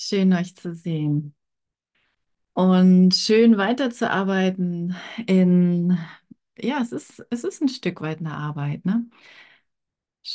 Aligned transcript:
Schön 0.00 0.32
euch 0.32 0.54
zu 0.56 0.74
sehen 0.74 1.34
und 2.54 3.14
schön 3.14 3.56
weiterzuarbeiten 3.56 4.96
in, 5.26 5.98
ja, 6.58 6.80
es 6.82 6.92
ist, 6.92 7.24
es 7.30 7.44
ist 7.44 7.62
ein 7.62 7.68
Stück 7.68 8.00
weit 8.00 8.18
eine 8.20 8.34
Arbeit, 8.34 8.84
ne? 8.84 9.06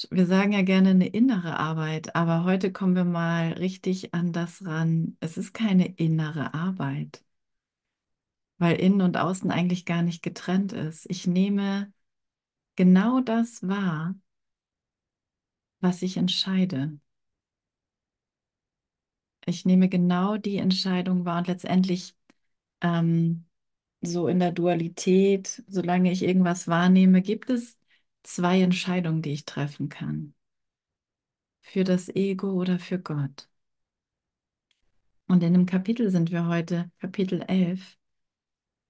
Wir 0.10 0.26
sagen 0.26 0.52
ja 0.54 0.62
gerne 0.64 0.90
eine 0.90 1.08
innere 1.08 1.58
Arbeit, 1.60 2.16
aber 2.16 2.44
heute 2.44 2.72
kommen 2.74 2.96
wir 2.96 3.06
mal 3.06 3.54
richtig 3.54 4.14
an 4.14 4.34
das 4.34 4.66
ran. 4.66 5.16
Es 5.22 5.38
ist 5.38 5.54
keine 5.54 5.86
innere 5.96 6.54
Arbeit, 6.54 7.24
weil 8.58 8.76
innen 8.80 9.02
und 9.02 9.18
außen 9.18 9.52
eigentlich 9.52 9.86
gar 9.86 10.02
nicht 10.02 10.24
getrennt 10.24 10.74
ist. 10.74 11.06
Ich 11.10 11.28
nehme 11.28 11.94
genau 12.76 13.22
das 13.22 13.68
wahr, 13.68 14.16
was 15.82 16.02
ich 16.02 16.18
entscheide. 16.18 17.00
Ich 19.46 19.66
nehme 19.66 19.90
genau 19.90 20.38
die 20.38 20.58
Entscheidung 20.58 21.26
wahr 21.26 21.40
und 21.40 21.48
letztendlich 21.48 22.16
ähm, 22.82 23.46
so 24.02 24.28
in 24.28 24.40
der 24.40 24.52
Dualität, 24.54 25.64
solange 25.68 26.12
ich 26.12 26.24
irgendwas 26.24 26.68
wahrnehme, 26.70 27.22
gibt 27.22 27.50
es 27.50 27.80
zwei 28.24 28.62
Entscheidungen, 28.62 29.22
die 29.22 29.34
ich 29.34 29.46
treffen 29.46 29.90
kann. 29.90 30.36
Für 31.62 31.84
das 31.84 32.10
Ego 32.10 32.52
oder 32.52 32.78
für 32.78 33.00
Gott. 33.00 33.50
Und 35.28 35.44
in 35.44 35.54
dem 35.54 35.66
Kapitel 35.66 36.12
sind 36.12 36.32
wir 36.32 36.48
heute, 36.48 36.92
Kapitel 37.00 37.42
11. 37.48 37.98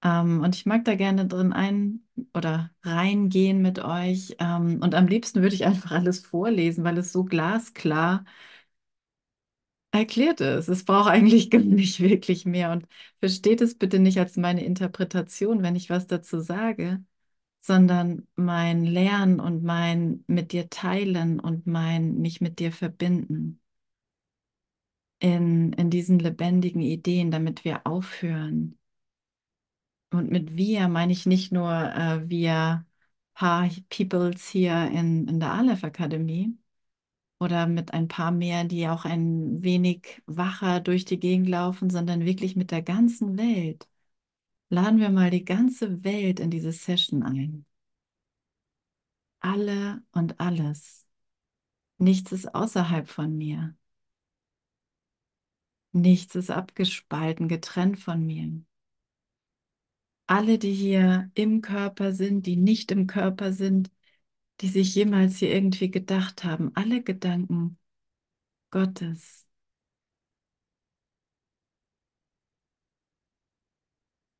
Ähm, 0.04 0.42
und 0.42 0.54
ich 0.56 0.66
mag 0.66 0.84
da 0.86 0.94
gerne 0.96 1.26
drin 1.26 1.52
ein 1.52 2.04
oder 2.34 2.70
reingehen 2.84 3.62
mit 3.62 3.80
euch. 3.80 4.36
Ähm, 4.40 4.80
und 4.82 4.94
am 4.94 5.06
liebsten 5.08 5.42
würde 5.42 5.54
ich 5.56 5.66
einfach 5.66 5.92
alles 5.92 6.20
vorlesen, 6.26 6.84
weil 6.84 6.98
es 6.98 7.12
so 7.12 7.24
glasklar 7.24 8.24
erklärt 9.94 10.40
ist. 10.40 10.68
Es 10.68 10.84
braucht 10.84 11.10
eigentlich 11.10 11.50
gar 11.50 11.60
nicht 11.60 12.00
wirklich 12.00 12.44
mehr. 12.46 12.72
Und 12.72 12.86
versteht 13.20 13.60
es 13.60 13.76
bitte 13.78 13.98
nicht 13.98 14.18
als 14.18 14.36
meine 14.36 14.64
Interpretation, 14.64 15.62
wenn 15.62 15.76
ich 15.76 15.90
was 15.90 16.06
dazu 16.06 16.40
sage 16.40 17.04
sondern 17.60 18.28
mein 18.36 18.84
Lernen 18.84 19.40
und 19.40 19.64
mein 19.64 20.22
mit 20.26 20.52
dir 20.52 20.68
teilen 20.68 21.40
und 21.40 21.66
mein 21.66 22.18
mich 22.20 22.40
mit 22.42 22.58
dir 22.58 22.72
verbinden 22.72 23.60
in, 25.18 25.72
in 25.72 25.90
diesen 25.90 26.18
lebendigen 26.18 26.82
Ideen, 26.82 27.30
damit 27.30 27.64
wir 27.64 27.86
aufhören. 27.86 28.78
Und 30.10 30.30
mit 30.30 30.56
wir 30.56 30.88
meine 30.88 31.12
ich 31.12 31.26
nicht 31.26 31.52
nur 31.52 31.72
äh, 31.72 32.28
wir 32.28 32.86
paar 33.34 33.68
Peoples 33.90 34.48
hier 34.48 34.90
in, 34.92 35.26
in 35.28 35.40
der 35.40 35.52
Aleph 35.52 35.84
Akademie 35.84 36.56
oder 37.44 37.66
mit 37.66 37.92
ein 37.94 38.08
paar 38.08 38.30
mehr, 38.32 38.64
die 38.64 38.88
auch 38.88 39.04
ein 39.04 39.62
wenig 39.62 40.22
wacher 40.26 40.80
durch 40.80 41.04
die 41.04 41.20
Gegend 41.20 41.48
laufen, 41.48 41.90
sondern 41.90 42.24
wirklich 42.24 42.56
mit 42.56 42.70
der 42.70 42.82
ganzen 42.82 43.38
Welt. 43.38 43.88
Laden 44.70 44.98
wir 45.00 45.10
mal 45.10 45.30
die 45.30 45.44
ganze 45.44 46.04
Welt 46.04 46.40
in 46.40 46.50
diese 46.50 46.72
Session 46.72 47.22
ein. 47.22 47.66
Alle 49.40 50.02
und 50.12 50.40
alles. 50.40 51.06
Nichts 51.98 52.32
ist 52.32 52.54
außerhalb 52.54 53.08
von 53.08 53.36
mir. 53.36 53.76
Nichts 55.92 56.34
ist 56.34 56.50
abgespalten, 56.50 57.46
getrennt 57.46 57.98
von 57.98 58.26
mir. 58.26 58.62
Alle, 60.26 60.58
die 60.58 60.72
hier 60.72 61.30
im 61.34 61.60
Körper 61.60 62.12
sind, 62.12 62.46
die 62.46 62.56
nicht 62.56 62.90
im 62.90 63.06
Körper 63.06 63.52
sind, 63.52 63.90
die 64.60 64.68
sich 64.68 64.94
jemals 64.94 65.36
hier 65.38 65.52
irgendwie 65.52 65.90
gedacht 65.90 66.44
haben, 66.44 66.72
alle 66.74 67.02
Gedanken 67.02 67.78
Gottes, 68.70 69.46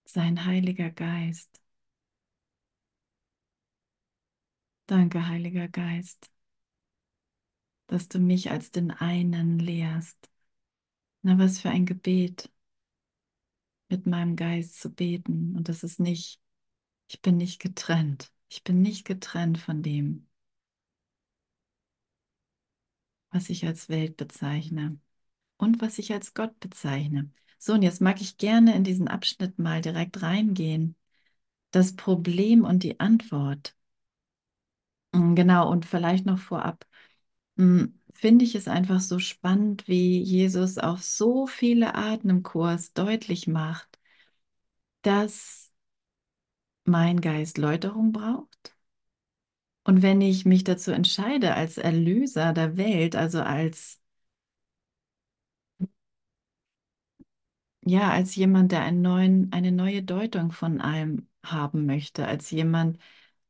sein 0.07 0.47
Heiliger 0.47 0.91
Geist. 0.91 1.61
Danke, 4.87 5.29
Heiliger 5.29 5.69
Geist, 5.69 6.31
dass 7.87 8.09
du 8.09 8.19
mich 8.19 8.51
als 8.51 8.71
den 8.71 8.91
einen 8.91 9.59
lehrst. 9.59 10.31
Na, 11.23 11.39
was 11.39 11.61
für 11.61 11.71
ein 11.71 11.87
Gebet, 11.87 12.51
mit 13.89 14.07
meinem 14.07 14.37
Geist 14.37 14.81
zu 14.81 14.91
beten. 14.91 15.55
Und 15.57 15.69
das 15.69 15.83
ist 15.85 16.01
nicht, 16.01 16.41
ich 17.09 17.23
bin 17.23 17.39
nicht 17.39 17.61
getrennt. 17.63 18.33
Ich 18.49 18.65
bin 18.65 18.81
nicht 18.81 19.05
getrennt 19.05 19.59
von 19.59 19.83
dem, 19.83 20.27
was 23.31 23.51
ich 23.51 23.67
als 23.67 23.89
Welt 23.91 24.17
bezeichne 24.17 24.99
und 25.59 25.81
was 25.83 25.99
ich 25.99 26.13
als 26.13 26.35
Gott 26.35 26.59
bezeichne. 26.61 27.31
So, 27.59 27.75
und 27.75 27.83
jetzt 27.83 28.01
mag 28.03 28.21
ich 28.23 28.39
gerne 28.39 28.75
in 28.77 28.85
diesen 28.85 29.09
Abschnitt 29.09 29.59
mal 29.61 29.81
direkt 29.83 30.23
reingehen. 30.23 30.97
Das 31.73 31.97
Problem 31.97 32.65
und 32.65 32.83
die 32.85 33.01
Antwort. 33.01 33.77
Mm, 35.13 35.35
Genau, 35.35 35.71
und 35.71 35.87
vielleicht 35.87 36.27
noch 36.27 36.39
vorab, 36.39 36.87
mm, 37.57 37.87
finde 38.13 38.45
ich 38.45 38.55
es 38.55 38.69
einfach 38.69 39.01
so 39.01 39.19
spannend, 39.21 39.89
wie 39.89 40.21
Jesus 40.23 40.79
auf 40.79 41.03
so 41.05 41.47
viele 41.47 41.95
Arten 41.95 42.31
im 42.31 42.43
Kurs 42.45 42.93
deutlich 42.95 43.47
macht, 43.49 43.99
dass 45.03 45.73
mein 46.87 47.21
Geist 47.21 47.59
Läuterung 47.59 48.13
braucht. 48.13 48.75
Und 49.85 50.03
wenn 50.03 50.21
ich 50.21 50.45
mich 50.47 50.65
dazu 50.65 50.91
entscheide, 50.93 51.55
als 51.55 51.79
Erlöser 51.79 52.53
der 52.53 52.77
Welt, 52.77 53.17
also 53.17 53.41
als 53.43 54.01
Ja, 57.87 58.11
als 58.13 58.35
jemand, 58.37 58.73
der 58.73 58.83
einen 58.83 59.03
neuen, 59.03 59.53
eine 59.53 59.71
neue 59.73 60.03
Deutung 60.03 60.53
von 60.53 60.81
allem 60.81 61.29
haben 61.45 61.85
möchte, 61.87 62.27
als 62.27 62.51
jemand, 62.51 62.99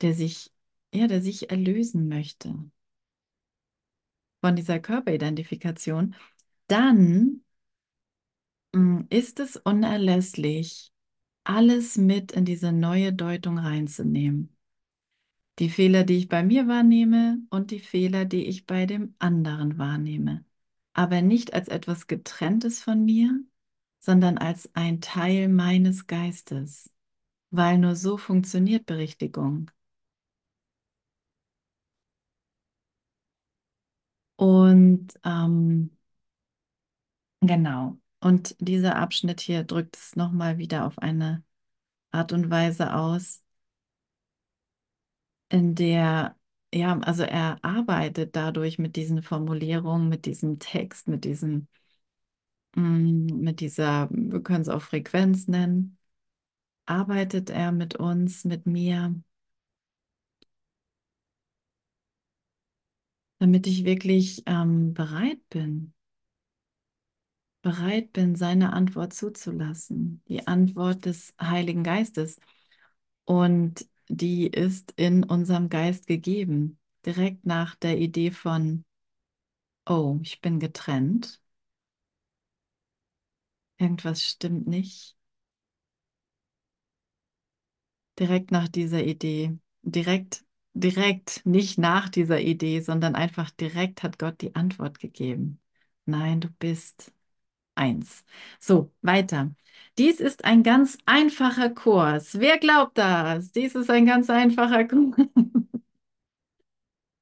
der 0.00 0.12
sich, 0.14 0.52
ja, 0.92 1.06
der 1.06 1.20
sich 1.22 1.50
erlösen 1.50 2.08
möchte 2.08 2.54
von 4.40 4.54
dieser 4.56 4.78
Körperidentifikation, 4.80 6.14
dann 6.68 7.42
mm, 8.72 9.02
ist 9.10 9.40
es 9.40 9.56
unerlässlich, 9.56 10.92
alles 11.44 11.96
mit 11.96 12.32
in 12.32 12.44
diese 12.44 12.72
neue 12.72 13.12
Deutung 13.12 13.58
reinzunehmen. 13.58 14.56
Die 15.58 15.68
Fehler, 15.70 16.04
die 16.04 16.16
ich 16.18 16.28
bei 16.28 16.42
mir 16.44 16.66
wahrnehme 16.68 17.38
und 17.50 17.70
die 17.70 17.78
Fehler, 17.80 18.24
die 18.24 18.44
ich 18.46 18.66
bei 18.66 18.86
dem 18.86 19.14
anderen 19.18 19.78
wahrnehme. 19.78 20.44
Aber 20.94 21.22
nicht 21.22 21.54
als 21.54 21.68
etwas 21.68 22.06
Getrenntes 22.06 22.80
von 22.82 23.04
mir, 23.04 23.40
sondern 24.00 24.38
als 24.38 24.70
ein 24.74 25.00
Teil 25.00 25.48
meines 25.48 26.06
Geistes. 26.06 26.90
weil 27.52 27.78
nur 27.78 27.96
so 27.96 28.18
funktioniert 28.18 28.86
Berichtigung. 28.86 29.70
Und 34.36 35.08
ähm, 35.24 35.90
genau, 37.40 37.98
und 38.24 38.56
dieser 38.58 38.96
Abschnitt 38.96 39.40
hier 39.40 39.64
drückt 39.64 39.96
es 39.96 40.16
nochmal 40.16 40.56
wieder 40.58 40.86
auf 40.86 40.98
eine 40.98 41.44
Art 42.10 42.32
und 42.32 42.50
Weise 42.50 42.94
aus, 42.94 43.42
in 45.50 45.74
der, 45.74 46.36
ja, 46.72 46.98
also 47.00 47.22
er 47.22 47.58
arbeitet 47.62 48.34
dadurch 48.36 48.78
mit 48.78 48.96
diesen 48.96 49.22
Formulierungen, 49.22 50.08
mit 50.08 50.26
diesem 50.26 50.58
Text, 50.58 51.08
mit 51.08 51.24
diesem, 51.24 51.68
mm, 52.76 53.26
mit 53.42 53.60
dieser, 53.60 54.08
wir 54.10 54.42
können 54.42 54.62
es 54.62 54.68
auch 54.68 54.82
Frequenz 54.82 55.48
nennen, 55.48 55.98
arbeitet 56.86 57.50
er 57.50 57.72
mit 57.72 57.96
uns, 57.96 58.44
mit 58.44 58.66
mir, 58.66 59.14
damit 63.38 63.66
ich 63.66 63.84
wirklich 63.84 64.42
ähm, 64.46 64.94
bereit 64.94 65.38
bin 65.50 65.93
bereit 67.64 68.12
bin, 68.12 68.36
seine 68.36 68.74
Antwort 68.74 69.14
zuzulassen, 69.14 70.22
die 70.28 70.46
Antwort 70.46 71.06
des 71.06 71.34
Heiligen 71.40 71.82
Geistes. 71.82 72.38
Und 73.24 73.86
die 74.08 74.48
ist 74.48 74.92
in 74.96 75.24
unserem 75.24 75.70
Geist 75.70 76.06
gegeben, 76.06 76.78
direkt 77.06 77.46
nach 77.46 77.74
der 77.74 77.98
Idee 77.98 78.30
von, 78.32 78.84
oh, 79.86 80.18
ich 80.22 80.42
bin 80.42 80.60
getrennt, 80.60 81.40
irgendwas 83.78 84.22
stimmt 84.22 84.66
nicht. 84.66 85.16
Direkt 88.18 88.50
nach 88.50 88.68
dieser 88.68 89.02
Idee, 89.02 89.58
direkt, 89.82 90.44
direkt, 90.74 91.46
nicht 91.46 91.78
nach 91.78 92.10
dieser 92.10 92.40
Idee, 92.42 92.80
sondern 92.80 93.14
einfach 93.14 93.50
direkt 93.50 94.02
hat 94.02 94.18
Gott 94.18 94.42
die 94.42 94.54
Antwort 94.54 94.98
gegeben. 94.98 95.62
Nein, 96.04 96.42
du 96.42 96.50
bist 96.50 97.13
Eins. 97.74 98.24
So, 98.60 98.92
weiter. 99.02 99.54
Dies 99.98 100.20
ist 100.20 100.44
ein 100.44 100.62
ganz 100.62 100.98
einfacher 101.06 101.70
Kurs. 101.70 102.38
Wer 102.38 102.58
glaubt 102.58 102.98
das? 102.98 103.52
Dies 103.52 103.74
ist 103.74 103.90
ein 103.90 104.06
ganz 104.06 104.30
einfacher 104.30 104.84
Kurs. 104.84 105.16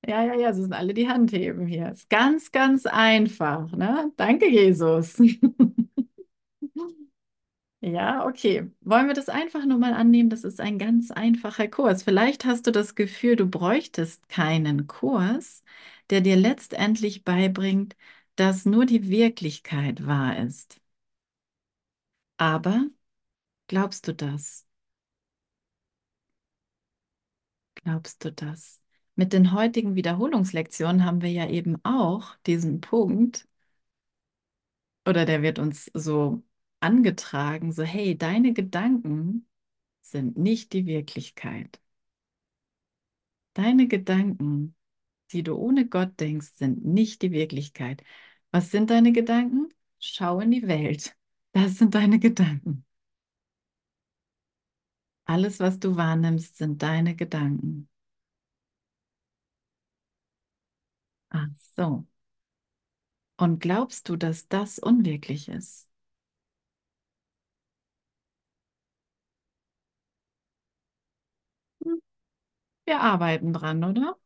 Ja, 0.05 0.25
ja, 0.25 0.35
ja, 0.35 0.53
so 0.53 0.63
sind 0.63 0.73
alle 0.73 0.95
die 0.95 1.09
Hand 1.09 1.31
heben 1.33 1.67
hier. 1.67 1.91
Ist 1.93 2.11
ganz, 2.11 2.51
ganz 2.51 2.87
einfach, 2.87 3.71
ne? 3.73 4.11
Danke, 4.17 4.49
Jesus. 4.51 5.17
Ja, 7.81 8.27
okay. 8.27 8.71
Wollen 8.81 9.09
wir 9.09 9.15
das 9.15 9.29
einfach 9.29 9.65
nur 9.67 9.79
mal 9.79 9.93
annehmen? 9.93 10.31
Das 10.31 10.45
ist 10.45 10.61
ein 10.61 10.79
ganz 10.79 11.11
einfacher 11.11 11.67
Kurs. 11.67 12.05
Vielleicht 12.05 12.45
hast 12.45 12.67
du 12.67 12.71
das 12.71 12.95
Gefühl, 12.95 13.35
du 13.35 13.47
bräuchtest 13.47 14.29
keinen 14.29 14.87
Kurs, 14.87 15.65
der 16.09 16.21
dir 16.21 16.37
letztendlich 16.37 17.25
beibringt, 17.25 17.97
dass 18.37 18.65
nur 18.67 18.87
die 18.87 19.09
Wirklichkeit 19.09 20.07
wahr 20.07 20.39
ist. 20.39 20.81
Aber 22.37 22.89
glaubst 23.69 24.09
du 24.09 24.15
das? 24.15 24.67
Glaubst 27.75 28.25
du 28.25 28.33
das? 28.33 28.81
Mit 29.15 29.33
den 29.33 29.53
heutigen 29.53 29.95
Wiederholungslektionen 29.95 31.05
haben 31.05 31.21
wir 31.23 31.31
ja 31.31 31.49
eben 31.49 31.77
auch 31.85 32.35
diesen 32.47 32.81
Punkt, 32.81 33.47
oder 35.07 35.25
der 35.27 35.43
wird 35.43 35.59
uns 35.59 35.91
so 35.95 36.43
angetragen, 36.81 37.73
so 37.73 37.83
hey, 37.83 38.17
deine 38.17 38.53
Gedanken 38.53 39.47
sind 40.03 40.39
nicht 40.39 40.73
die 40.73 40.87
Wirklichkeit. 40.87 41.81
Deine 43.55 43.89
Gedanken, 43.89 44.75
die 45.33 45.43
du 45.43 45.55
ohne 45.57 45.87
Gott 45.89 46.19
denkst, 46.21 46.53
sind 46.57 46.85
nicht 46.85 47.23
die 47.23 47.33
Wirklichkeit. 47.33 48.03
Was 48.51 48.71
sind 48.71 48.91
deine 48.91 49.13
Gedanken? 49.13 49.69
Schau 49.99 50.41
in 50.41 50.51
die 50.51 50.67
Welt. 50.69 51.17
Das 51.53 51.79
sind 51.79 51.95
deine 51.95 52.19
Gedanken. 52.19 52.85
Alles, 55.25 55.59
was 55.61 55.81
du 55.81 55.97
wahrnimmst, 55.97 56.57
sind 56.59 56.81
deine 56.83 57.17
Gedanken. 57.17 57.89
Ach 61.31 61.49
so. 61.77 62.07
Und 63.37 63.59
glaubst 63.61 64.09
du, 64.09 64.17
dass 64.17 64.49
das 64.49 64.79
unwirklich 64.79 65.49
ist? 65.51 65.91
Hm, 71.85 72.01
Wir 72.87 73.01
arbeiten 73.03 73.53
dran, 73.55 73.85
oder? 73.85 74.17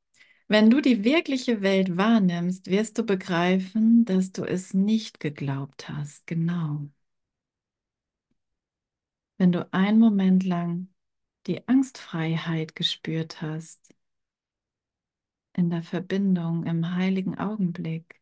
Wenn 0.48 0.70
du 0.70 0.80
die 0.80 1.04
wirkliche 1.04 1.62
Welt 1.62 1.96
wahrnimmst, 1.96 2.66
wirst 2.68 2.98
du 2.98 3.04
begreifen, 3.04 4.04
dass 4.04 4.32
du 4.32 4.44
es 4.44 4.74
nicht 4.74 5.20
geglaubt 5.20 5.88
hast. 5.88 6.26
Genau. 6.26 6.88
Wenn 9.38 9.50
du 9.52 9.66
einen 9.72 9.98
Moment 9.98 10.44
lang 10.44 10.88
die 11.46 11.66
Angstfreiheit 11.68 12.76
gespürt 12.76 13.40
hast, 13.42 13.94
in 15.54 15.70
der 15.70 15.82
Verbindung, 15.82 16.64
im 16.66 16.94
heiligen 16.94 17.36
Augenblick, 17.38 18.20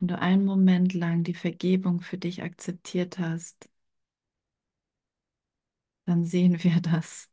wenn 0.00 0.08
du 0.08 0.18
einen 0.18 0.44
Moment 0.44 0.92
lang 0.94 1.22
die 1.24 1.34
Vergebung 1.34 2.00
für 2.00 2.18
dich 2.18 2.42
akzeptiert 2.42 3.18
hast, 3.20 3.68
dann 6.06 6.24
sehen 6.24 6.62
wir, 6.64 6.80
dass 6.80 7.30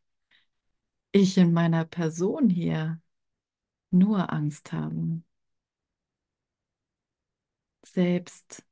ich 1.16 1.38
in 1.38 1.54
meiner 1.54 1.86
Person 1.86 2.50
hier 2.50 3.02
nur 3.92 4.34
Angst 4.34 4.74
habe. 4.74 5.22
Selbst 7.86 8.66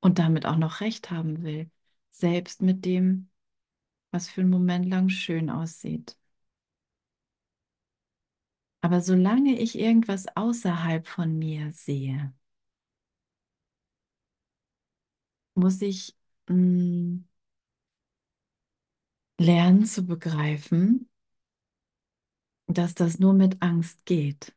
und 0.00 0.18
damit 0.18 0.46
auch 0.46 0.56
noch 0.56 0.80
recht 0.80 1.10
haben 1.10 1.42
will. 1.44 1.70
Selbst 2.10 2.62
mit 2.62 2.84
dem, 2.84 3.30
was 4.12 4.28
für 4.28 4.42
einen 4.42 4.50
Moment 4.50 4.86
lang 4.86 5.08
schön 5.08 5.50
aussieht. 5.50 6.18
Aber 8.82 9.00
solange 9.00 9.58
ich 9.58 9.76
irgendwas 9.78 10.26
außerhalb 10.36 11.06
von 11.08 11.36
mir 11.38 11.72
sehe, 11.72 12.32
muss 15.54 15.82
ich 15.82 16.16
mh, 16.48 16.54
mm, 16.56 17.24
lernen 19.38 19.84
zu 19.86 20.04
begreifen, 20.06 21.08
dass 22.66 22.94
das 22.94 23.18
nur 23.18 23.32
mit 23.34 23.62
Angst 23.62 24.04
geht. 24.06 24.54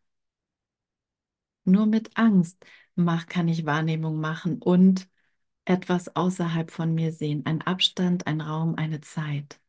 Nur 1.66 1.86
mit 1.86 2.18
Angst 2.18 2.66
mach, 2.96 3.28
kann 3.28 3.48
ich 3.48 3.66
Wahrnehmung 3.68 4.20
machen 4.20 4.60
und 4.62 5.08
etwas 5.66 6.16
außerhalb 6.16 6.72
von 6.72 6.94
mir 6.96 7.12
sehen. 7.14 7.46
Ein 7.46 7.62
Abstand, 7.64 8.28
ein 8.28 8.42
Raum, 8.42 8.76
eine 8.76 9.02
Zeit. 9.02 9.60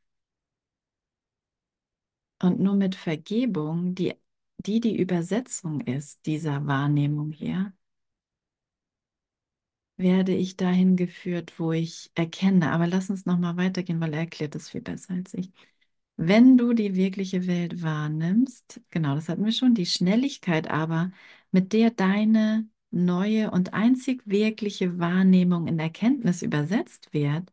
Und 2.43 2.59
nur 2.61 2.75
mit 2.77 2.95
Vergebung, 2.97 3.95
die 3.95 4.15
die, 4.59 4.81
die 4.81 4.97
Übersetzung 4.99 5.81
ist 5.83 6.27
dieser 6.27 6.67
Wahrnehmung 6.67 7.31
hier, 7.33 7.73
werde 9.99 10.35
ich 10.35 10.57
dahin 10.57 10.97
geführt, 10.97 11.59
wo 11.61 11.73
ich 11.73 12.11
erkenne. 12.15 12.73
Aber 12.73 12.87
lass 12.87 13.11
uns 13.11 13.27
nochmal 13.27 13.57
weitergehen, 13.59 14.01
weil 14.01 14.13
er 14.15 14.21
erklärt 14.21 14.55
es 14.55 14.69
viel 14.71 14.81
besser 14.81 15.13
als 15.15 15.35
ich. 15.35 15.53
Wenn 16.21 16.57
du 16.59 16.73
die 16.73 16.97
wirkliche 16.97 17.47
Welt 17.47 17.81
wahrnimmst, 17.83 18.81
genau, 18.91 19.15
das 19.15 19.29
hatten 19.29 19.45
wir 19.45 19.53
schon, 19.53 19.75
die 19.75 19.87
Schnelligkeit 19.87 20.69
aber, 20.69 21.13
mit 21.53 21.73
der 21.73 21.91
deine 21.93 22.69
neue 22.91 23.51
und 23.53 23.73
einzig 23.73 24.23
wirkliche 24.27 24.99
Wahrnehmung 24.99 25.69
in 25.69 25.79
Erkenntnis 25.79 26.43
übersetzt 26.43 27.13
wird, 27.13 27.53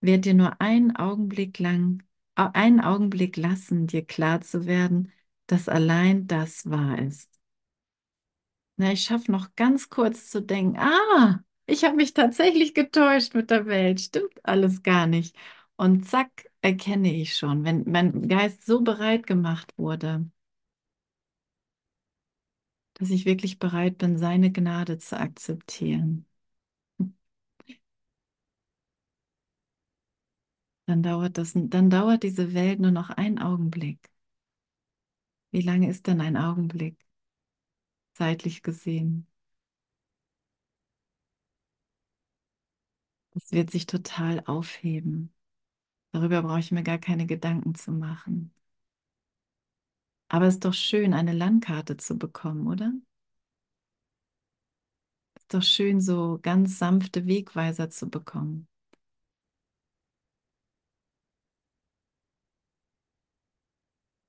wird 0.00 0.24
dir 0.26 0.34
nur 0.34 0.60
einen 0.60 0.96
Augenblick 0.96 1.58
lang, 1.60 2.02
einen 2.36 2.80
Augenblick 2.80 3.36
lassen, 3.36 3.86
dir 3.86 4.04
klar 4.04 4.40
zu 4.42 4.66
werden, 4.66 5.12
dass 5.46 5.68
allein 5.68 6.26
das 6.26 6.70
wahr 6.70 6.98
ist. 7.00 7.30
Na, 8.76 8.92
ich 8.92 9.04
schaffe 9.04 9.30
noch 9.30 9.54
ganz 9.56 9.88
kurz 9.88 10.30
zu 10.30 10.42
denken, 10.42 10.78
ah, 10.78 11.44
ich 11.66 11.84
habe 11.84 11.96
mich 11.96 12.12
tatsächlich 12.14 12.74
getäuscht 12.74 13.34
mit 13.34 13.50
der 13.50 13.66
Welt, 13.66 14.00
stimmt 14.00 14.44
alles 14.44 14.82
gar 14.82 15.06
nicht. 15.06 15.36
Und 15.76 16.08
zack, 16.08 16.50
erkenne 16.64 17.12
ich 17.14 17.36
schon, 17.36 17.62
wenn 17.64 17.84
mein 17.86 18.26
Geist 18.28 18.66
so 18.66 18.80
bereit 18.82 19.24
gemacht 19.28 19.72
wurde, 19.78 20.28
dass 22.94 23.10
ich 23.10 23.24
wirklich 23.26 23.58
bereit 23.60 23.98
bin, 23.98 24.18
seine 24.18 24.50
Gnade 24.52 24.98
zu 24.98 25.16
akzeptieren. 25.18 26.26
Dann 30.86 31.02
dauert 31.02 31.36
das, 31.38 31.52
dann 31.54 31.90
dauert 31.90 32.22
diese 32.22 32.54
Welt 32.54 32.80
nur 32.80 32.90
noch 32.90 33.10
einen 33.10 33.38
Augenblick. 33.38 34.10
Wie 35.52 35.62
lange 35.62 35.88
ist 35.88 36.06
denn 36.06 36.20
ein 36.20 36.36
Augenblick, 36.36 36.98
zeitlich 38.14 38.62
gesehen? 38.62 39.26
Das 43.32 43.52
wird 43.52 43.70
sich 43.70 43.84
total 43.86 44.42
aufheben. 44.46 45.30
Darüber 46.14 46.40
brauche 46.40 46.60
ich 46.60 46.72
mir 46.72 46.82
gar 46.82 46.96
keine 46.96 47.26
Gedanken 47.26 47.74
zu 47.74 47.92
machen. 47.92 48.50
Aber 50.28 50.46
es 50.46 50.54
ist 50.56 50.64
doch 50.66 50.74
schön, 50.74 51.14
eine 51.14 51.32
Landkarte 51.32 51.96
zu 51.96 52.18
bekommen, 52.18 52.66
oder? 52.66 52.92
Es 55.36 55.42
ist 55.42 55.54
doch 55.54 55.62
schön, 55.62 56.00
so 56.00 56.40
ganz 56.42 56.78
sanfte 56.80 57.26
Wegweiser 57.28 57.88
zu 57.88 58.10
bekommen. 58.10 58.66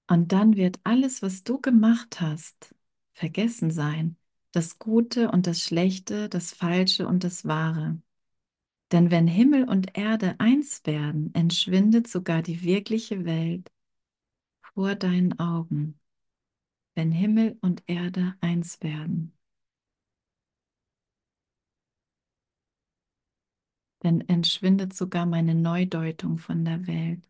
Und 0.07 0.31
dann 0.31 0.55
wird 0.55 0.79
alles, 0.83 1.21
was 1.21 1.43
du 1.43 1.59
gemacht 1.61 2.19
hast, 2.21 2.75
vergessen 3.13 3.71
sein. 3.71 4.17
Das 4.51 4.79
Gute 4.79 5.29
und 5.31 5.47
das 5.47 5.61
Schlechte, 5.61 6.29
das 6.29 6.53
Falsche 6.53 7.07
und 7.07 7.23
das 7.23 7.45
Wahre. 7.45 7.99
Denn 8.91 9.11
wenn 9.11 9.27
Himmel 9.27 9.67
und 9.67 9.97
Erde 9.97 10.35
eins 10.39 10.85
werden, 10.85 11.33
entschwindet 11.33 12.07
sogar 12.07 12.41
die 12.41 12.63
wirkliche 12.63 13.25
Welt 13.25 13.71
vor 14.73 14.95
deinen 14.95 15.39
Augen. 15.39 15.99
Wenn 16.95 17.11
Himmel 17.11 17.57
und 17.61 17.83
Erde 17.87 18.35
eins 18.41 18.81
werden. 18.81 19.33
Dann 23.99 24.21
entschwindet 24.21 24.93
sogar 24.93 25.25
meine 25.25 25.55
Neudeutung 25.55 26.37
von 26.37 26.63
der 26.63 26.85
Welt. 26.87 27.27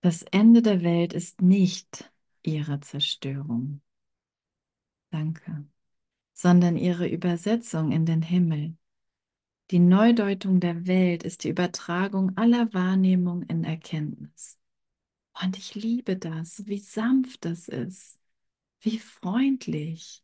Das 0.00 0.22
Ende 0.24 0.62
der 0.62 0.82
Welt 0.82 1.12
ist 1.12 1.42
nicht 1.42 2.12
ihre 2.42 2.80
Zerstörung. 2.80 3.80
Danke. 5.12 5.66
Sondern 6.32 6.76
ihre 6.76 7.06
Übersetzung 7.06 7.92
in 7.92 8.06
den 8.06 8.22
Himmel. 8.22 8.76
Die 9.70 9.78
Neudeutung 9.78 10.58
der 10.58 10.86
Welt 10.86 11.22
ist 11.22 11.44
die 11.44 11.50
Übertragung 11.50 12.36
aller 12.36 12.72
Wahrnehmung 12.72 13.42
in 13.42 13.64
Erkenntnis. 13.64 14.58
Und 15.42 15.56
ich 15.58 15.74
liebe 15.74 16.16
das, 16.16 16.66
wie 16.66 16.78
sanft 16.78 17.44
das 17.44 17.68
ist, 17.68 18.18
wie 18.80 18.98
freundlich, 18.98 20.22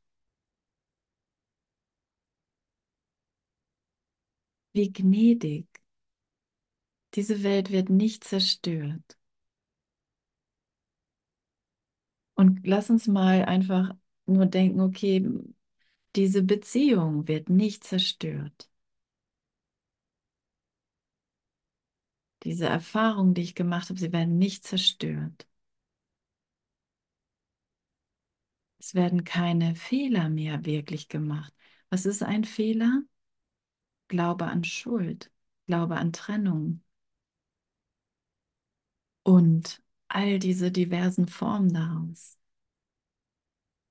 wie 4.72 4.92
gnädig. 4.92 5.66
Diese 7.14 7.42
Welt 7.42 7.70
wird 7.70 7.90
nicht 7.90 8.24
zerstört. 8.24 9.18
Und 12.34 12.66
lass 12.66 12.88
uns 12.90 13.06
mal 13.06 13.44
einfach 13.44 13.94
nur 14.28 14.46
denken, 14.46 14.80
okay, 14.80 15.28
diese 16.16 16.42
Beziehung 16.42 17.28
wird 17.28 17.50
nicht 17.50 17.84
zerstört. 17.84 18.70
Diese 22.42 22.66
Erfahrungen, 22.66 23.34
die 23.34 23.42
ich 23.42 23.54
gemacht 23.54 23.90
habe, 23.90 23.98
sie 24.00 24.12
werden 24.12 24.38
nicht 24.38 24.64
zerstört. 24.64 25.46
Es 28.80 28.94
werden 28.96 29.22
keine 29.24 29.74
Fehler 29.76 30.28
mehr 30.28 30.64
wirklich 30.64 31.08
gemacht. 31.08 31.52
Was 31.90 32.06
ist 32.06 32.22
ein 32.24 32.42
Fehler? 32.44 33.02
Glaube 34.08 34.44
an 34.48 34.64
Schuld, 34.64 35.30
Glaube 35.66 35.96
an 35.96 36.12
Trennung 36.12 36.82
und 39.22 39.80
all 40.08 40.38
diese 40.40 40.70
diversen 40.72 41.28
Formen 41.28 41.72
daraus. 41.72 42.37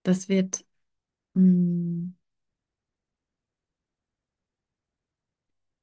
Das 0.07 0.29
wird 0.29 0.65
hm, 1.35 2.15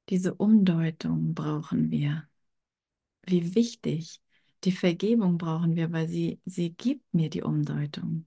diese 0.09 0.33
Umdeutung 0.33 1.35
brauchen 1.35 1.91
wir. 1.91 2.27
Wie 3.27 3.53
wichtig. 3.53 4.19
Die 4.63 4.71
Vergebung 4.71 5.37
brauchen 5.37 5.75
wir, 5.75 5.91
weil 5.91 6.07
sie, 6.07 6.41
sie 6.45 6.71
gibt 6.73 7.13
mir 7.13 7.29
die 7.29 7.43
Umdeutung. 7.43 8.25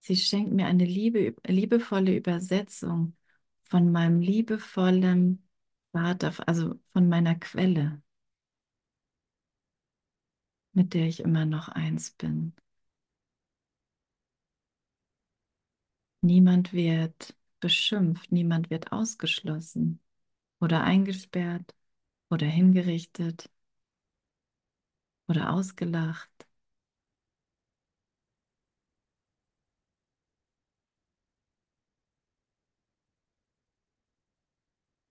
Sie 0.00 0.16
schenkt 0.16 0.52
mir 0.52 0.66
eine 0.66 0.84
liebe, 0.84 1.36
liebevolle 1.46 2.16
Übersetzung 2.16 3.16
von 3.62 3.92
meinem 3.92 4.20
liebevollen 4.20 5.46
Vater, 5.92 6.32
also 6.48 6.74
von 6.92 7.08
meiner 7.08 7.36
Quelle, 7.36 8.02
mit 10.72 10.92
der 10.94 11.06
ich 11.06 11.20
immer 11.20 11.44
noch 11.46 11.68
eins 11.68 12.10
bin. 12.10 12.52
Niemand 16.20 16.72
wird 16.72 17.34
beschimpft, 17.60 18.30
niemand 18.32 18.70
wird 18.70 18.92
ausgeschlossen 18.92 20.00
oder 20.60 20.84
eingesperrt 20.84 21.74
oder 22.30 22.46
hingerichtet 22.46 23.50
oder 25.28 25.50
ausgelacht. 25.52 26.30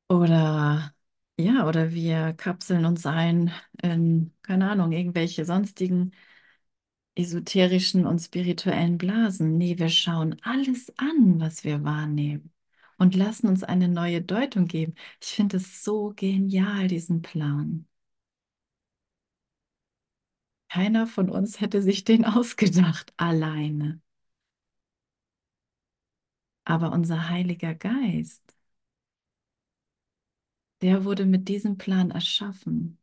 Oder 0.09 0.93
ja, 1.37 1.67
oder 1.67 1.91
wir 1.91 2.33
kapseln 2.33 2.85
uns 2.85 3.05
ein 3.05 3.51
in, 3.81 4.33
keine 4.41 4.69
Ahnung, 4.71 4.91
irgendwelche 4.91 5.45
sonstigen 5.45 6.13
esoterischen 7.17 8.05
und 8.05 8.19
spirituellen 8.19 8.97
Blasen. 8.97 9.57
Nee, 9.57 9.77
wir 9.79 9.89
schauen 9.89 10.37
alles 10.43 10.93
an, 10.97 11.39
was 11.39 11.63
wir 11.63 11.83
wahrnehmen 11.83 12.51
und 12.97 13.15
lassen 13.15 13.47
uns 13.47 13.63
eine 13.63 13.87
neue 13.89 14.21
Deutung 14.21 14.65
geben. 14.67 14.95
Ich 15.21 15.29
finde 15.29 15.57
es 15.57 15.83
so 15.83 16.13
genial, 16.15 16.87
diesen 16.87 17.21
Plan. 17.21 17.87
Keiner 20.69 21.07
von 21.07 21.29
uns 21.29 21.59
hätte 21.59 21.81
sich 21.81 22.03
den 22.05 22.23
ausgedacht, 22.25 23.13
alleine. 23.17 23.99
Aber 26.65 26.91
unser 26.91 27.29
Heiliger 27.29 27.73
Geist, 27.75 28.43
der 30.81 31.05
wurde 31.05 31.27
mit 31.27 31.49
diesem 31.49 31.77
Plan 31.77 32.09
erschaffen, 32.09 32.97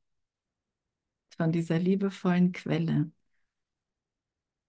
von 1.37 1.52
dieser 1.52 1.78
liebevollen 1.78 2.52
Quelle, 2.52 3.11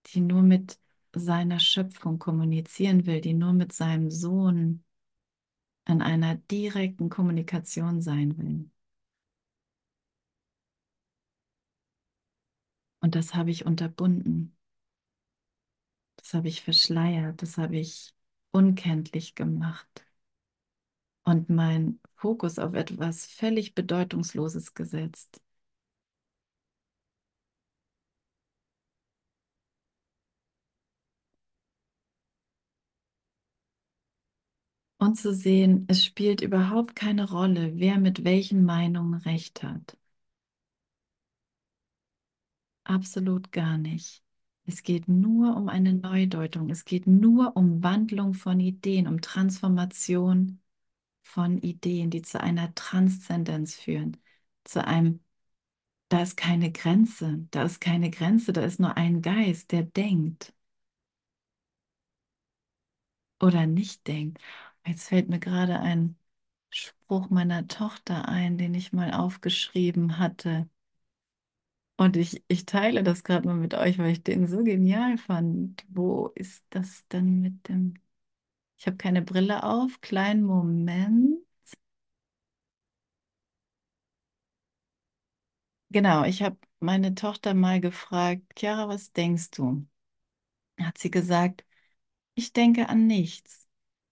die 0.06 0.20
nur 0.20 0.42
mit 0.42 0.78
seiner 1.14 1.58
Schöpfung 1.60 2.18
kommunizieren 2.18 3.06
will, 3.06 3.20
die 3.20 3.34
nur 3.34 3.52
mit 3.52 3.72
seinem 3.72 4.10
Sohn 4.10 4.84
in 5.86 6.02
einer 6.02 6.36
direkten 6.36 7.08
Kommunikation 7.08 8.00
sein 8.02 8.36
will. 8.38 8.70
Und 13.00 13.14
das 13.14 13.34
habe 13.34 13.50
ich 13.50 13.64
unterbunden. 13.66 14.56
Das 16.16 16.34
habe 16.34 16.48
ich 16.48 16.62
verschleiert, 16.62 17.40
das 17.42 17.56
habe 17.56 17.76
ich 17.78 18.12
unkenntlich 18.50 19.34
gemacht 19.34 20.04
und 21.24 21.50
mein 21.50 22.00
Fokus 22.16 22.58
auf 22.58 22.74
etwas 22.74 23.26
völlig 23.26 23.74
Bedeutungsloses 23.74 24.74
gesetzt. 24.74 25.40
Und 35.06 35.16
zu 35.16 35.32
sehen, 35.34 35.86
es 35.88 36.04
spielt 36.04 36.42
überhaupt 36.42 36.94
keine 36.96 37.30
Rolle, 37.30 37.72
wer 37.78 37.98
mit 37.98 38.24
welchen 38.24 38.62
Meinungen 38.64 39.14
recht 39.14 39.62
hat. 39.62 39.96
Absolut 42.84 43.52
gar 43.52 43.76
nicht. 43.78 44.22
Es 44.64 44.82
geht 44.82 45.08
nur 45.08 45.56
um 45.56 45.68
eine 45.68 45.92
Neudeutung. 45.94 46.70
Es 46.70 46.84
geht 46.84 47.06
nur 47.06 47.56
um 47.56 47.82
Wandlung 47.82 48.34
von 48.34 48.60
Ideen, 48.60 49.06
um 49.06 49.20
Transformation 49.20 50.60
von 51.22 51.58
Ideen, 51.58 52.10
die 52.10 52.22
zu 52.22 52.40
einer 52.40 52.74
Transzendenz 52.74 53.74
führen, 53.76 54.16
zu 54.64 54.84
einem, 54.86 55.20
da 56.10 56.22
ist 56.22 56.36
keine 56.36 56.72
Grenze, 56.72 57.46
da 57.52 57.64
ist 57.64 57.80
keine 57.80 58.10
Grenze, 58.10 58.52
da 58.54 58.62
ist 58.62 58.80
nur 58.80 58.96
ein 58.96 59.22
Geist, 59.22 59.72
der 59.72 59.84
denkt 59.84 60.54
oder 63.40 63.66
nicht 63.66 64.06
denkt. 64.06 64.38
Jetzt 64.86 65.08
fällt 65.08 65.28
mir 65.28 65.38
gerade 65.38 65.80
ein 65.80 66.16
Spruch 66.70 67.28
meiner 67.30 67.68
Tochter 67.68 68.26
ein, 68.28 68.56
den 68.58 68.74
ich 68.74 68.92
mal 68.92 69.12
aufgeschrieben 69.12 70.18
hatte. 70.18 70.68
Und 71.98 72.16
ich, 72.16 72.44
ich 72.48 72.66
teile 72.66 73.02
das 73.02 73.24
gerade 73.24 73.46
mal 73.48 73.54
mit 73.56 73.74
euch, 73.74 73.98
weil 73.98 74.10
ich 74.12 74.22
den 74.22 74.46
so 74.46 74.62
genial 74.64 75.16
fand. 75.18 75.84
Wo 75.88 76.28
ist 76.34 76.64
das 76.70 77.06
denn 77.08 77.40
mit 77.40 77.68
dem... 77.68 77.94
Ich 78.78 78.86
habe 78.86 78.96
keine 78.98 79.22
Brille 79.22 79.64
auf. 79.64 80.00
Kleinen 80.02 80.44
Moment. 80.44 81.38
Genau, 85.90 86.24
ich 86.24 86.42
habe 86.42 86.56
meine 86.80 87.14
Tochter 87.14 87.54
mal 87.54 87.80
gefragt, 87.80 88.42
Chiara, 88.58 88.88
was 88.88 89.12
denkst 89.12 89.50
du? 89.52 89.86
Hat 90.80 90.98
sie 90.98 91.10
gesagt, 91.10 91.64
ich 92.34 92.52
denke 92.54 92.88
an 92.88 93.06
nichts. 93.06 93.65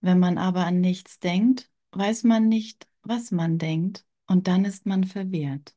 Wenn 0.05 0.19
man 0.19 0.37
aber 0.37 0.65
an 0.65 0.79
nichts 0.81 1.19
denkt, 1.19 1.69
weiß 1.91 2.23
man 2.23 2.47
nicht, 2.49 2.87
was 3.03 3.31
man 3.31 3.57
denkt, 3.57 4.05
und 4.27 4.47
dann 4.47 4.65
ist 4.65 4.85
man 4.85 5.03
verwirrt. 5.03 5.75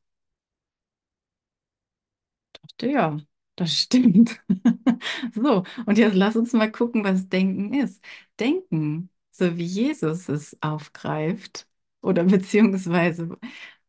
Dachte, 2.61 2.87
ja, 2.91 3.17
das 3.55 3.73
stimmt. 3.79 4.41
So, 5.33 5.63
und 5.85 5.97
jetzt 5.97 6.15
lass 6.15 6.35
uns 6.35 6.53
mal 6.53 6.71
gucken, 6.71 7.03
was 7.03 7.29
Denken 7.29 7.73
ist. 7.73 8.03
Denken, 8.39 9.09
so 9.31 9.57
wie 9.57 9.63
Jesus 9.65 10.27
es 10.29 10.57
aufgreift, 10.61 11.67
oder 12.01 12.23
beziehungsweise 12.25 13.37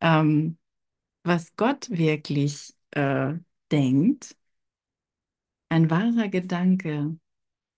ähm, 0.01 0.57
was 1.23 1.55
Gott 1.57 1.89
wirklich 1.91 2.73
äh, 2.91 3.35
denkt, 3.71 4.35
ein 5.69 5.89
wahrer 5.89 6.27
Gedanke, 6.29 7.17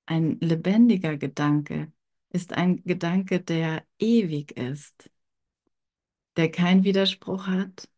ein 0.07 0.39
lebendiger 0.41 1.17
Gedanke, 1.17 1.91
ist 2.33 2.53
ein 2.53 2.83
Gedanke, 2.83 3.39
der 3.41 3.85
ewig 3.99 4.51
ist, 4.57 5.09
der 6.35 6.51
keinen 6.51 6.83
Widerspruch 6.83 7.47
hat, 7.47 7.89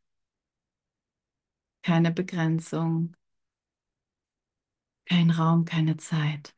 keine 1.82 2.12
Begrenzung, 2.12 3.16
kein 5.06 5.32
Raum, 5.32 5.66
keine 5.66 5.98
Zeit, 5.98 6.56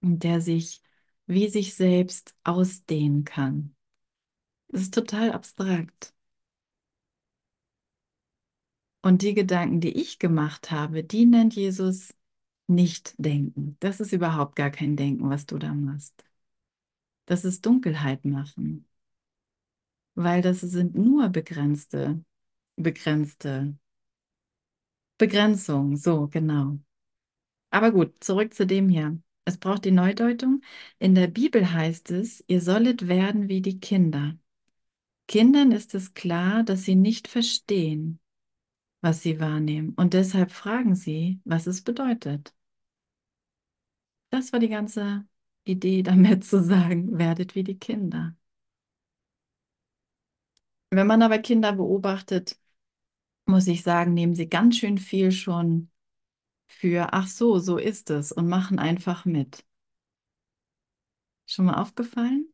und 0.00 0.22
der 0.22 0.40
sich 0.40 0.82
wie 1.26 1.48
sich 1.48 1.74
selbst 1.74 2.36
ausdehnen 2.44 3.24
kann. 3.24 3.74
Das 4.68 4.82
ist 4.82 4.94
total 4.94 5.32
abstrakt. 5.32 6.12
Und 9.02 9.22
die 9.22 9.34
Gedanken, 9.34 9.80
die 9.80 10.00
ich 10.00 10.18
gemacht 10.18 10.70
habe, 10.70 11.04
die 11.04 11.26
nennt 11.26 11.54
Jesus 11.54 12.14
nicht 12.66 13.14
denken. 13.18 13.76
Das 13.80 14.00
ist 14.00 14.12
überhaupt 14.12 14.56
gar 14.56 14.70
kein 14.70 14.96
Denken, 14.96 15.30
was 15.30 15.46
du 15.46 15.58
da 15.58 15.74
machst. 15.74 16.24
Das 17.26 17.44
ist 17.44 17.64
Dunkelheit 17.66 18.24
machen. 18.24 18.86
Weil 20.14 20.42
das 20.42 20.60
sind 20.60 20.94
nur 20.94 21.28
begrenzte, 21.28 22.24
begrenzte 22.76 23.76
Begrenzungen. 25.18 25.96
So, 25.96 26.28
genau. 26.28 26.78
Aber 27.70 27.92
gut, 27.92 28.22
zurück 28.22 28.54
zu 28.54 28.66
dem 28.66 28.88
hier. 28.88 29.18
Es 29.44 29.58
braucht 29.58 29.84
die 29.84 29.90
Neudeutung. 29.90 30.62
In 30.98 31.14
der 31.14 31.26
Bibel 31.28 31.72
heißt 31.72 32.10
es, 32.12 32.44
ihr 32.46 32.60
sollet 32.60 33.08
werden 33.08 33.48
wie 33.48 33.60
die 33.60 33.80
Kinder. 33.80 34.36
Kindern 35.26 35.72
ist 35.72 35.94
es 35.94 36.14
klar, 36.14 36.62
dass 36.64 36.84
sie 36.84 36.96
nicht 36.96 37.28
verstehen, 37.28 38.20
was 39.04 39.22
sie 39.22 39.38
wahrnehmen. 39.38 39.92
Und 39.96 40.14
deshalb 40.14 40.50
fragen 40.50 40.94
sie, 40.96 41.40
was 41.44 41.66
es 41.68 41.82
bedeutet. 41.82 42.54
Das 44.30 44.52
war 44.52 44.60
die 44.60 44.68
ganze 44.68 45.26
Idee 45.64 46.02
damit 46.02 46.44
zu 46.44 46.62
sagen, 46.62 47.18
werdet 47.18 47.54
wie 47.54 47.64
die 47.64 47.78
Kinder. 47.78 48.36
Wenn 50.90 51.06
man 51.06 51.22
aber 51.22 51.38
Kinder 51.38 51.72
beobachtet, 51.72 52.58
muss 53.46 53.66
ich 53.68 53.82
sagen, 53.82 54.14
nehmen 54.14 54.34
sie 54.34 54.48
ganz 54.48 54.78
schön 54.78 54.98
viel 54.98 55.32
schon 55.32 55.90
für, 56.68 57.12
ach 57.14 57.28
so, 57.28 57.58
so 57.60 57.78
ist 57.78 58.10
es 58.10 58.32
und 58.32 58.48
machen 58.48 58.78
einfach 58.80 59.24
mit. 59.26 59.64
Schon 61.46 61.64
mal 61.66 61.80
aufgefallen? 61.80 62.53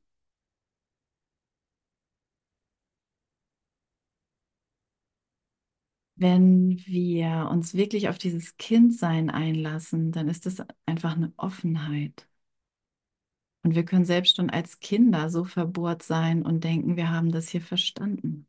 Wenn 6.21 6.79
wir 6.87 7.49
uns 7.51 7.75
wirklich 7.75 8.09
auf 8.11 8.19
dieses 8.19 8.57
Kindsein 8.59 9.31
einlassen, 9.31 10.13
dann 10.13 10.29
ist 10.29 10.47
es 10.47 10.63
einfach 10.87 11.17
eine 11.17 11.33
Offenheit. 11.37 12.29
Und 13.63 13.75
wir 13.75 13.85
können 13.87 14.05
selbst 14.05 14.37
schon 14.37 14.51
als 14.51 14.81
Kinder 14.81 15.31
so 15.31 15.45
verbohrt 15.45 16.03
sein 16.03 16.43
und 16.45 16.63
denken, 16.65 16.97
wir 16.97 17.11
haben 17.11 17.33
das 17.33 17.49
hier 17.49 17.63
verstanden. 17.63 18.47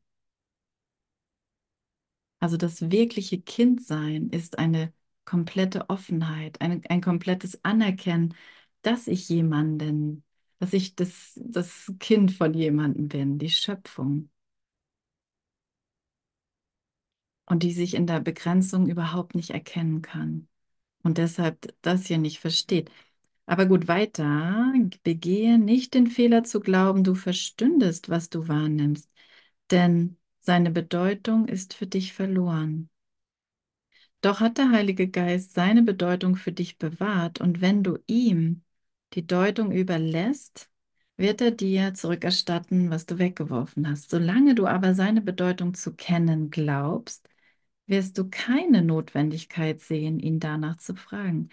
Also 2.40 2.58
das 2.58 2.92
wirkliche 2.92 3.40
Kindsein 3.42 4.30
ist 4.30 4.58
eine 4.60 4.94
komplette 5.26 5.90
Offenheit, 5.90 6.60
ein, 6.62 6.84
ein 6.90 7.02
komplettes 7.02 7.64
Anerkennen, 7.64 8.34
dass 8.82 9.08
ich 9.08 9.30
jemanden, 9.30 10.24
dass 10.60 10.74
ich 10.74 10.96
das, 10.96 11.40
das 11.42 11.94
Kind 12.00 12.32
von 12.32 12.54
jemandem 12.54 13.08
bin, 13.08 13.38
die 13.40 13.50
Schöpfung. 13.50 14.30
Und 17.52 17.64
die 17.64 17.74
sich 17.74 17.96
in 17.96 18.08
der 18.08 18.22
Begrenzung 18.22 18.88
überhaupt 18.88 19.36
nicht 19.36 19.50
erkennen 19.50 20.02
kann. 20.02 20.48
Und 21.04 21.18
deshalb 21.18 21.76
das 21.82 22.06
hier 22.06 22.18
nicht 22.18 22.40
versteht. 22.40 22.90
Aber 23.46 23.66
gut, 23.66 23.90
weiter. 23.90 24.74
Begehe 25.04 25.60
nicht 25.60 25.94
den 25.94 26.08
Fehler 26.08 26.46
zu 26.46 26.62
glauben, 26.62 27.04
du 27.04 27.14
verstündest, 27.14 28.08
was 28.08 28.30
du 28.30 28.48
wahrnimmst, 28.48 29.12
denn 29.70 30.16
seine 30.40 30.72
Bedeutung 30.72 31.50
ist 31.50 31.74
für 31.74 31.88
dich 31.88 32.14
verloren. 32.14 32.90
Doch 34.22 34.40
hat 34.40 34.58
der 34.58 34.72
Heilige 34.72 35.10
Geist 35.10 35.54
seine 35.54 35.84
Bedeutung 35.84 36.38
für 36.38 36.54
dich 36.54 36.78
bewahrt, 36.78 37.42
und 37.42 37.60
wenn 37.60 37.84
du 37.84 37.98
ihm 38.08 38.62
die 39.12 39.28
Deutung 39.28 39.74
überlässt, 39.74 40.70
wird 41.18 41.42
er 41.42 41.52
dir 41.52 41.94
zurückerstatten, 41.96 42.92
was 42.92 43.06
du 43.08 43.20
weggeworfen 43.20 43.90
hast. 43.90 44.10
Solange 44.10 44.56
du 44.56 44.68
aber 44.68 44.96
seine 44.96 45.20
Bedeutung 45.20 45.74
zu 45.74 45.94
kennen 45.94 46.50
glaubst, 46.50 47.28
wirst 47.92 48.18
du 48.20 48.30
keine 48.30 48.84
Notwendigkeit 48.84 49.82
sehen, 49.82 50.20
ihn 50.20 50.40
danach 50.42 50.78
zu 50.78 50.96
fragen. 50.96 51.50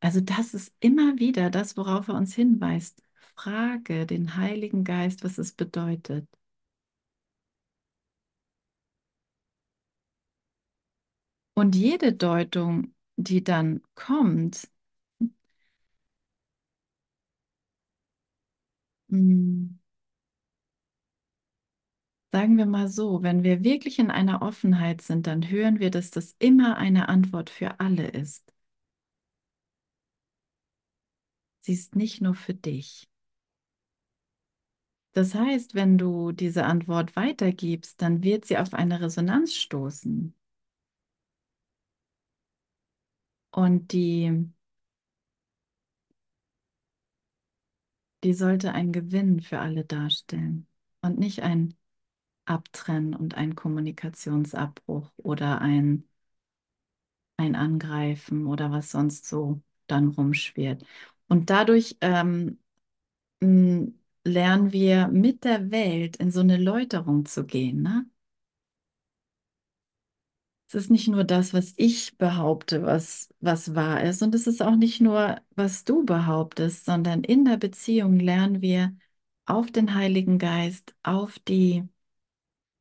Also 0.00 0.20
das 0.22 0.54
ist 0.54 0.74
immer 0.80 1.18
wieder 1.18 1.50
das, 1.50 1.76
worauf 1.76 2.08
er 2.08 2.14
uns 2.16 2.34
hinweist. 2.34 3.02
Frage 3.36 4.06
den 4.06 4.36
Heiligen 4.36 4.84
Geist, 4.84 5.24
was 5.24 5.38
es 5.38 5.52
bedeutet. 5.54 6.28
Und 11.54 11.76
jede 11.76 12.12
Deutung, 12.12 12.92
die 13.16 13.44
dann 13.44 13.82
kommt, 13.94 14.68
hm, 19.10 19.79
sagen 22.32 22.56
wir 22.58 22.66
mal 22.66 22.88
so, 22.88 23.22
wenn 23.22 23.42
wir 23.44 23.62
wirklich 23.64 23.98
in 24.00 24.10
einer 24.10 24.42
Offenheit 24.42 25.00
sind, 25.02 25.26
dann 25.28 25.48
hören 25.50 25.78
wir, 25.80 25.90
dass 25.90 26.10
das 26.10 26.34
immer 26.40 26.76
eine 26.76 27.08
Antwort 27.08 27.50
für 27.50 27.78
alle 27.80 28.08
ist. 28.08 28.52
Sie 31.60 31.72
ist 31.72 31.96
nicht 31.96 32.20
nur 32.20 32.34
für 32.34 32.52
dich. 32.54 33.08
Das 35.12 35.34
heißt, 35.36 35.74
wenn 35.76 35.98
du 35.98 36.32
diese 36.32 36.64
Antwort 36.64 37.14
weitergibst, 37.16 38.00
dann 38.02 38.22
wird 38.24 38.44
sie 38.44 38.58
auf 38.58 38.74
eine 38.74 39.00
Resonanz 39.00 39.54
stoßen. 39.54 40.34
Und 43.52 43.92
die, 43.92 44.50
die 48.24 48.32
sollte 48.34 48.72
ein 48.72 48.92
Gewinn 48.92 49.40
für 49.40 49.58
alle 49.60 49.84
darstellen 49.84 50.66
und 51.02 51.18
nicht 51.18 51.42
ein 51.42 51.74
Abtrennen 52.46 53.14
und 53.14 53.34
ein 53.36 53.54
Kommunikationsabbruch 53.54 55.10
oder 55.18 55.60
ein, 55.60 56.08
ein 57.36 57.54
Angreifen 57.56 58.46
oder 58.46 58.70
was 58.70 58.90
sonst 58.90 59.26
so 59.26 59.60
dann 59.86 60.08
rumschwirrt. 60.08 60.84
Und 61.28 61.50
dadurch 61.50 61.96
ähm, 62.00 62.58
lernen 64.24 64.72
wir 64.72 65.08
mit 65.08 65.44
der 65.44 65.70
Welt 65.70 66.16
in 66.16 66.30
so 66.30 66.40
eine 66.40 66.56
Läuterung 66.58 67.24
zu 67.26 67.44
gehen. 67.46 67.82
Ne? 67.82 68.06
Es 70.68 70.74
ist 70.74 70.90
nicht 70.90 71.08
nur 71.08 71.24
das, 71.24 71.52
was 71.52 71.74
ich 71.76 72.16
behaupte, 72.16 72.82
was, 72.84 73.28
was 73.40 73.74
wahr 73.74 74.02
ist. 74.04 74.22
Und 74.22 74.34
es 74.34 74.46
ist 74.46 74.62
auch 74.62 74.76
nicht 74.76 75.00
nur, 75.00 75.40
was 75.56 75.84
du 75.84 76.04
behauptest, 76.04 76.84
sondern 76.84 77.24
in 77.24 77.44
der 77.44 77.56
Beziehung 77.56 78.20
lernen 78.20 78.62
wir 78.62 78.96
auf 79.46 79.72
den 79.72 79.94
Heiligen 79.94 80.38
Geist, 80.38 80.94
auf 81.02 81.38
die, 81.40 81.88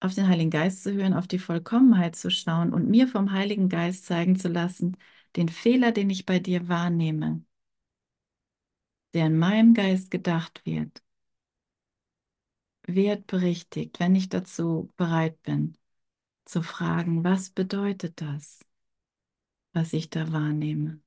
auf 0.01 0.15
den 0.15 0.27
Heiligen 0.27 0.49
Geist 0.51 0.83
zu 0.83 0.93
hören, 0.93 1.13
auf 1.13 1.27
die 1.27 1.39
Vollkommenheit 1.39 2.15
zu 2.15 2.29
schauen 2.31 2.73
und 2.73 2.89
mir 2.89 3.07
vom 3.07 3.31
Heiligen 3.31 3.69
Geist 3.69 4.05
zeigen 4.05 4.35
zu 4.38 4.47
lassen, 4.49 4.97
den 5.35 5.49
Fehler, 5.49 5.91
den 5.91 6.09
ich 6.09 6.25
bei 6.25 6.39
dir 6.39 6.67
wahrnehme, 6.69 7.43
der 9.13 9.27
in 9.27 9.38
meinem 9.38 9.73
Geist 9.75 10.09
gedacht 10.09 10.65
wird, 10.65 11.03
wird 12.88 13.25
berichtigt, 13.27 13.99
wenn 14.01 14.15
ich 14.15 14.27
dazu 14.29 14.89
bereit 14.97 15.41
bin, 15.43 15.77
zu 16.45 16.62
fragen, 16.63 17.23
was 17.25 17.49
bedeutet 17.51 18.21
das, 18.21 18.59
was 19.73 19.93
ich 19.93 20.09
da 20.12 20.31
wahrnehme? 20.31 21.01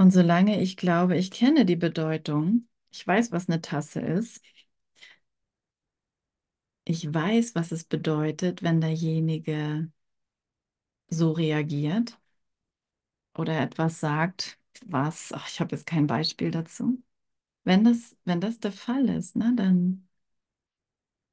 Und 0.00 0.12
solange 0.12 0.60
ich 0.62 0.76
glaube, 0.78 1.16
ich 1.18 1.30
kenne 1.30 1.64
die 1.66 1.76
Bedeutung, 1.76 2.66
ich 2.90 3.06
weiß, 3.06 3.32
was 3.32 3.48
eine 3.50 3.60
Tasse 3.60 4.00
ist, 4.00 4.40
ich 6.84 7.12
weiß, 7.12 7.54
was 7.54 7.72
es 7.72 7.84
bedeutet, 7.84 8.62
wenn 8.62 8.80
derjenige 8.82 9.90
so 11.10 11.32
reagiert 11.32 12.18
oder 13.36 13.60
etwas 13.60 14.00
sagt, 14.00 14.58
was, 14.86 15.32
ach, 15.32 15.48
ich 15.48 15.60
habe 15.60 15.74
jetzt 15.76 15.86
kein 15.86 16.06
Beispiel 16.06 16.50
dazu. 16.50 17.02
Wenn 17.64 17.84
das, 17.84 18.16
wenn 18.26 18.42
das 18.42 18.60
der 18.60 18.72
Fall 18.72 19.10
ist, 19.10 19.36
ne, 19.36 19.54
dann 19.56 20.08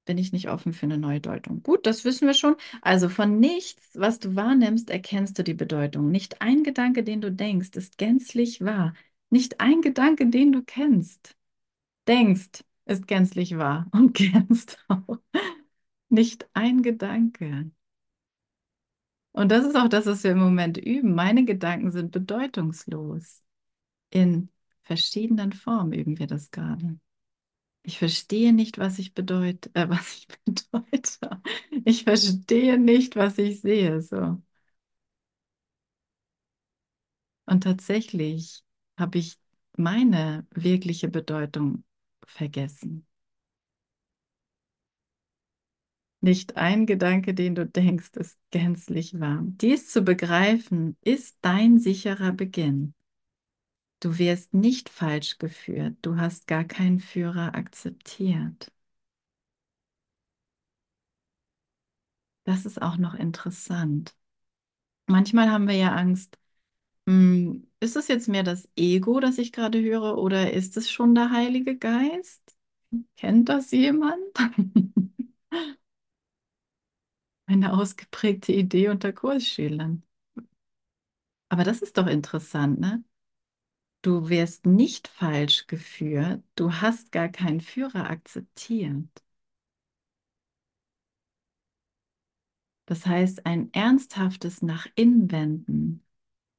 bin 0.07 0.17
ich 0.17 0.31
nicht 0.31 0.49
offen 0.49 0.73
für 0.73 0.87
eine 0.87 0.97
Neudeutung. 0.97 1.61
Gut, 1.61 1.85
das 1.85 2.03
wissen 2.03 2.25
wir 2.25 2.33
schon. 2.33 2.55
Also 2.81 3.09
von 3.09 3.39
nichts, 3.39 3.91
was 3.93 4.17
du 4.19 4.35
wahrnimmst, 4.35 4.89
erkennst 4.89 5.37
du 5.37 5.43
die 5.43 5.53
Bedeutung. 5.53 6.09
Nicht 6.09 6.41
ein 6.41 6.63
Gedanke, 6.63 7.03
den 7.03 7.21
du 7.21 7.31
denkst, 7.31 7.75
ist 7.75 7.99
gänzlich 7.99 8.61
wahr. 8.61 8.93
Nicht 9.29 9.59
ein 9.59 9.81
Gedanke, 9.81 10.27
den 10.27 10.51
du 10.51 10.63
kennst, 10.63 11.35
denkst, 12.07 12.63
ist 12.85 13.07
gänzlich 13.07 13.57
wahr 13.57 13.87
und 13.91 14.13
kennst 14.15 14.79
auch. 14.87 15.19
Nicht 16.09 16.49
ein 16.53 16.81
Gedanke. 16.81 17.69
Und 19.33 19.51
das 19.51 19.65
ist 19.65 19.75
auch 19.75 19.89
das, 19.89 20.07
was 20.07 20.23
wir 20.23 20.31
im 20.31 20.39
Moment 20.39 20.77
üben. 20.77 21.13
Meine 21.13 21.45
Gedanken 21.45 21.91
sind 21.91 22.11
bedeutungslos. 22.11 23.43
In 24.09 24.49
verschiedenen 24.83 25.51
Formen 25.53 25.93
üben 25.93 26.17
wir 26.17 26.27
das 26.27 26.49
gerade. 26.49 26.97
Ich 27.87 27.99
verstehe 27.99 28.51
nicht, 28.53 28.77
was 28.79 28.99
ich 28.99 29.13
bedeute, 29.13 29.71
äh, 29.73 29.87
was 29.89 30.17
ich 30.17 30.27
bedeute. 30.45 31.41
Ich 31.85 32.03
verstehe 32.03 32.77
nicht, 32.77 33.15
was 33.15 33.37
ich 33.37 33.61
sehe. 33.61 34.01
So. 34.01 34.41
Und 37.45 37.63
tatsächlich 37.63 38.63
habe 38.97 39.17
ich 39.19 39.37
meine 39.77 40.45
wirkliche 40.51 41.07
Bedeutung 41.09 41.83
vergessen. 42.25 43.07
Nicht 46.21 46.57
ein 46.57 46.85
Gedanke, 46.85 47.33
den 47.33 47.55
du 47.55 47.65
denkst, 47.65 48.11
ist 48.17 48.37
gänzlich 48.51 49.19
wahr. 49.19 49.41
Dies 49.45 49.89
zu 49.89 50.01
begreifen, 50.03 50.95
ist 51.01 51.37
dein 51.41 51.79
sicherer 51.79 52.31
Beginn. 52.33 52.93
Du 53.99 54.17
wirst 54.17 54.53
nicht 54.55 54.89
falsch 54.89 55.37
geführt. 55.37 55.97
Du 56.01 56.17
hast 56.17 56.47
gar 56.47 56.63
keinen 56.63 56.99
Führer 56.99 57.53
akzeptiert. 57.55 58.71
Das 62.43 62.65
ist 62.65 62.81
auch 62.81 62.97
noch 62.97 63.13
interessant. 63.15 64.15
Manchmal 65.07 65.49
haben 65.51 65.67
wir 65.67 65.75
ja 65.75 65.93
Angst. 65.95 66.37
Hm, 67.07 67.67
ist 67.81 67.97
es 67.97 68.09
jetzt 68.09 68.29
mehr 68.29 68.43
das 68.43 68.69
Ego, 68.77 69.19
das 69.19 69.39
ich 69.39 69.53
gerade 69.53 69.81
höre, 69.81 70.19
oder 70.19 70.53
ist 70.53 70.77
es 70.77 70.91
schon 70.91 71.15
der 71.15 71.31
Heilige 71.31 71.77
Geist? 71.77 72.57
Kennt 73.17 73.49
das 73.49 73.71
jemand? 73.71 74.21
Eine 77.45 77.73
ausgeprägte 77.73 78.53
Idee 78.53 78.87
unter 78.89 79.11
Kursschülern. 79.11 80.03
Aber 81.49 81.63
das 81.65 81.81
ist 81.81 81.97
doch 81.97 82.07
interessant, 82.07 82.79
ne? 82.79 83.03
Du 84.07 84.29
wirst 84.29 84.65
nicht 84.65 85.09
falsch 85.09 85.67
geführt, 85.67 86.41
du 86.55 86.71
hast 86.71 87.11
gar 87.11 87.27
keinen 87.27 87.59
Führer 87.59 88.09
akzeptiert. 88.09 89.09
Das 92.85 93.05
heißt, 93.05 93.45
ein 93.45 93.73
ernsthaftes 93.73 94.61
nach 94.61 94.87
innen 94.95 95.29
wenden 95.29 96.05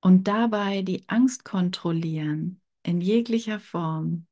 und 0.03 0.29
dabei 0.29 0.83
die 0.83 1.09
Angst 1.09 1.47
kontrollieren 1.47 2.61
in 2.83 3.01
jeglicher 3.01 3.61
Form 3.61 4.27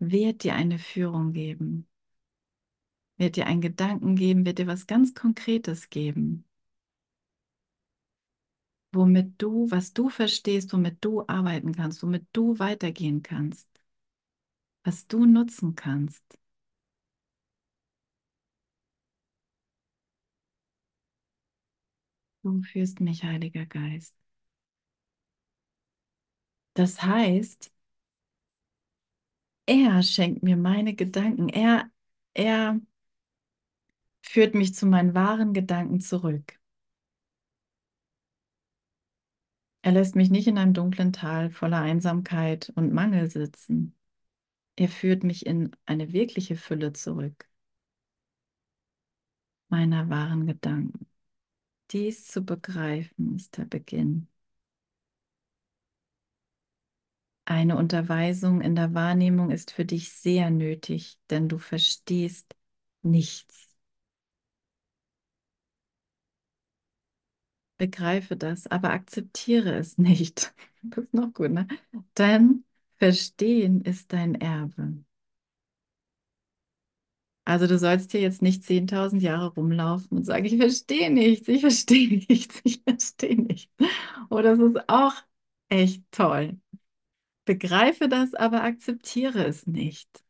wird 0.00 0.44
dir 0.44 0.54
eine 0.54 0.78
Führung 0.78 1.32
geben, 1.32 1.88
wird 3.16 3.36
dir 3.36 3.46
einen 3.46 3.62
Gedanken 3.62 4.16
geben, 4.16 4.44
wird 4.44 4.58
dir 4.58 4.66
was 4.66 4.86
ganz 4.86 5.14
Konkretes 5.14 5.88
geben, 5.88 6.44
womit 8.92 9.40
du, 9.42 9.70
was 9.70 9.92
du 9.92 10.08
verstehst, 10.08 10.72
womit 10.72 11.04
du 11.04 11.24
arbeiten 11.28 11.72
kannst, 11.74 12.02
womit 12.02 12.26
du 12.32 12.58
weitergehen 12.58 13.22
kannst, 13.22 13.68
was 14.84 15.06
du 15.08 15.24
nutzen 15.26 15.74
kannst. 15.74 16.38
Du 22.44 22.62
führst 22.62 23.00
mich, 23.00 23.24
Heiliger 23.24 23.66
Geist. 23.66 24.14
Das 26.74 27.02
heißt, 27.02 27.72
er 29.66 30.02
schenkt 30.02 30.42
mir 30.42 30.56
meine 30.56 30.94
Gedanken. 30.94 31.48
Er, 31.48 31.90
er 32.34 32.80
führt 34.22 34.54
mich 34.56 34.74
zu 34.74 34.86
meinen 34.86 35.14
wahren 35.14 35.52
Gedanken 35.54 36.00
zurück. 36.00 36.58
Er 39.82 39.92
lässt 39.92 40.16
mich 40.16 40.30
nicht 40.30 40.46
in 40.48 40.58
einem 40.58 40.74
dunklen 40.74 41.12
Tal 41.12 41.50
voller 41.50 41.80
Einsamkeit 41.80 42.72
und 42.76 42.92
Mangel 42.92 43.30
sitzen. 43.30 43.94
Er 44.76 44.88
führt 44.88 45.24
mich 45.24 45.46
in 45.46 45.72
eine 45.86 46.12
wirkliche 46.12 46.56
Fülle 46.56 46.92
zurück 46.92 47.48
meiner 49.72 50.08
wahren 50.10 50.46
Gedanken. 50.46 51.06
Dies 51.90 52.26
zu 52.26 52.42
begreifen 52.44 53.36
ist 53.36 53.56
der 53.58 53.64
Beginn. 53.64 54.28
Eine 57.44 57.76
Unterweisung 57.76 58.60
in 58.60 58.74
der 58.76 58.94
Wahrnehmung 58.94 59.50
ist 59.50 59.72
für 59.72 59.84
dich 59.84 60.12
sehr 60.12 60.50
nötig, 60.50 61.18
denn 61.30 61.48
du 61.48 61.58
verstehst 61.58 62.54
nichts. 63.02 63.71
Begreife 67.82 68.36
das, 68.36 68.66
aber 68.68 68.90
akzeptiere 68.92 69.74
es 69.74 69.98
nicht. 69.98 70.54
Das 70.82 71.04
ist 71.04 71.14
noch 71.14 71.32
gut, 71.34 71.50
ne? 71.52 71.66
Denn 72.18 72.64
Verstehen 72.98 73.82
ist 73.82 74.12
dein 74.12 74.36
Erbe. 74.36 75.04
Also 77.44 77.66
du 77.66 77.78
sollst 77.78 78.12
hier 78.12 78.20
jetzt 78.20 78.40
nicht 78.42 78.62
10.000 78.64 79.22
Jahre 79.22 79.48
rumlaufen 79.54 80.18
und 80.18 80.24
sagen, 80.24 80.44
ich 80.44 80.56
verstehe 80.56 81.10
nichts, 81.10 81.48
ich 81.48 81.60
verstehe 81.60 82.08
nichts, 82.28 82.60
ich 82.64 82.82
verstehe 82.86 83.36
nichts. 83.36 83.72
Oh, 84.30 84.40
das 84.42 84.58
ist 84.60 84.88
auch 84.88 85.14
echt 85.68 86.04
toll. 86.12 86.60
Begreife 87.46 88.08
das, 88.08 88.34
aber 88.34 88.64
akzeptiere 88.64 89.44
es 89.46 89.66
nicht. 89.66 90.24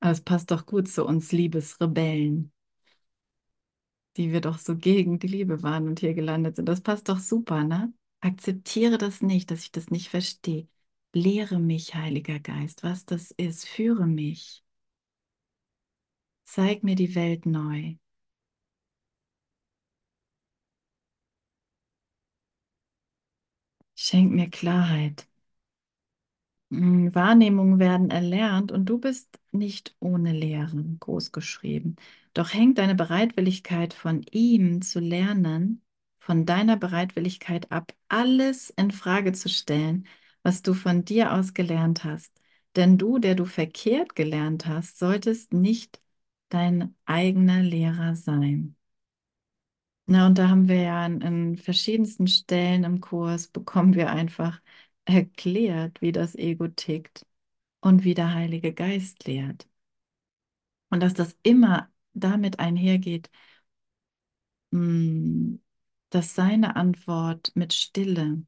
Aber 0.00 0.12
es 0.12 0.20
passt 0.22 0.50
doch 0.50 0.64
gut 0.66 0.88
zu 0.88 1.04
uns 1.04 1.32
Liebesrebellen, 1.32 2.50
die 4.16 4.32
wir 4.32 4.40
doch 4.40 4.58
so 4.58 4.76
gegen 4.76 5.18
die 5.18 5.26
Liebe 5.28 5.62
waren 5.62 5.88
und 5.88 6.00
hier 6.00 6.14
gelandet 6.14 6.56
sind. 6.56 6.66
Das 6.68 6.80
passt 6.80 7.08
doch 7.08 7.18
super, 7.18 7.64
ne? 7.64 7.92
Akzeptiere 8.20 8.98
das 8.98 9.22
nicht, 9.22 9.50
dass 9.50 9.60
ich 9.62 9.72
das 9.72 9.90
nicht 9.90 10.08
verstehe. 10.10 10.68
Lehre 11.12 11.58
mich, 11.58 11.94
Heiliger 11.94 12.40
Geist, 12.40 12.82
was 12.82 13.04
das 13.06 13.30
ist. 13.32 13.66
Führe 13.68 14.06
mich. 14.06 14.64
Zeig 16.44 16.82
mir 16.82 16.94
die 16.96 17.14
Welt 17.14 17.44
neu. 17.44 17.96
Schenk 23.96 24.30
mir 24.32 24.48
Klarheit. 24.48 25.26
Hm, 26.70 27.14
Wahrnehmungen 27.14 27.78
werden 27.78 28.10
erlernt 28.10 28.72
und 28.72 28.86
du 28.86 28.98
bist 28.98 29.38
nicht 29.52 29.94
ohne 30.00 30.32
Lehren 30.32 30.96
großgeschrieben. 31.00 31.96
Doch 32.36 32.52
hängt 32.52 32.76
deine 32.76 32.94
Bereitwilligkeit 32.94 33.94
von 33.94 34.22
ihm 34.30 34.82
zu 34.82 35.00
lernen, 35.00 35.82
von 36.18 36.44
deiner 36.44 36.76
Bereitwilligkeit 36.76 37.72
ab, 37.72 37.94
alles 38.08 38.68
in 38.68 38.90
Frage 38.90 39.32
zu 39.32 39.48
stellen, 39.48 40.06
was 40.42 40.60
du 40.60 40.74
von 40.74 41.02
dir 41.06 41.32
aus 41.32 41.54
gelernt 41.54 42.04
hast. 42.04 42.30
Denn 42.76 42.98
du, 42.98 43.18
der 43.18 43.36
du 43.36 43.46
verkehrt 43.46 44.14
gelernt 44.14 44.66
hast, 44.66 44.98
solltest 44.98 45.54
nicht 45.54 45.98
dein 46.50 46.94
eigener 47.06 47.62
Lehrer 47.62 48.14
sein. 48.16 48.76
Na, 50.04 50.26
und 50.26 50.36
da 50.38 50.48
haben 50.50 50.68
wir 50.68 50.82
ja 50.82 51.04
an, 51.06 51.22
an 51.22 51.56
verschiedensten 51.56 52.26
Stellen 52.28 52.84
im 52.84 53.00
Kurs 53.00 53.48
bekommen 53.48 53.94
wir 53.94 54.10
einfach 54.10 54.60
erklärt, 55.06 56.02
wie 56.02 56.12
das 56.12 56.34
Ego 56.34 56.68
tickt 56.68 57.24
und 57.80 58.04
wie 58.04 58.14
der 58.14 58.34
Heilige 58.34 58.74
Geist 58.74 59.26
lehrt. 59.26 59.66
Und 60.90 61.00
dass 61.02 61.14
das 61.14 61.36
immer 61.42 61.88
damit 62.16 62.58
einhergeht, 62.58 63.30
mm, 64.70 65.56
dass 66.10 66.34
seine 66.34 66.76
Antwort 66.76 67.52
mit 67.54 67.72
Stille 67.74 68.42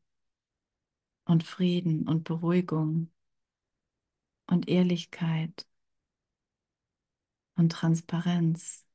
und 1.25 1.45
Frieden 1.45 2.09
und 2.09 2.25
Beruhigung 2.25 3.11
und 4.47 4.69
Ehrlichkeit 4.69 5.67
und 7.57 7.73
Transparenz 7.73 8.87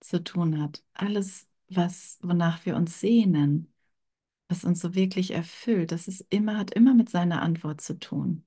zu 0.00 0.22
tun 0.22 0.60
hat. 0.60 0.82
Alles, 0.94 1.48
was, 1.68 2.18
wonach 2.22 2.64
wir 2.66 2.76
uns 2.76 3.00
sehnen, 3.00 3.72
was 4.48 4.64
uns 4.64 4.80
so 4.80 4.94
wirklich 4.94 5.32
erfüllt, 5.32 5.92
das 5.92 6.08
ist 6.08 6.26
immer, 6.30 6.56
hat 6.58 6.72
immer 6.72 6.94
mit 6.94 7.10
seiner 7.10 7.42
Antwort 7.42 7.80
zu 7.80 7.98
tun. 7.98 8.44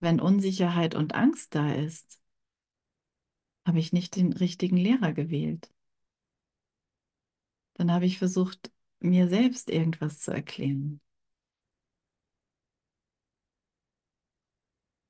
Wenn 0.00 0.20
Unsicherheit 0.20 0.94
und 0.94 1.14
Angst 1.14 1.54
da 1.54 1.72
ist, 1.72 2.19
habe 3.66 3.78
ich 3.78 3.92
nicht 3.92 4.16
den 4.16 4.32
richtigen 4.32 4.76
Lehrer 4.76 5.12
gewählt. 5.12 5.70
Dann 7.74 7.90
habe 7.92 8.06
ich 8.06 8.18
versucht, 8.18 8.70
mir 9.00 9.28
selbst 9.28 9.70
irgendwas 9.70 10.20
zu 10.20 10.32
erklären. 10.32 11.00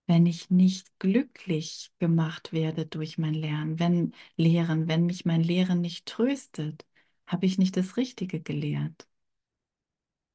Wenn 0.06 0.26
ich 0.26 0.50
nicht 0.50 0.98
glücklich 0.98 1.92
gemacht 1.98 2.52
werde 2.52 2.84
durch 2.86 3.16
mein 3.18 3.34
Lernen, 3.34 3.78
wenn 3.78 4.12
Lehren, 4.36 4.88
wenn 4.88 5.06
mich 5.06 5.24
mein 5.24 5.42
Lehren 5.42 5.80
nicht 5.80 6.06
tröstet, 6.06 6.84
habe 7.26 7.46
ich 7.46 7.58
nicht 7.58 7.76
das 7.76 7.96
Richtige 7.96 8.40
gelehrt. 8.40 9.06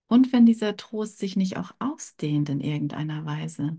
Und 0.07 0.31
wenn 0.33 0.45
dieser 0.45 0.75
Trost 0.77 1.19
sich 1.19 1.35
nicht 1.35 1.57
auch 1.57 1.71
ausdehnt 1.79 2.49
in 2.49 2.61
irgendeiner 2.61 3.25
Weise. 3.25 3.77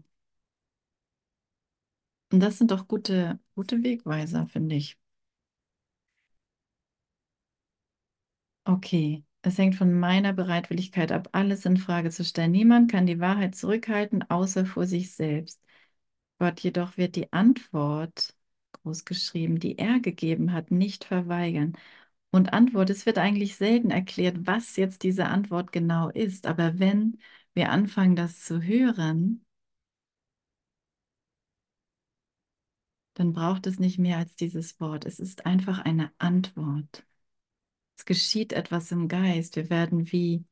Und 2.33 2.39
das 2.41 2.59
sind 2.59 2.71
doch 2.71 2.87
gute, 2.89 3.41
gute 3.57 3.83
Wegweiser, 3.83 4.47
finde 4.47 4.77
ich. 4.77 4.97
Okay, 8.65 9.25
es 9.43 9.59
hängt 9.59 9.77
von 9.77 9.93
meiner 9.99 10.33
Bereitwilligkeit 10.33 11.13
ab, 11.13 11.29
alles 11.33 11.65
in 11.65 11.77
Frage 11.77 12.11
zu 12.11 12.25
stellen. 12.25 12.51
Niemand 12.51 12.91
kann 12.91 13.07
die 13.07 13.21
Wahrheit 13.21 13.55
zurückhalten, 13.55 14.29
außer 14.29 14.67
vor 14.67 14.87
sich 14.87 15.13
selbst. 15.15 15.63
Gott 16.41 16.61
jedoch 16.61 16.99
wird 16.99 17.17
die 17.17 17.33
Antwort, 17.33 18.35
großgeschrieben, 18.85 19.61
die 19.61 19.79
er 19.79 20.01
gegeben 20.01 20.53
hat, 20.55 20.73
nicht 20.73 21.05
verweigern. 21.07 21.75
Und 22.33 22.55
Antwort, 22.55 22.91
es 22.91 23.07
wird 23.07 23.19
eigentlich 23.19 23.57
selten 23.57 23.91
erklärt, 23.93 24.39
was 24.47 24.77
jetzt 24.77 25.05
diese 25.05 25.27
Antwort 25.29 25.73
genau 25.73 26.11
ist. 26.11 26.47
Aber 26.49 26.81
wenn 26.81 27.21
wir 27.55 27.71
anfangen, 27.73 28.17
das 28.17 28.41
zu 28.45 28.63
hören, 28.63 29.46
dann 33.17 33.33
braucht 33.33 33.67
es 33.67 33.79
nicht 33.79 33.99
mehr 33.99 34.19
als 34.19 34.37
dieses 34.37 34.79
Wort. 34.79 35.07
Es 35.07 35.19
ist 35.21 35.47
einfach 35.47 35.79
eine 35.79 36.13
Antwort. 36.19 37.07
Es 37.97 38.05
geschieht 38.05 38.53
etwas 38.53 38.93
im 38.93 39.09
Geist. 39.09 39.57
Wir 39.57 39.71
werden 39.71 40.13
wie 40.13 40.45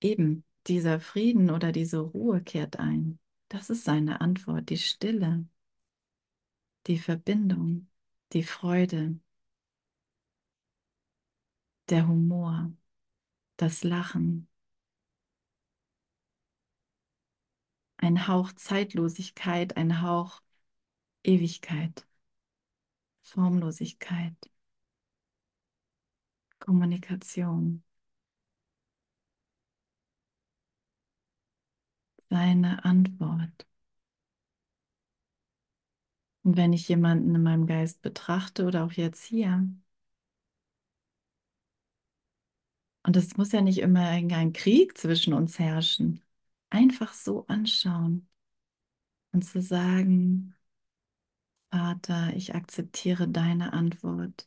eben 0.00 0.44
dieser 0.66 0.98
Frieden 0.98 1.50
oder 1.50 1.72
diese 1.72 1.98
Ruhe 1.98 2.42
kehrt 2.42 2.78
ein. 2.78 3.18
Das 3.48 3.68
ist 3.68 3.84
seine 3.84 4.22
Antwort, 4.22 4.70
die 4.70 4.78
Stille, 4.78 5.46
die 6.86 6.98
Verbindung. 6.98 7.86
die 8.32 8.44
Freude, 8.44 9.18
der 11.88 12.06
Humor, 12.06 12.72
das 13.56 13.82
Lachen, 13.84 14.48
ein 17.98 18.28
Hauch 18.28 18.52
Zeitlosigkeit, 18.52 19.76
ein 19.76 20.00
Hauch 20.02 20.42
Ewigkeit, 21.24 22.06
Formlosigkeit, 23.22 24.36
Kommunikation. 26.60 27.82
Seine 32.30 32.84
Antwort. 32.84 33.66
Und 36.42 36.56
wenn 36.56 36.72
ich 36.72 36.88
jemanden 36.88 37.34
in 37.34 37.42
meinem 37.42 37.66
Geist 37.66 38.02
betrachte 38.02 38.66
oder 38.66 38.84
auch 38.84 38.92
jetzt 38.92 39.24
hier, 39.24 39.68
und 43.02 43.16
es 43.16 43.36
muss 43.36 43.52
ja 43.52 43.60
nicht 43.60 43.78
immer 43.78 44.08
ein 44.08 44.52
Krieg 44.52 44.96
zwischen 44.98 45.34
uns 45.34 45.58
herrschen, 45.58 46.22
einfach 46.70 47.12
so 47.12 47.46
anschauen 47.46 48.28
und 49.32 49.44
zu 49.44 49.60
sagen, 49.60 50.54
Vater, 51.72 52.32
ich 52.36 52.54
akzeptiere 52.54 53.26
deine 53.28 53.72
Antwort 53.72 54.46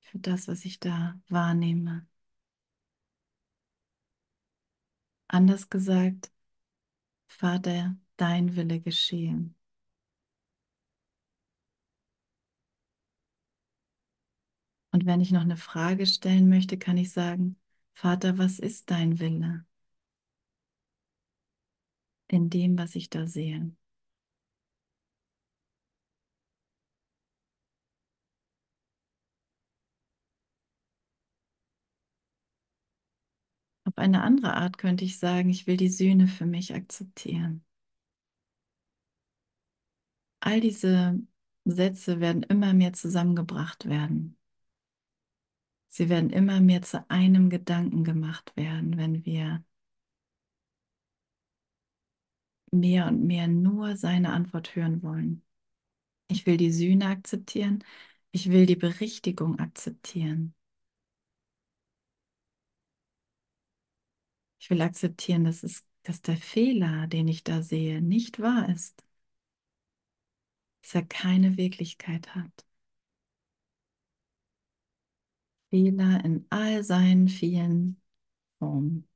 für 0.00 0.18
das, 0.18 0.46
was 0.48 0.64
ich 0.66 0.78
da 0.80 1.18
wahrnehme. 1.28 2.06
Anders 5.28 5.70
gesagt, 5.70 6.30
Vater, 7.28 7.96
dein 8.18 8.56
Wille 8.56 8.80
geschehe. 8.80 9.50
Und 14.92 15.04
wenn 15.06 15.20
ich 15.20 15.30
noch 15.32 15.40
eine 15.42 15.56
Frage 15.56 16.06
stellen 16.06 16.48
möchte, 16.48 16.78
kann 16.78 16.96
ich 16.96 17.10
sagen, 17.12 17.56
Vater, 17.92 18.38
was 18.38 18.58
ist 18.60 18.90
dein 18.90 19.18
Wille 19.20 19.64
in 22.28 22.48
dem, 22.50 22.78
was 22.78 22.94
ich 22.94 23.10
da 23.10 23.26
sehe? 23.26 23.72
Auf 33.90 33.98
eine 33.98 34.22
andere 34.22 34.54
Art 34.54 34.78
könnte 34.78 35.04
ich 35.04 35.18
sagen, 35.18 35.50
ich 35.50 35.66
will 35.66 35.76
die 35.76 35.88
Sühne 35.90 36.26
für 36.28 36.46
mich 36.46 36.74
akzeptieren. 36.74 37.62
All 40.40 40.60
diese 40.60 41.18
Sätze 41.64 42.20
werden 42.20 42.42
immer 42.42 42.72
mehr 42.74 42.92
zusammengebracht 42.92 43.86
werden. 43.88 44.36
Sie 45.88 46.08
werden 46.08 46.30
immer 46.30 46.60
mehr 46.62 46.80
zu 46.82 47.04
einem 47.10 47.50
Gedanken 47.50 48.02
gemacht 48.04 48.56
werden, 48.56 48.96
wenn 48.96 49.24
wir 49.26 49.62
mehr 52.72 53.06
und 53.08 53.24
mehr 53.26 53.48
nur 53.48 53.96
seine 53.96 54.32
Antwort 54.32 54.74
hören 54.76 55.02
wollen. 55.02 55.42
Ich 56.28 56.46
will 56.46 56.56
die 56.58 56.72
Sühne 56.72 57.06
akzeptieren. 57.08 57.84
Ich 58.32 58.50
will 58.50 58.66
die 58.66 58.76
Berichtigung 58.76 59.58
akzeptieren. 59.60 60.54
Ich 64.60 64.70
will 64.70 64.80
akzeptieren, 64.82 65.42
dass, 65.44 65.62
es, 65.64 65.86
dass 66.04 66.22
der 66.22 66.36
Fehler, 66.36 67.06
den 67.08 67.26
ich 67.28 67.42
da 67.44 67.62
sehe, 67.62 68.00
nicht 68.02 68.40
wahr 68.40 68.68
ist. 68.68 69.02
Dass 70.82 70.94
er 70.94 71.04
keine 71.06 71.56
Wirklichkeit 71.56 72.34
hat. 72.34 72.66
Fehler 75.70 76.24
in 76.24 76.46
all 76.50 76.82
seinen 76.84 77.28
vielen 77.28 78.00
Formen. 78.58 79.08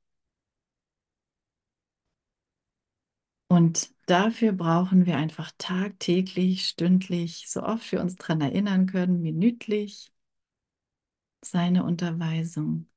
Und 3.47 3.89
dafür 4.07 4.51
brauchen 4.53 5.05
wir 5.07 5.17
einfach 5.17 5.51
tagtäglich, 5.57 6.67
stündlich, 6.67 7.45
so 7.49 7.63
oft 7.63 7.91
wir 7.91 8.01
uns 8.01 8.15
daran 8.15 8.41
erinnern 8.41 8.85
können, 8.87 9.21
minütlich, 9.23 10.11
seine 11.41 11.83
Unterweisung. 11.85 12.87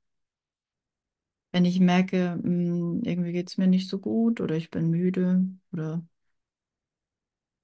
Wenn 1.58 1.64
ich 1.64 1.80
merke, 1.80 2.34
hm, 2.40 3.02
irgendwie 3.04 3.32
geht 3.32 3.48
es 3.50 3.58
mir 3.58 3.66
nicht 3.66 3.88
so 3.88 3.98
gut 3.98 4.40
oder 4.40 4.54
ich 4.56 4.70
bin 4.70 4.90
müde 4.90 5.44
oder 5.72 6.04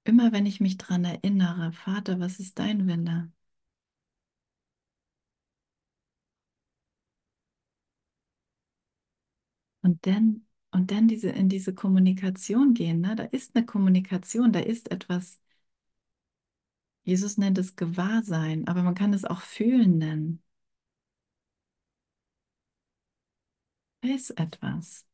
immer 0.03 0.31
wenn 0.31 0.45
ich 0.47 0.59
mich 0.61 0.77
daran 0.77 1.05
erinnere, 1.05 1.71
Vater, 1.73 2.19
was 2.19 2.39
ist 2.39 2.57
dein 2.59 2.87
Wille? 2.87 3.31
Und 9.81 10.05
dann, 10.07 10.45
und 10.71 10.91
dann 10.91 11.07
diese, 11.07 11.29
in 11.29 11.47
diese 11.49 11.73
Kommunikation 11.73 12.73
gehen, 12.73 12.99
ne? 13.01 13.15
Da 13.15 13.23
ist 13.23 13.55
eine 13.55 13.65
Kommunikation, 13.65 14.51
da 14.51 14.59
ist 14.59 14.91
etwas. 14.91 15.39
Jesus 17.05 17.37
nennt 17.37 17.57
es 17.57 17.75
Gewahrsein, 17.77 18.67
aber 18.67 18.83
man 18.83 18.95
kann 18.95 19.13
es 19.13 19.23
auch 19.25 19.39
fühlen 19.41 19.97
nennen. 19.97 20.43
Ist 24.09 24.31
etwas. 24.39 25.05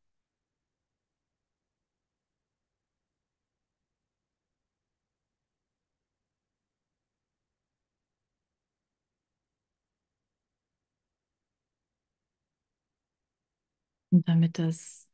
Und 14.10 14.28
damit 14.28 14.58
das, 14.60 15.08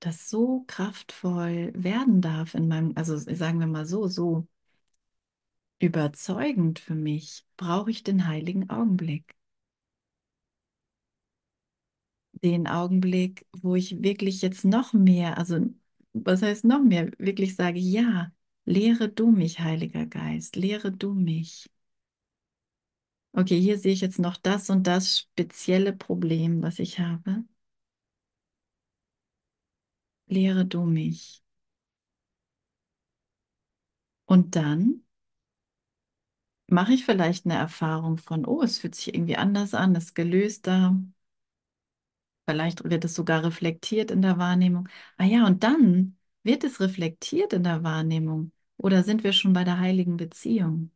das 0.00 0.28
so 0.30 0.64
kraftvoll 0.66 1.72
werden 1.74 2.20
darf 2.20 2.54
in 2.54 2.68
meinem, 2.68 2.92
also 2.96 3.16
sagen 3.16 3.58
wir 3.60 3.66
mal 3.66 3.86
so, 3.86 4.06
so 4.08 4.46
überzeugend 5.80 6.78
für 6.78 6.94
mich, 6.94 7.44
brauche 7.58 7.90
ich 7.90 8.02
den 8.02 8.26
heiligen 8.26 8.70
Augenblick. 8.70 9.34
Den 12.44 12.66
Augenblick, 12.66 13.46
wo 13.52 13.74
ich 13.76 14.02
wirklich 14.02 14.42
jetzt 14.42 14.64
noch 14.64 14.92
mehr, 14.92 15.38
also 15.38 15.60
was 16.12 16.42
heißt 16.42 16.64
noch 16.64 16.82
mehr, 16.82 17.10
wirklich 17.18 17.54
sage, 17.56 17.78
ja, 17.78 18.32
lehre 18.64 19.08
du 19.08 19.30
mich, 19.30 19.60
Heiliger 19.60 20.06
Geist, 20.06 20.56
lehre 20.56 20.90
du 20.92 21.14
mich. 21.14 21.68
Okay, 23.34 23.60
hier 23.60 23.78
sehe 23.78 23.92
ich 23.92 24.00
jetzt 24.00 24.18
noch 24.18 24.36
das 24.38 24.70
und 24.70 24.86
das 24.86 25.18
spezielle 25.20 25.92
Problem, 25.92 26.62
was 26.62 26.78
ich 26.78 26.98
habe. 26.98 27.44
Lehre 30.26 30.64
du 30.66 30.82
mich. 30.84 31.44
Und 34.26 34.56
dann 34.56 35.04
mache 36.66 36.92
ich 36.94 37.04
vielleicht 37.04 37.44
eine 37.46 37.54
Erfahrung 37.54 38.18
von, 38.18 38.44
oh, 38.46 38.62
es 38.62 38.78
fühlt 38.78 38.94
sich 38.96 39.14
irgendwie 39.14 39.36
anders 39.36 39.74
an, 39.74 39.94
es 39.96 40.06
ist 40.06 40.14
gelöster. 40.16 40.96
Vielleicht 42.46 42.84
wird 42.84 43.04
es 43.04 43.14
sogar 43.14 43.44
reflektiert 43.44 44.10
in 44.10 44.22
der 44.22 44.38
Wahrnehmung. 44.38 44.88
Ah 45.16 45.24
ja, 45.24 45.46
und 45.46 45.62
dann 45.62 46.16
wird 46.42 46.64
es 46.64 46.80
reflektiert 46.80 47.52
in 47.52 47.64
der 47.64 47.84
Wahrnehmung. 47.84 48.52
Oder 48.76 49.04
sind 49.04 49.22
wir 49.24 49.32
schon 49.32 49.52
bei 49.52 49.64
der 49.64 49.78
heiligen 49.78 50.16
Beziehung? 50.16 50.90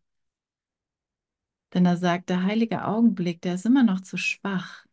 Denn 1.74 1.86
er 1.86 1.96
sagt, 1.96 2.30
der 2.30 2.42
heilige 2.42 2.84
Augenblick, 2.84 3.42
der 3.42 3.54
ist 3.54 3.66
immer 3.66 3.82
noch 3.84 4.00
zu 4.00 4.16
schwach. 4.16 4.86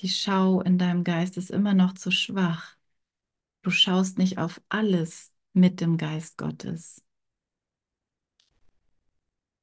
Die 0.00 0.08
Schau 0.08 0.60
in 0.60 0.78
deinem 0.78 1.04
Geist 1.04 1.36
ist 1.36 1.50
immer 1.50 1.74
noch 1.74 1.94
zu 1.94 2.10
schwach. 2.10 2.76
Du 3.62 3.70
schaust 3.70 4.18
nicht 4.18 4.38
auf 4.38 4.60
alles 4.68 5.32
mit 5.52 5.80
dem 5.80 5.96
Geist 5.96 6.38
Gottes. 6.38 7.02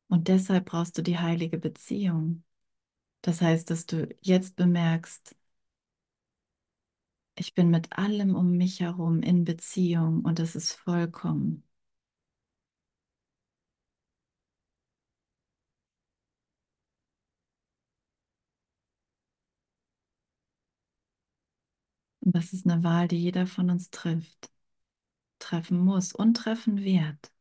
Und 0.08 0.28
deshalb 0.28 0.66
brauchst 0.66 0.98
du 0.98 1.02
die 1.04 1.20
heilige 1.20 1.58
Beziehung. 1.58 2.44
Das 3.22 3.42
heißt, 3.42 3.70
dass 3.70 3.86
du 3.86 4.10
jetzt 4.22 4.56
bemerkst, 4.56 5.36
ich 7.36 7.54
bin 7.54 7.70
mit 7.70 7.96
allem 7.98 8.36
um 8.36 8.58
mich 8.58 8.80
herum 8.80 9.22
in 9.22 9.44
Beziehung 9.46 10.22
und 10.26 10.40
es 10.40 10.56
ist 10.56 10.74
vollkommen. 10.74 11.64
Und 22.22 22.36
das 22.36 22.54
ist 22.54 22.66
eine 22.68 22.84
Wahl, 22.84 23.08
die 23.08 23.18
jeder 23.18 23.46
von 23.48 23.70
uns 23.70 23.90
trifft, 23.92 24.52
treffen 25.40 25.80
muss 25.80 26.14
und 26.14 26.36
treffen 26.38 26.84
wird. 26.84 27.32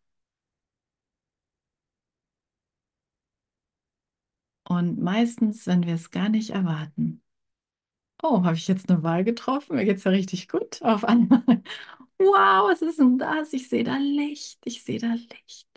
Und 4.64 4.98
meistens, 5.00 5.66
wenn 5.68 5.84
wir 5.86 5.94
es 5.94 6.10
gar 6.10 6.28
nicht 6.28 6.50
erwarten. 6.50 7.22
Oh, 8.22 8.44
habe 8.44 8.56
ich 8.56 8.68
jetzt 8.68 8.88
eine 8.90 9.02
Wahl 9.02 9.24
getroffen? 9.24 9.76
Mir 9.76 9.84
geht 9.84 9.96
es 9.98 10.04
ja 10.04 10.10
richtig 10.12 10.48
gut 10.48 10.80
auf 10.82 11.04
einmal. 11.04 11.42
Wow, 12.18 12.68
was 12.70 12.82
ist 12.82 13.00
denn 13.00 13.18
das? 13.18 13.52
Ich 13.52 13.68
sehe 13.68 13.82
da 13.84 13.96
Licht. 13.98 14.60
Ich 14.64 14.84
sehe 14.84 14.98
da 15.00 15.12
Licht. 15.14 15.68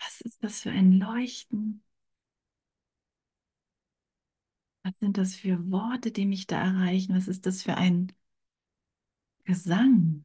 Was 0.00 0.20
ist 0.22 0.42
das 0.44 0.60
für 0.62 0.70
ein 0.70 0.92
Leuchten? 0.98 1.82
Was 4.82 4.92
sind 5.00 5.16
das 5.18 5.34
für 5.36 5.70
Worte, 5.70 6.10
die 6.12 6.26
mich 6.26 6.46
da 6.46 6.60
erreichen? 6.62 7.16
Was 7.16 7.28
ist 7.28 7.46
das 7.46 7.62
für 7.62 7.76
ein 7.78 8.12
Gesang? 9.44 10.24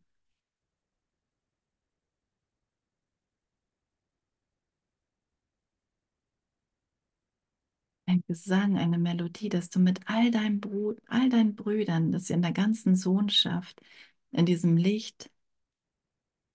Ein 8.15 8.23
Gesang, 8.28 8.78
eine 8.78 8.97
Melodie, 8.97 9.49
dass 9.49 9.69
du 9.69 9.80
mit 9.80 9.99
all 10.10 10.32
deinen, 10.32 10.60
Brut, 10.62 10.97
all 11.08 11.28
deinen 11.30 11.56
Brüdern, 11.56 12.12
dass 12.12 12.30
ihr 12.30 12.36
in 12.38 12.41
der 12.41 12.51
ganzen 12.54 12.95
Sohnschaft, 12.95 13.82
in 14.32 14.45
diesem 14.45 14.78
Licht 14.78 15.30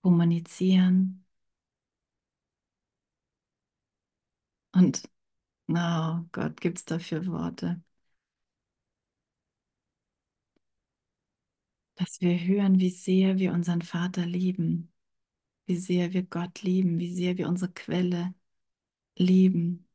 kommunizieren. 0.03 1.23
Und, 4.73 5.03
oh 5.69 6.21
Gott, 6.33 6.61
gibt 6.61 6.79
es 6.79 6.85
dafür 6.85 7.25
Worte? 7.27 7.81
Dass 11.95 12.19
wir 12.21 12.37
hören, 12.39 12.79
wie 12.79 12.89
sehr 12.89 13.37
wir 13.39 13.53
unseren 13.53 13.81
Vater 13.81 14.25
lieben, 14.25 14.91
wie 15.67 15.77
sehr 15.77 16.13
wir 16.13 16.23
Gott 16.23 16.61
lieben, 16.63 16.99
wie 16.99 17.13
sehr 17.13 17.37
wir 17.37 17.47
unsere 17.49 17.71
Quelle 17.73 18.33
lieben. 19.17 19.87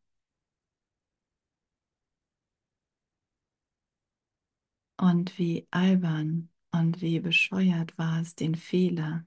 Und 4.98 5.38
wie 5.38 5.66
albern 5.70 6.50
und 6.70 7.00
wie 7.00 7.20
bescheuert 7.20 7.96
war 7.98 8.20
es, 8.20 8.34
den 8.34 8.54
Fehler 8.54 9.24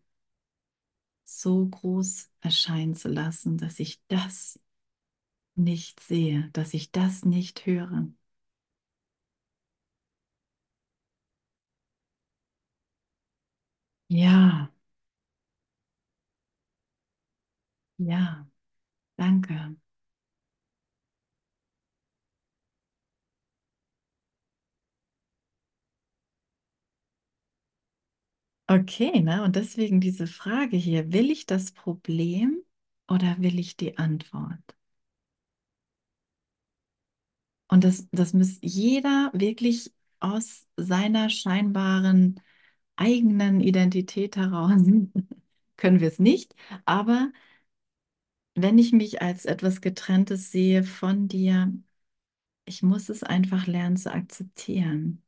so 1.26 1.66
groß 1.68 2.30
erscheinen 2.42 2.94
zu 2.96 3.08
lassen, 3.10 3.58
dass 3.58 3.80
ich 3.80 4.02
das 4.08 4.60
nicht 5.56 6.00
sehe, 6.02 6.50
dass 6.54 6.74
ich 6.76 6.92
das 6.92 7.26
nicht 7.26 7.66
höre. 7.68 8.08
Ja, 14.10 14.70
ja, 17.98 18.48
danke. 19.18 19.76
Okay, 28.70 29.20
ne? 29.22 29.44
Und 29.44 29.56
deswegen 29.58 30.00
diese 30.00 30.26
Frage 30.28 30.78
hier, 30.78 31.12
will 31.12 31.30
ich 31.32 31.46
das 31.46 31.72
Problem 31.74 32.64
oder 33.10 33.36
will 33.40 33.60
ich 33.60 33.76
die 33.78 33.98
Antwort? 33.98 34.62
Und 37.68 37.84
das, 37.84 38.08
das 38.12 38.34
muss 38.34 38.58
jeder 38.62 39.32
wirklich 39.34 39.94
aus 40.20 40.68
seiner 40.76 41.30
scheinbaren 41.30 42.42
eigenen 42.96 43.62
Identität 43.62 44.36
heraus, 44.38 44.82
können 45.78 46.00
wir 46.02 46.08
es 46.10 46.20
nicht, 46.20 46.56
aber 46.86 47.32
wenn 48.56 48.78
ich 48.78 48.92
mich 48.94 49.22
als 49.24 49.46
etwas 49.46 49.82
Getrenntes 49.82 50.52
sehe 50.52 50.84
von 50.84 51.28
dir, 51.28 51.74
ich 52.66 52.84
muss 52.84 53.10
es 53.10 53.24
einfach 53.24 53.68
lernen 53.68 53.98
zu 53.98 54.14
akzeptieren. 54.14 55.24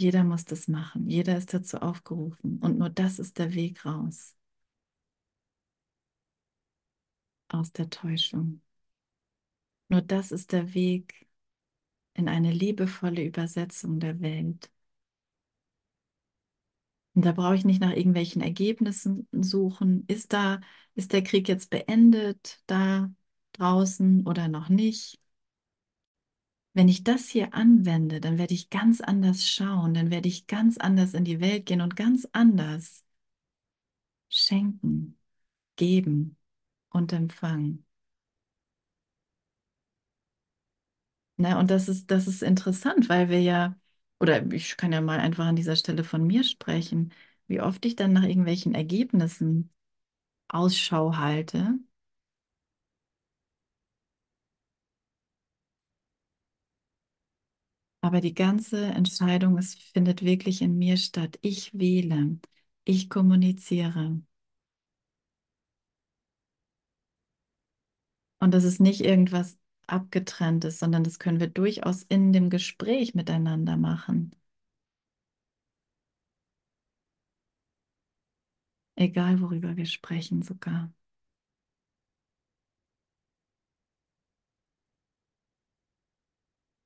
Jeder 0.00 0.24
muss 0.24 0.46
das 0.46 0.66
machen, 0.66 1.08
jeder 1.10 1.36
ist 1.36 1.52
dazu 1.54 1.76
aufgerufen 1.78 2.58
und 2.62 2.78
nur 2.78 2.88
das 2.90 3.18
ist 3.18 3.38
der 3.38 3.52
Weg 3.54 3.84
raus 3.84 4.34
aus 7.48 7.70
der 7.72 7.90
Täuschung. 7.90 8.60
Nur 9.88 10.00
das 10.02 10.32
ist 10.32 10.52
der 10.52 10.72
Weg 10.74 11.28
in 12.14 12.28
eine 12.28 12.52
liebevolle 12.52 13.24
Übersetzung 13.24 14.00
der 14.00 14.20
Welt. 14.20 14.70
Und 17.14 17.24
da 17.24 17.32
brauche 17.32 17.54
ich 17.56 17.64
nicht 17.64 17.80
nach 17.80 17.92
irgendwelchen 17.92 18.40
Ergebnissen 18.42 19.28
suchen. 19.32 20.04
Ist 20.06 20.32
da, 20.32 20.60
ist 20.94 21.12
der 21.12 21.22
Krieg 21.22 21.48
jetzt 21.48 21.70
beendet 21.70 22.62
da 22.66 23.10
draußen 23.52 24.26
oder 24.26 24.48
noch 24.48 24.68
nicht? 24.68 25.19
Wenn 26.74 26.88
ich 26.88 27.04
das 27.04 27.28
hier 27.28 27.54
anwende, 27.54 28.20
dann 28.20 28.36
werde 28.38 28.54
ich 28.54 28.70
ganz 28.70 29.00
anders 29.00 29.46
schauen, 29.48 29.94
dann 29.94 30.10
werde 30.10 30.26
ich 30.28 30.46
ganz 30.48 30.78
anders 30.78 31.14
in 31.14 31.22
die 31.24 31.40
Welt 31.40 31.66
gehen 31.66 31.80
und 31.80 31.94
ganz 31.96 32.26
anders 32.32 33.04
schenken, 34.30 35.18
geben 35.76 36.36
und 36.90 37.12
empfangen. 37.12 37.86
Ne, 41.36 41.56
und 41.58 41.70
das 41.70 41.88
ist, 41.88 42.10
das 42.10 42.26
ist 42.26 42.42
interessant, 42.42 43.08
weil 43.08 43.28
wir 43.30 43.40
ja, 43.40 43.78
oder 44.20 44.52
ich 44.52 44.76
kann 44.76 44.92
ja 44.92 45.00
mal 45.00 45.18
einfach 45.20 45.46
an 45.46 45.56
dieser 45.56 45.76
Stelle 45.76 46.04
von 46.04 46.26
mir 46.26 46.44
sprechen, 46.44 47.12
wie 47.46 47.60
oft 47.60 47.84
ich 47.86 47.96
dann 47.96 48.12
nach 48.12 48.24
irgendwelchen 48.24 48.74
Ergebnissen 48.74 49.72
Ausschau 50.48 51.16
halte. 51.18 51.78
Aber 58.02 58.20
die 58.20 58.34
ganze 58.34 58.84
Entscheidung, 58.86 59.56
es 59.58 59.74
findet 59.74 60.22
wirklich 60.24 60.60
in 60.62 60.76
mir 60.78 60.96
statt. 60.98 61.38
Ich 61.42 61.78
wähle, 61.78 62.38
ich 62.84 63.08
kommuniziere. 63.10 64.20
Und 68.38 68.52
das 68.54 68.64
ist 68.64 68.80
nicht 68.80 69.00
irgendwas 69.02 69.56
Abgetrenntes, 69.86 70.78
sondern 70.78 71.04
das 71.04 71.18
können 71.18 71.40
wir 71.40 71.46
durchaus 71.48 72.02
in 72.04 72.32
dem 72.34 72.50
Gespräch 72.50 73.14
miteinander 73.14 73.76
machen. 73.78 74.32
Egal, 78.94 79.40
worüber 79.40 79.76
wir 79.76 79.84
sprechen 79.86 80.42
sogar. 80.42 80.92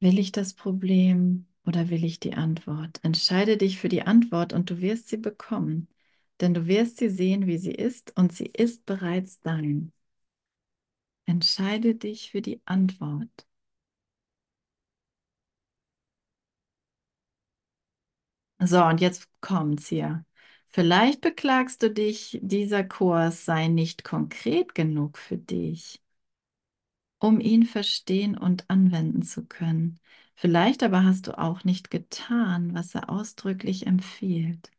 Will 0.04 0.20
ich 0.20 0.30
das 0.30 0.54
Problem 0.54 1.46
oder 1.66 1.88
will 1.90 2.04
ich 2.04 2.20
die 2.20 2.34
Antwort? 2.34 3.00
Entscheide 3.02 3.56
dich 3.56 3.78
für 3.80 3.88
die 3.88 4.02
Antwort 4.02 4.52
und 4.52 4.70
du 4.70 4.80
wirst 4.80 5.08
sie 5.08 5.16
bekommen, 5.16 5.88
denn 6.40 6.54
du 6.54 6.66
wirst 6.68 6.98
sie 6.98 7.08
sehen, 7.10 7.46
wie 7.48 7.58
sie 7.58 7.72
ist 7.72 8.16
und 8.16 8.32
sie 8.32 8.46
ist 8.46 8.86
bereits 8.86 9.40
dein. 9.40 9.92
Entscheide 11.26 11.94
dich 11.96 12.30
für 12.30 12.40
die 12.40 12.62
Antwort. 12.64 13.46
So, 18.60 18.82
und 18.84 19.00
jetzt 19.00 19.28
kommt's 19.40 19.88
hier. 19.88 20.24
Vielleicht 20.68 21.20
beklagst 21.20 21.82
du 21.82 21.90
dich, 21.90 22.38
dieser 22.42 22.82
Kurs 22.84 23.44
sei 23.44 23.68
nicht 23.68 24.02
konkret 24.04 24.74
genug 24.74 25.18
für 25.18 25.38
dich, 25.38 26.02
um 27.24 27.40
ihn 27.40 27.64
verstehen 27.66 28.36
und 28.38 28.68
anwenden 28.70 29.22
zu 29.22 29.44
können. 29.46 29.98
Vielleicht 30.36 30.82
aber 30.82 31.04
hast 31.04 31.26
du 31.26 31.38
auch 31.38 31.64
nicht 31.64 31.90
getan, 31.90 32.74
was 32.74 32.94
er 32.94 33.08
ausdrücklich 33.10 33.86
empfiehlt. 33.86 34.70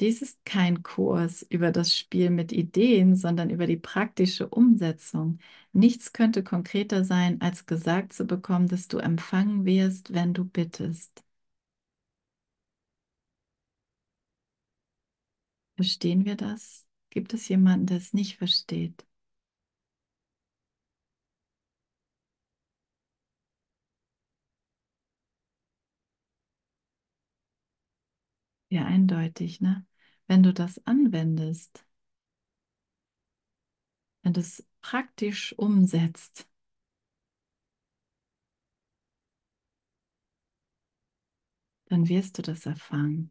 Dies 0.00 0.22
ist 0.22 0.44
kein 0.46 0.82
Kurs 0.82 1.42
über 1.50 1.70
das 1.72 1.94
Spiel 1.96 2.30
mit 2.30 2.52
Ideen, 2.52 3.14
sondern 3.16 3.50
über 3.50 3.66
die 3.66 3.76
praktische 3.76 4.48
Umsetzung. 4.48 5.38
Nichts 5.72 6.12
könnte 6.14 6.42
konkreter 6.44 7.04
sein, 7.04 7.40
als 7.42 7.66
gesagt 7.66 8.12
zu 8.14 8.24
bekommen, 8.24 8.68
dass 8.68 8.88
du 8.88 8.98
empfangen 8.98 9.64
wirst, 9.66 10.12
wenn 10.14 10.32
du 10.34 10.44
bittest. 10.44 11.22
Verstehen 15.76 16.26
wir 16.26 16.36
das? 16.36 16.86
Gibt 17.10 17.32
es 17.34 17.48
jemanden, 17.48 17.86
der 17.86 17.96
es 17.96 18.12
nicht 18.12 18.36
versteht? 18.36 19.06
Ja, 28.70 28.84
eindeutig, 28.86 29.60
ne? 29.60 29.86
Wenn 30.26 30.42
du 30.42 30.52
das 30.54 30.84
anwendest, 30.86 31.84
wenn 34.22 34.32
du 34.32 34.38
es 34.40 34.64
praktisch 34.80 35.52
umsetzt, 35.58 36.46
dann 41.86 42.08
wirst 42.08 42.38
du 42.38 42.42
das 42.42 42.66
erfahren. 42.66 43.30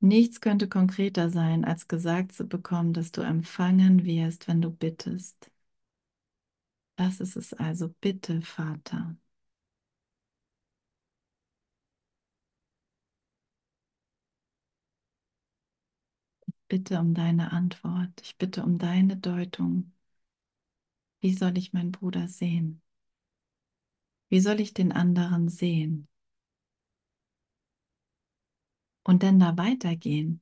Nichts 0.00 0.42
könnte 0.42 0.68
konkreter 0.68 1.30
sein, 1.30 1.64
als 1.64 1.88
gesagt 1.88 2.32
zu 2.32 2.44
bekommen, 2.46 2.92
dass 2.92 3.10
du 3.10 3.22
empfangen 3.22 4.04
wirst, 4.04 4.46
wenn 4.46 4.60
du 4.60 4.70
bittest. 4.70 5.50
Das 6.96 7.20
ist 7.20 7.36
es 7.36 7.52
also. 7.52 7.88
Bitte, 8.00 8.40
Vater. 8.42 9.16
Bitte 16.72 16.98
um 16.98 17.12
deine 17.12 17.52
Antwort. 17.52 18.22
Ich 18.22 18.38
bitte 18.38 18.62
um 18.62 18.78
deine 18.78 19.18
Deutung. 19.18 19.92
Wie 21.20 21.32
soll 21.32 21.56
ich 21.56 21.72
meinen 21.72 21.90
Bruder 21.90 22.28
sehen? 22.28 22.82
Wie 24.30 24.40
soll 24.40 24.58
ich 24.58 24.74
den 24.74 24.90
anderen 24.90 25.48
sehen? 25.48 26.08
Und 29.04 29.22
dann 29.22 29.38
da 29.40 29.56
weitergehen. 29.56 30.40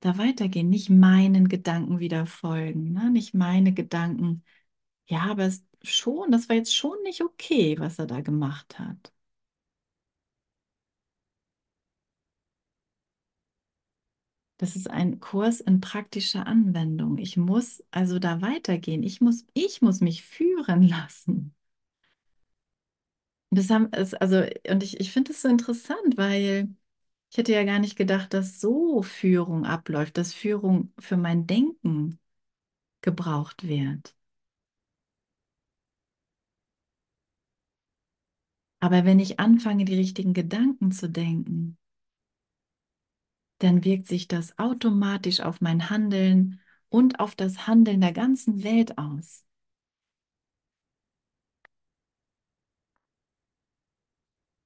Da 0.00 0.18
weitergehen, 0.18 0.68
nicht 0.70 0.90
meinen 0.90 1.48
Gedanken 1.48 2.00
wieder 2.00 2.26
folgen, 2.26 2.92
ne? 2.94 3.10
nicht 3.10 3.34
meine 3.34 3.74
Gedanken. 3.74 4.44
Ja, 5.06 5.22
aber 5.30 5.44
es 5.46 5.66
schon, 5.82 6.32
das 6.32 6.48
war 6.50 6.56
jetzt 6.56 6.76
schon 6.76 6.96
nicht 7.04 7.22
okay, 7.22 7.78
was 7.80 7.98
er 8.00 8.06
da 8.06 8.20
gemacht 8.22 8.78
hat. 8.80 9.12
Das 14.58 14.76
ist 14.76 14.90
ein 14.90 15.20
Kurs 15.20 15.60
in 15.60 15.80
praktischer 15.80 16.46
Anwendung. 16.46 17.18
Ich 17.18 17.36
muss 17.38 17.82
also 17.90 18.18
da 18.18 18.40
weitergehen. 18.42 19.02
Ich 19.02 19.20
muss, 19.20 19.44
ich 19.54 19.82
muss 19.82 20.00
mich 20.00 20.22
führen 20.24 20.82
lassen. 20.82 21.54
Und 23.50 23.58
das 23.58 23.70
haben 23.70 23.88
es, 23.92 24.14
also, 24.14 24.42
und 24.68 24.82
ich, 24.82 25.00
ich 25.00 25.12
finde 25.12 25.32
es 25.32 25.42
so 25.42 25.48
interessant, 25.48 26.16
weil 26.16 26.68
ich 27.30 27.38
hätte 27.38 27.52
ja 27.52 27.64
gar 27.64 27.78
nicht 27.78 27.96
gedacht, 27.96 28.34
dass 28.34 28.60
so 28.60 29.02
Führung 29.02 29.66
abläuft, 29.66 30.18
dass 30.18 30.34
Führung 30.34 30.92
für 30.98 31.16
mein 31.16 31.46
Denken 31.46 32.18
gebraucht 33.02 33.68
wird. 33.68 34.16
Aber 38.80 39.04
wenn 39.04 39.18
ich 39.20 39.38
anfange, 39.40 39.84
die 39.84 39.94
richtigen 39.96 40.32
Gedanken 40.32 40.90
zu 40.92 41.08
denken, 41.10 41.76
dann 43.58 43.84
wirkt 43.84 44.06
sich 44.08 44.28
das 44.28 44.58
automatisch 44.58 45.40
auf 45.40 45.60
mein 45.60 45.90
Handeln 45.90 46.60
und 46.88 47.20
auf 47.20 47.34
das 47.36 47.66
Handeln 47.66 48.00
der 48.00 48.12
ganzen 48.12 48.62
Welt 48.64 48.98
aus. 48.98 49.44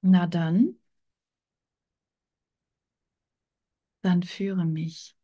Na 0.03 0.27
dann, 0.27 0.75
dann 4.03 4.21
führe 4.23 4.63
mich. 4.65 5.15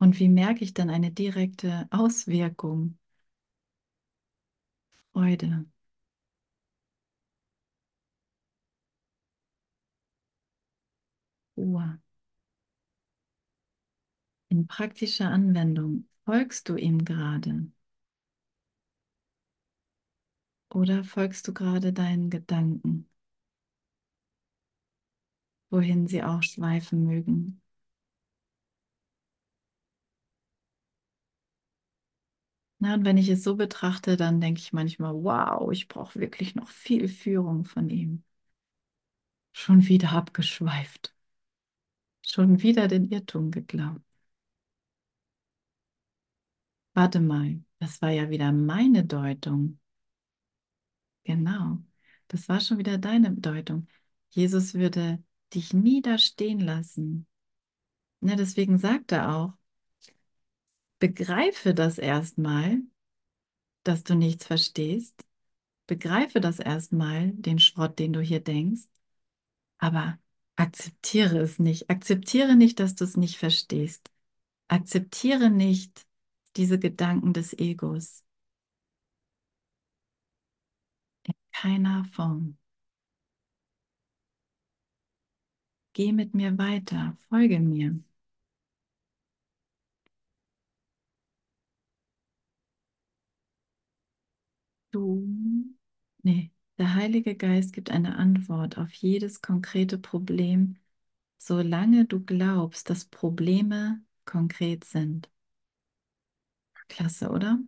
Und 0.00 0.18
wie 0.18 0.28
merke 0.28 0.64
ich 0.64 0.74
dann 0.74 0.90
eine 0.90 1.12
direkte 1.12 1.86
Auswirkung? 1.92 2.98
Freude. 5.12 5.66
Ruhe. 11.58 11.98
In 14.50 14.66
praktischer 14.66 15.30
Anwendung 15.30 16.06
folgst 16.26 16.68
du 16.68 16.76
ihm 16.76 17.06
gerade? 17.06 17.68
Oder 20.72 21.04
folgst 21.04 21.46
du 21.46 21.52
gerade 21.52 21.92
deinen 21.92 22.30
Gedanken, 22.30 23.06
wohin 25.70 26.06
sie 26.06 26.22
auch 26.22 26.42
schweifen 26.42 27.04
mögen? 27.06 27.62
Na, 32.80 32.94
und 32.94 33.04
wenn 33.04 33.16
ich 33.18 33.28
es 33.28 33.42
so 33.44 33.54
betrachte, 33.56 34.16
dann 34.16 34.40
denke 34.40 34.60
ich 34.60 34.72
manchmal, 34.72 35.12
wow, 35.14 35.70
ich 35.72 35.86
brauche 35.88 36.18
wirklich 36.20 36.54
noch 36.56 36.68
viel 36.68 37.08
Führung 37.08 37.64
von 37.64 37.88
ihm. 37.90 38.22
Schon 39.52 39.86
wieder 39.88 40.12
abgeschweift. 40.12 41.14
Schon 42.30 42.60
wieder 42.62 42.88
den 42.88 43.10
Irrtum 43.10 43.50
geglaubt. 43.50 44.02
Warte 46.92 47.20
mal, 47.20 47.62
das 47.78 48.02
war 48.02 48.10
ja 48.10 48.28
wieder 48.28 48.52
meine 48.52 49.04
Deutung. 49.06 49.78
Genau, 51.24 51.78
das 52.28 52.48
war 52.48 52.60
schon 52.60 52.76
wieder 52.78 52.98
deine 52.98 53.32
Deutung. 53.32 53.86
Jesus 54.30 54.74
würde 54.74 55.22
dich 55.54 55.72
nie 55.72 56.02
da 56.02 56.18
stehen 56.18 56.60
lassen. 56.60 57.26
Na, 58.20 58.36
deswegen 58.36 58.78
sagt 58.78 59.12
er 59.12 59.34
auch, 59.34 59.52
begreife 60.98 61.72
das 61.72 61.96
erstmal, 61.96 62.82
dass 63.84 64.04
du 64.04 64.14
nichts 64.14 64.44
verstehst. 64.44 65.24
Begreife 65.86 66.40
das 66.40 66.58
erstmal, 66.58 67.32
den 67.32 67.58
Schrott, 67.58 67.98
den 67.98 68.12
du 68.12 68.20
hier 68.20 68.40
denkst. 68.40 68.82
Aber 69.78 70.18
akzeptiere 70.58 71.38
es 71.40 71.58
nicht. 71.58 71.88
Akzeptiere 71.90 72.54
nicht, 72.56 72.80
dass 72.80 72.94
du 72.94 73.04
es 73.04 73.16
nicht 73.16 73.36
verstehst. 73.38 74.10
Akzeptiere 74.68 75.50
nicht 75.50 76.06
diese 76.56 76.78
Gedanken 76.80 77.32
des 77.34 77.54
Egos. 77.58 78.24
In 81.26 81.34
keiner 81.52 82.04
Form. 82.06 82.58
Geh 85.92 86.12
mit 86.12 86.32
mir 86.34 86.56
weiter, 86.56 87.14
folge 87.28 87.60
mir. 87.60 88.02
Du, 94.92 95.24
nee, 96.24 96.50
der 96.78 96.94
Heilige 96.94 97.34
Geist 97.36 97.72
gibt 97.74 97.90
eine 97.90 98.16
Antwort 98.16 98.78
auf 98.78 98.92
jedes 98.94 99.42
konkrete 99.42 99.98
Problem, 99.98 100.76
solange 101.38 102.06
du 102.06 102.24
glaubst, 102.24 102.90
dass 102.90 103.04
Probleme 103.06 104.02
konkret 104.26 104.84
sind. 104.84 105.30
Klasse, 106.88 107.28
oder? 107.30 107.58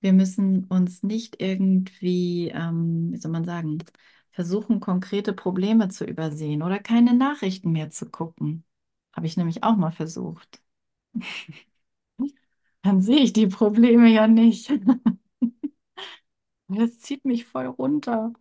Wir 0.00 0.12
müssen 0.12 0.64
uns 0.66 1.02
nicht 1.02 1.40
irgendwie, 1.40 2.48
ähm, 2.54 3.12
wie 3.12 3.16
soll 3.16 3.30
man 3.32 3.44
sagen, 3.44 3.78
versuchen, 4.32 4.80
konkrete 4.80 5.32
Probleme 5.32 5.88
zu 5.88 6.04
übersehen 6.04 6.62
oder 6.62 6.78
keine 6.78 7.14
Nachrichten 7.14 7.72
mehr 7.72 7.90
zu 7.90 8.10
gucken. 8.10 8.64
Habe 9.14 9.26
ich 9.26 9.36
nämlich 9.36 9.62
auch 9.62 9.76
mal 9.76 9.92
versucht. 9.92 10.60
Dann 12.82 13.00
sehe 13.00 13.18
ich 13.20 13.32
die 13.32 13.46
Probleme 13.48 14.08
ja 14.08 14.26
nicht. 14.28 14.70
Das 16.68 16.98
zieht 17.00 17.24
mich 17.24 17.46
voll 17.46 17.66
runter. 17.66 18.32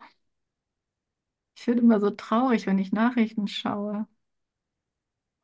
Ich 1.57 1.65
werde 1.67 1.81
immer 1.81 1.99
so 1.99 2.11
traurig, 2.11 2.67
wenn 2.67 2.77
ich 2.79 2.91
Nachrichten 2.91 3.47
schaue. 3.47 4.07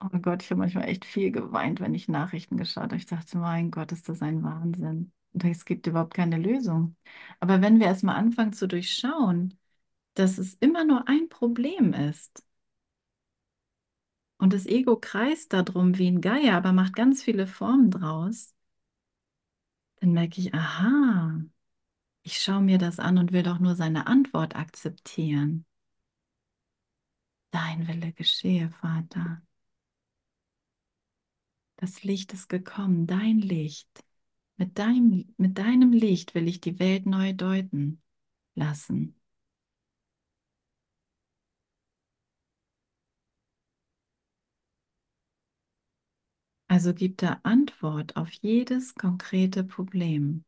Oh 0.01 0.07
Gott, 0.21 0.43
ich 0.43 0.49
habe 0.51 0.59
manchmal 0.59 0.85
echt 0.87 1.03
viel 1.05 1.31
geweint, 1.31 1.79
wenn 1.81 1.93
ich 1.93 2.07
Nachrichten 2.07 2.55
geschaut 2.57 2.83
habe. 2.85 2.95
Ich 2.95 3.05
dachte, 3.05 3.37
mein 3.37 3.69
Gott, 3.71 3.91
ist 3.91 4.07
das 4.07 4.21
ein 4.21 4.43
Wahnsinn. 4.43 5.11
Und 5.33 5.43
es 5.43 5.65
gibt 5.65 5.87
überhaupt 5.87 6.13
keine 6.13 6.37
Lösung. 6.37 6.95
Aber 7.39 7.61
wenn 7.61 7.79
wir 7.79 7.87
erstmal 7.87 8.15
anfangen 8.15 8.53
zu 8.53 8.67
durchschauen, 8.67 9.57
dass 10.15 10.37
es 10.37 10.55
immer 10.55 10.85
nur 10.85 11.07
ein 11.09 11.29
Problem 11.29 11.93
ist 11.93 12.43
und 14.39 14.53
das 14.53 14.65
Ego 14.65 14.97
kreist 14.97 15.53
darum 15.53 15.97
wie 15.99 16.07
ein 16.07 16.19
Geier, 16.21 16.55
aber 16.57 16.71
macht 16.73 16.95
ganz 16.95 17.21
viele 17.23 17.45
Formen 17.47 17.91
draus, 17.91 18.53
dann 20.01 20.13
merke 20.13 20.41
ich, 20.41 20.53
aha, 20.53 21.41
ich 22.29 22.41
schaue 22.43 22.61
mir 22.61 22.77
das 22.77 22.99
an 22.99 23.17
und 23.17 23.31
will 23.33 23.41
doch 23.41 23.57
nur 23.57 23.75
seine 23.75 24.05
Antwort 24.05 24.55
akzeptieren. 24.55 25.65
Dein 27.49 27.87
Wille 27.87 28.13
geschehe, 28.13 28.69
Vater. 28.69 29.41
Das 31.77 32.03
Licht 32.03 32.31
ist 32.33 32.47
gekommen, 32.47 33.07
dein 33.07 33.39
Licht. 33.39 34.05
Mit 34.57 34.77
deinem, 34.77 35.33
mit 35.37 35.57
deinem 35.57 35.91
Licht 35.91 36.35
will 36.35 36.47
ich 36.47 36.61
die 36.61 36.77
Welt 36.77 37.07
neu 37.07 37.33
deuten 37.33 37.99
lassen. 38.53 39.15
Also 46.67 46.93
gibt 46.93 47.23
er 47.23 47.43
Antwort 47.43 48.15
auf 48.17 48.31
jedes 48.31 48.93
konkrete 48.93 49.63
Problem. 49.63 50.45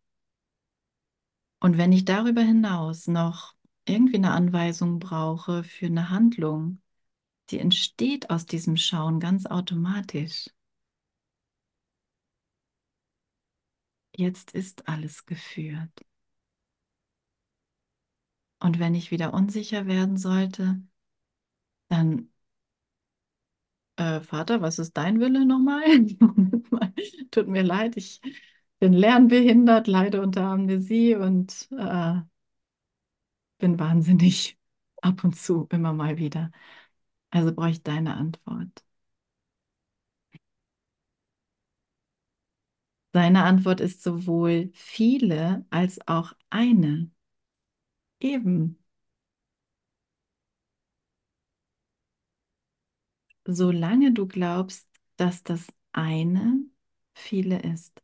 Und 1.61 1.77
wenn 1.77 1.93
ich 1.93 2.03
darüber 2.03 2.41
hinaus 2.41 3.07
noch 3.07 3.53
irgendwie 3.85 4.15
eine 4.17 4.31
Anweisung 4.31 4.99
brauche 4.99 5.63
für 5.63 5.85
eine 5.85 6.09
Handlung, 6.09 6.81
die 7.49 7.59
entsteht 7.59 8.29
aus 8.29 8.45
diesem 8.45 8.77
Schauen 8.77 9.19
ganz 9.21 9.45
automatisch. 9.45 10.49
Jetzt 14.15 14.51
ist 14.53 14.87
alles 14.87 15.25
geführt. 15.25 15.91
Und 18.59 18.79
wenn 18.79 18.95
ich 18.95 19.11
wieder 19.11 19.33
unsicher 19.33 19.87
werden 19.87 20.15
sollte, 20.17 20.81
dann, 21.89 22.29
äh, 23.97 24.19
Vater, 24.21 24.61
was 24.61 24.79
ist 24.79 24.93
dein 24.97 25.19
Wille 25.19 25.45
nochmal? 25.45 25.83
Tut 27.31 27.47
mir 27.47 27.63
leid, 27.63 27.97
ich 27.97 28.21
bin 28.81 28.91
lernbehindert, 28.93 29.87
leide 29.87 30.21
unter 30.21 30.43
Amnesie 30.43 31.15
und 31.15 31.69
äh, 31.77 32.19
bin 33.59 33.79
wahnsinnig 33.79 34.57
ab 35.01 35.23
und 35.23 35.35
zu 35.35 35.67
immer 35.71 35.93
mal 35.93 36.17
wieder. 36.17 36.51
Also 37.31 37.53
brauche 37.53 37.71
ich 37.71 37.83
deine 37.83 38.15
Antwort. 38.15 38.85
Seine 43.13 43.43
Antwort 43.45 43.79
ist 43.79 44.03
sowohl 44.03 44.69
viele 44.73 45.65
als 45.69 46.05
auch 46.09 46.33
eine. 46.49 47.09
Eben. 48.21 48.77
Solange 53.45 54.13
du 54.13 54.27
glaubst, 54.27 54.87
dass 55.17 55.43
das 55.43 55.67
eine 55.91 56.59
viele 57.13 57.59
ist. 57.61 58.01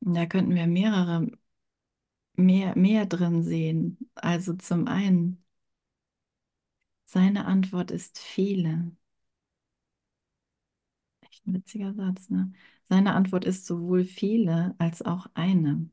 Da 0.00 0.26
könnten 0.26 0.54
wir 0.54 0.66
mehrere, 0.66 1.26
mehr, 2.36 2.76
mehr 2.76 3.06
drin 3.06 3.42
sehen. 3.44 3.98
Also 4.16 4.54
zum 4.54 4.86
einen, 4.88 5.44
seine 7.04 7.44
Antwort 7.44 7.90
ist 7.90 8.18
viele. 8.18 8.92
Echt 11.22 11.46
ein 11.46 11.54
witziger 11.54 11.94
Satz, 11.94 12.28
ne? 12.30 12.52
Seine 12.84 13.14
Antwort 13.14 13.44
ist 13.46 13.64
sowohl 13.66 14.04
viele 14.04 14.74
als 14.78 15.00
auch 15.02 15.28
eine. 15.34 15.88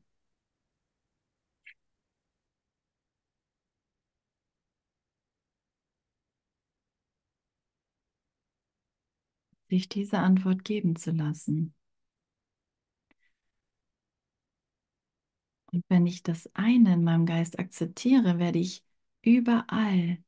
Sich 9.70 9.88
diese 9.88 10.18
Antwort 10.18 10.62
geben 10.62 10.94
zu 10.94 11.10
lassen. 11.10 11.72
Und 15.72 15.84
wenn 15.88 16.06
ich 16.06 16.22
das 16.22 16.48
eine 16.54 16.94
in 16.94 17.04
meinem 17.04 17.26
Geist 17.26 17.58
akzeptiere, 17.58 18.38
werde 18.38 18.58
ich 18.58 18.84
überall 19.22 20.18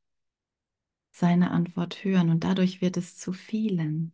seine 1.11 1.51
Antwort 1.51 2.03
hören 2.03 2.29
und 2.29 2.43
dadurch 2.43 2.81
wird 2.81 2.97
es 2.97 3.15
zu 3.17 3.31
vielen. 3.31 4.13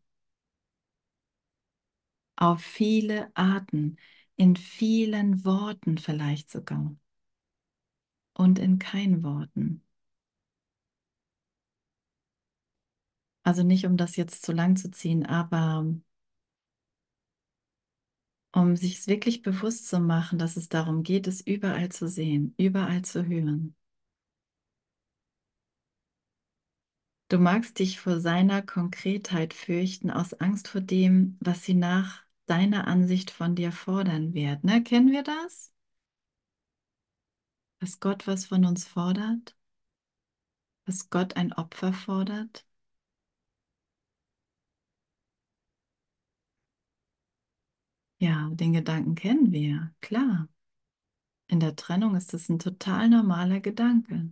Auf 2.36 2.62
viele 2.62 3.30
Arten, 3.36 3.98
in 4.36 4.56
vielen 4.56 5.44
Worten 5.46 5.98
vielleicht 5.98 6.50
sogar 6.50 6.96
und 8.34 8.58
in 8.60 8.80
kein 8.80 9.22
Worten. 9.24 9.84
Also 13.44 13.64
nicht, 13.64 13.86
um 13.86 13.98
das 13.98 14.16
jetzt 14.16 14.46
zu 14.46 14.52
lang 14.52 14.76
zu 14.76 14.92
ziehen, 14.92 15.26
aber 15.26 15.86
um 18.58 18.76
sich 18.76 19.06
wirklich 19.08 19.44
bewusst 19.44 19.88
zu 19.88 20.00
machen, 20.00 20.40
dass 20.40 20.58
es 20.58 20.68
darum 20.68 21.04
geht, 21.04 21.28
es 21.28 21.42
überall 21.42 21.90
zu 21.90 22.08
sehen, 22.08 22.56
überall 22.58 23.04
zu 23.04 23.26
hören. 23.26 23.76
Du 27.30 27.38
magst 27.38 27.78
dich 27.80 28.00
vor 28.00 28.20
seiner 28.20 28.62
Konkretheit 28.62 29.54
fürchten, 29.54 30.10
aus 30.10 30.34
Angst 30.34 30.70
vor 30.70 30.82
dem, 30.82 31.38
was 31.40 31.64
sie 31.66 31.74
nach 31.76 32.24
deiner 32.48 32.88
Ansicht 32.88 33.32
von 33.32 33.54
dir 33.54 33.72
fordern 33.72 34.34
wird. 34.34 34.64
Ne? 34.64 34.82
Kennen 34.82 35.12
wir 35.12 35.24
das? 35.24 35.72
Dass 37.80 38.00
Gott 38.00 38.26
was 38.26 38.46
von 38.46 38.66
uns 38.66 38.88
fordert? 38.88 39.56
Dass 40.86 41.10
Gott 41.10 41.36
ein 41.36 41.54
Opfer 41.54 41.94
fordert? 41.94 42.67
Ja, 48.20 48.50
den 48.54 48.74
Gedanken 48.74 49.16
kennen 49.16 49.52
wir, 49.52 49.92
klar. 50.02 50.48
In 51.48 51.60
der 51.60 51.76
Trennung 51.76 52.16
ist 52.16 52.34
es 52.34 52.48
ein 52.50 52.58
total 52.60 53.10
normaler 53.10 53.60
Gedanke. 53.60 54.32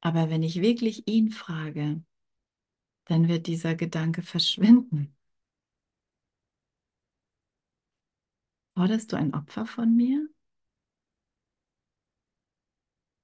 Aber 0.00 0.28
wenn 0.28 0.42
ich 0.42 0.60
wirklich 0.60 1.06
ihn 1.06 1.30
frage, 1.30 2.02
dann 3.06 3.26
wird 3.28 3.46
dieser 3.48 3.74
Gedanke 3.74 4.22
verschwinden. 4.22 5.12
Forderst 8.74 9.12
du 9.12 9.16
ein 9.18 9.34
Opfer 9.34 9.66
von 9.66 9.94
mir? 9.94 10.26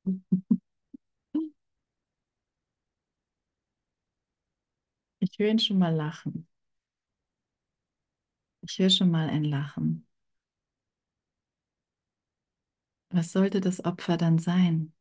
Ich 5.18 5.36
höre 5.40 5.48
ihn 5.50 5.58
schon 5.58 5.78
mal 5.80 5.92
lachen. 5.92 6.46
Ich 8.66 8.78
höre 8.80 8.90
schon 8.90 9.12
mal 9.12 9.28
ein 9.30 9.44
Lachen. 9.44 10.06
Was 13.08 13.32
sollte 13.32 13.62
das 13.62 13.82
Opfer 13.86 14.18
dann 14.18 14.38
sein? 14.38 14.92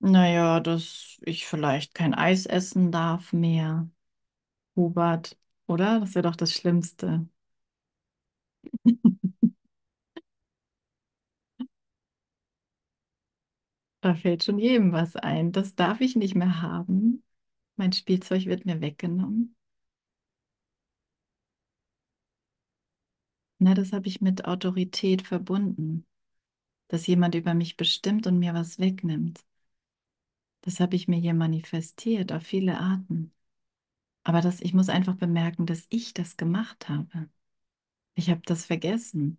Naja, 0.00 0.60
dass 0.60 1.18
ich 1.24 1.46
vielleicht 1.46 1.94
kein 1.94 2.14
Eis 2.14 2.46
essen 2.46 2.92
darf 2.92 3.32
mehr, 3.32 3.88
Hubert, 4.76 5.38
oder? 5.66 6.00
Das 6.00 6.14
wäre 6.16 6.24
doch 6.24 6.36
das 6.36 6.52
Schlimmste. 6.54 7.28
Da 14.00 14.14
fällt 14.16 14.42
schon 14.44 14.58
jedem 14.58 14.90
was 14.92 15.14
ein. 15.16 15.52
Das 15.52 15.74
darf 15.76 16.00
ich 16.00 16.16
nicht 16.16 16.34
mehr 16.34 16.62
haben. 16.62 17.22
Mein 17.78 17.92
Spielzeug 17.94 18.44
wird 18.44 18.66
mir 18.66 18.82
weggenommen. 18.82 19.56
Na, 23.60 23.74
das 23.74 23.92
habe 23.92 24.08
ich 24.08 24.20
mit 24.20 24.44
Autorität 24.46 25.22
verbunden, 25.22 26.04
dass 26.88 27.06
jemand 27.08 27.34
über 27.36 27.54
mich 27.54 27.76
bestimmt 27.78 28.26
und 28.28 28.38
mir 28.40 28.54
was 28.54 28.78
wegnimmt. 28.80 29.44
Das 30.62 30.78
habe 30.80 30.94
ich 30.96 31.08
mir 31.08 31.18
hier 31.18 31.34
manifestiert 31.34 32.32
auf 32.32 32.42
viele 32.44 32.78
Arten. 32.78 33.32
Aber 34.24 34.40
das, 34.42 34.60
ich 34.60 34.74
muss 34.74 34.88
einfach 34.90 35.16
bemerken, 35.16 35.66
dass 35.66 35.86
ich 35.90 36.14
das 36.14 36.36
gemacht 36.36 36.88
habe. 36.88 37.30
Ich 38.14 38.30
habe 38.30 38.42
das 38.46 38.66
vergessen. 38.66 39.38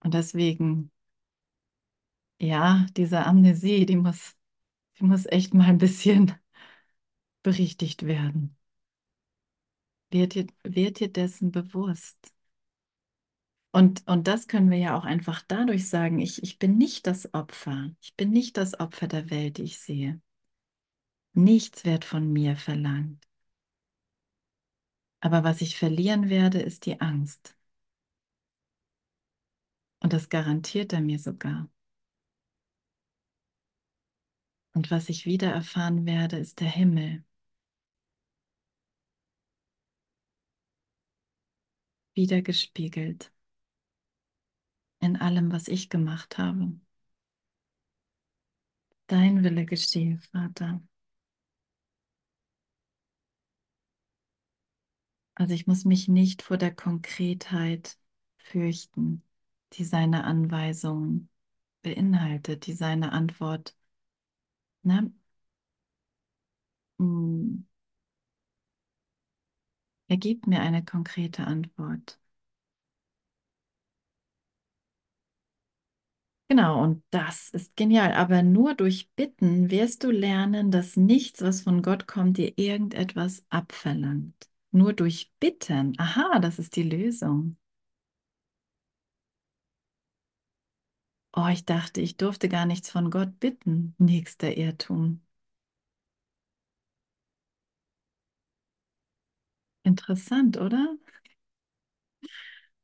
Und 0.00 0.14
deswegen, 0.14 0.90
ja, 2.40 2.86
diese 2.96 3.24
Amnesie, 3.26 3.86
die 3.86 3.96
muss, 3.96 4.36
die 4.98 5.04
muss 5.04 5.26
echt 5.26 5.54
mal 5.54 5.64
ein 5.68 5.78
bisschen 5.78 6.34
berichtigt 7.42 8.06
werden. 8.06 8.56
Werd 10.10 10.34
dir, 10.34 10.46
werd 10.64 10.98
dir 11.00 11.12
dessen 11.12 11.52
bewusst. 11.52 12.32
Und, 13.72 14.02
und 14.08 14.26
das 14.26 14.48
können 14.48 14.70
wir 14.70 14.78
ja 14.78 14.96
auch 14.96 15.04
einfach 15.04 15.42
dadurch 15.46 15.88
sagen, 15.88 16.18
ich, 16.18 16.42
ich 16.42 16.58
bin 16.58 16.78
nicht 16.78 17.06
das 17.06 17.32
Opfer. 17.34 17.90
Ich 18.00 18.16
bin 18.16 18.30
nicht 18.30 18.56
das 18.56 18.80
Opfer 18.80 19.06
der 19.06 19.30
Welt, 19.30 19.58
die 19.58 19.62
ich 19.64 19.78
sehe. 19.78 20.20
Nichts 21.34 21.84
wird 21.84 22.04
von 22.04 22.32
mir 22.32 22.56
verlangt. 22.56 23.24
Aber 25.20 25.44
was 25.44 25.60
ich 25.60 25.76
verlieren 25.76 26.30
werde, 26.30 26.58
ist 26.62 26.86
die 26.86 27.00
Angst. 27.02 27.54
Und 30.00 30.12
das 30.14 30.28
garantiert 30.30 30.92
er 30.94 31.00
mir 31.02 31.18
sogar. 31.18 31.68
Und 34.76 34.90
was 34.90 35.08
ich 35.08 35.24
wieder 35.24 35.50
erfahren 35.50 36.04
werde, 36.04 36.36
ist 36.36 36.60
der 36.60 36.68
Himmel. 36.68 37.24
Wiedergespiegelt 42.14 43.32
in 45.00 45.16
allem, 45.16 45.50
was 45.50 45.68
ich 45.68 45.88
gemacht 45.88 46.36
habe. 46.36 46.78
Dein 49.06 49.42
Wille 49.42 49.64
geschehe, 49.64 50.18
Vater. 50.18 50.82
Also 55.34 55.54
ich 55.54 55.66
muss 55.66 55.86
mich 55.86 56.06
nicht 56.06 56.42
vor 56.42 56.58
der 56.58 56.74
Konkretheit 56.74 57.98
fürchten, 58.36 59.22
die 59.72 59.84
seine 59.84 60.24
Anweisung 60.24 61.30
beinhaltet, 61.80 62.66
die 62.66 62.74
seine 62.74 63.12
Antwort 63.12 63.74
ne, 64.86 65.10
er 70.08 70.16
gibt 70.16 70.48
mir 70.48 70.62
eine 70.62 70.84
konkrete 70.84 71.46
Antwort. 71.46 72.18
Genau, 76.48 76.80
und 76.82 77.02
das 77.10 77.50
ist 77.50 77.74
genial. 77.76 78.12
Aber 78.12 78.42
nur 78.42 78.74
durch 78.74 79.10
Bitten 79.16 79.70
wirst 79.70 80.04
du 80.04 80.10
lernen, 80.10 80.70
dass 80.70 80.96
nichts, 80.96 81.42
was 81.42 81.62
von 81.62 81.82
Gott 81.82 82.06
kommt, 82.06 82.36
dir 82.38 82.56
irgendetwas 82.56 83.44
abverlangt. 83.48 84.48
Nur 84.70 84.92
durch 84.92 85.32
Bitten. 85.40 85.94
Aha, 85.98 86.38
das 86.38 86.58
ist 86.60 86.76
die 86.76 86.84
Lösung. 86.84 87.56
Oh, 91.36 91.46
ich 91.48 91.64
dachte, 91.64 92.00
ich 92.00 92.16
durfte 92.16 92.48
gar 92.48 92.66
nichts 92.66 92.90
von 92.90 93.10
Gott 93.12 93.38
bitten. 93.40 93.94
Nächster 93.98 94.56
Irrtum. 94.56 95.20
Interessant, 99.84 100.58
oder? 100.58 100.98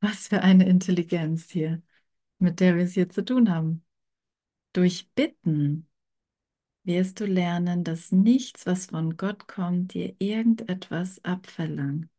Was 0.01 0.27
für 0.27 0.41
eine 0.41 0.67
Intelligenz 0.67 1.49
hier, 1.49 1.81
mit 2.39 2.59
der 2.59 2.75
wir 2.77 2.83
es 2.85 2.93
hier 2.93 3.09
zu 3.09 3.23
tun 3.25 3.49
haben. 3.51 3.85
Durch 4.73 5.09
Bitten 5.15 5.89
wirst 6.85 7.21
du 7.21 7.25
lernen, 7.27 7.85
dass 7.85 8.13
nichts, 8.13 8.67
was 8.67 8.87
von 8.87 9.17
Gott 9.17 9.47
kommt, 9.49 9.95
dir 9.95 10.15
irgendetwas 10.19 11.23
abverlangt. 11.25 12.09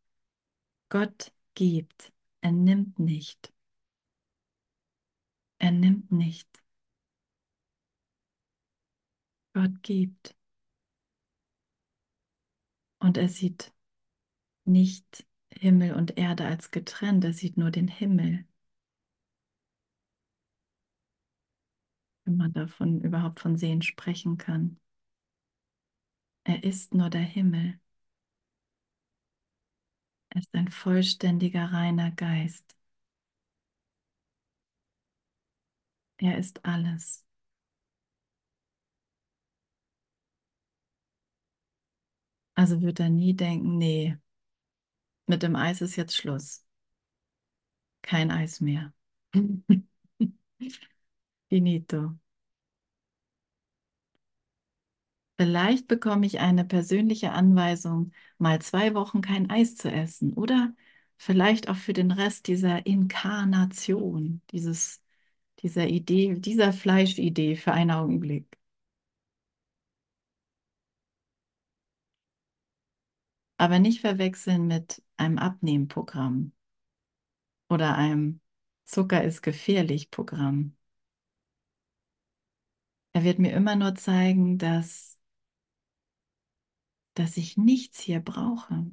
Gott 0.89 1.33
gibt, 1.55 2.13
er 2.41 2.53
nimmt 2.53 2.99
nicht. 2.99 3.53
Er 5.65 5.71
nimmt 5.71 6.11
nicht. 6.11 6.47
Gott 9.53 9.81
gibt. 9.81 10.35
Und 12.99 13.17
er 13.17 13.29
sieht 13.29 13.73
nicht 14.65 15.25
Himmel 15.49 15.95
und 15.95 16.19
Erde 16.19 16.45
als 16.45 16.69
getrennt, 16.69 17.23
er 17.23 17.33
sieht 17.33 17.57
nur 17.57 17.71
den 17.71 17.87
Himmel. 17.87 18.45
Wenn 22.25 22.37
man 22.37 22.53
davon 22.53 23.01
überhaupt 23.01 23.39
von 23.39 23.57
Sehen 23.57 23.81
sprechen 23.81 24.37
kann. 24.37 24.79
Er 26.43 26.63
ist 26.63 26.93
nur 26.93 27.09
der 27.09 27.21
Himmel. 27.21 27.79
Er 30.29 30.41
ist 30.41 30.53
ein 30.53 30.67
vollständiger, 30.67 31.71
reiner 31.73 32.11
Geist. 32.11 32.75
Er 36.17 36.37
ist 36.37 36.65
alles. 36.65 37.23
Also 42.55 42.81
wird 42.81 42.99
er 42.99 43.09
nie 43.09 43.33
denken, 43.33 43.77
nee, 43.77 44.17
mit 45.27 45.43
dem 45.43 45.55
Eis 45.55 45.81
ist 45.81 45.95
jetzt 45.97 46.15
Schluss. 46.17 46.65
Kein 48.01 48.31
Eis 48.31 48.61
mehr. 48.61 48.93
Finito. 51.49 52.19
Vielleicht 55.37 55.87
bekomme 55.87 56.25
ich 56.25 56.39
eine 56.39 56.63
persönliche 56.65 57.31
Anweisung, 57.33 58.11
mal 58.37 58.61
zwei 58.61 58.93
Wochen 58.95 59.21
kein 59.21 59.49
Eis 59.49 59.75
zu 59.75 59.91
essen 59.91 60.33
oder 60.33 60.73
vielleicht 61.17 61.67
auch 61.69 61.75
für 61.75 61.91
den 61.93 62.11
Rest 62.11 62.47
dieser 62.47 62.85
Inkarnation, 62.85 64.41
dieses, 64.51 65.01
dieser 65.65 65.87
Idee, 65.87 66.35
dieser 66.35 66.71
Fleischidee 66.73 67.55
für 67.55 67.71
einen 67.73 67.89
Augenblick. 67.89 68.45
Aber 73.57 73.79
nicht 73.79 74.01
verwechseln 74.01 74.67
mit 74.67 75.01
einem 75.17 75.39
Abnehmprogramm 75.39 76.51
oder 77.69 77.95
einem 77.97 78.41
Zucker 78.85 79.23
ist 79.23 79.41
gefährlich 79.41 80.11
Programm. 80.11 80.75
Er 83.13 83.23
wird 83.23 83.39
mir 83.39 83.53
immer 83.53 83.75
nur 83.75 83.95
zeigen, 83.95 84.59
dass, 84.59 85.17
dass 87.15 87.37
ich 87.37 87.57
nichts 87.57 87.99
hier 87.99 88.19
brauche. 88.19 88.85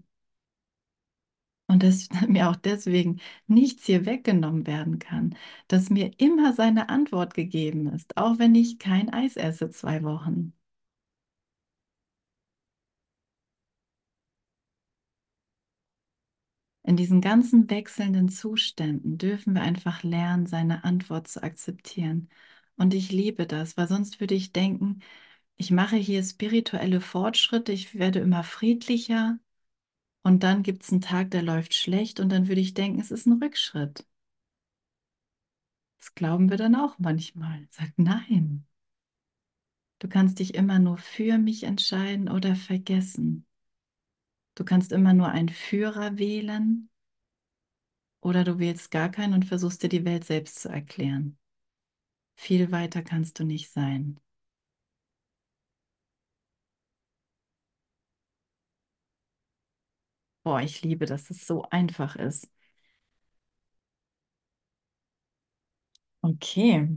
Und 1.66 1.82
dass 1.82 2.08
mir 2.28 2.48
auch 2.50 2.56
deswegen 2.56 3.20
nichts 3.46 3.86
hier 3.86 4.06
weggenommen 4.06 4.66
werden 4.66 4.98
kann. 4.98 5.36
Dass 5.68 5.90
mir 5.90 6.10
immer 6.18 6.52
seine 6.52 6.88
Antwort 6.88 7.34
gegeben 7.34 7.88
ist, 7.88 8.16
auch 8.16 8.38
wenn 8.38 8.54
ich 8.54 8.78
kein 8.78 9.10
Eis 9.12 9.36
esse 9.36 9.70
zwei 9.70 10.02
Wochen. 10.02 10.52
In 16.84 16.96
diesen 16.96 17.20
ganzen 17.20 17.68
wechselnden 17.70 18.28
Zuständen 18.28 19.18
dürfen 19.18 19.54
wir 19.54 19.62
einfach 19.62 20.02
lernen, 20.02 20.46
seine 20.46 20.84
Antwort 20.84 21.28
zu 21.28 21.42
akzeptieren. 21.42 22.28
Und 22.76 22.94
ich 22.94 23.10
liebe 23.12 23.46
das, 23.46 23.76
weil 23.76 23.88
sonst 23.88 24.20
würde 24.20 24.34
ich 24.34 24.52
denken, 24.52 25.00
ich 25.56 25.70
mache 25.70 25.96
hier 25.96 26.22
spirituelle 26.24 27.00
Fortschritte, 27.00 27.72
ich 27.72 27.94
werde 27.96 28.20
immer 28.20 28.42
friedlicher 28.44 29.38
und 30.23 30.43
dann 30.43 30.62
gibt 30.62 30.83
es 30.85 30.93
einen 30.93 31.01
Tag, 31.01 31.31
der 31.31 31.43
läuft 31.43 31.75
schlecht 31.75 32.20
und 32.20 32.29
dann 32.31 32.49
würde 32.49 32.61
ich 32.61 32.75
denken, 32.75 33.01
es 33.01 33.11
ist 33.11 33.27
ein 33.27 33.43
Rückschritt. 33.43 34.07
Das 35.99 36.14
glauben 36.14 36.51
wir 36.51 36.57
dann 36.57 36.75
auch 36.75 36.99
manchmal. 36.99 37.66
Sagt 37.70 37.99
nein. 37.99 38.66
Du 39.99 40.09
kannst 40.09 40.41
dich 40.41 40.55
immer 40.55 40.81
nur 40.81 40.99
für 40.99 41.39
mich 41.39 41.62
entscheiden 41.62 42.29
oder 42.29 42.57
vergessen. 42.57 43.47
Du 44.57 44.64
kannst 44.64 44.93
immer 44.93 45.14
nur 45.14 45.29
einen 45.29 45.49
Führer 45.49 46.18
wählen 46.18 46.91
oder 48.20 48.45
du 48.45 48.59
wählst 48.59 48.91
gar 48.91 49.11
keinen 49.11 49.35
und 49.35 49.45
versuchst 49.45 49.83
dir 49.83 49.89
die 49.89 50.05
Welt 50.05 50.25
selbst 50.25 50.61
zu 50.61 50.68
erklären. 50.68 51.39
Viel 52.35 52.73
weiter 52.73 53.03
kannst 53.03 53.39
du 53.39 53.45
nicht 53.45 53.70
sein. 53.70 54.18
Boah, 60.45 60.61
ich 60.62 60.82
liebe, 60.82 61.07
dass 61.07 61.30
es 61.30 61.47
so 61.47 61.62
einfach 61.70 62.14
ist. 62.16 62.49
Okay. 66.22 66.88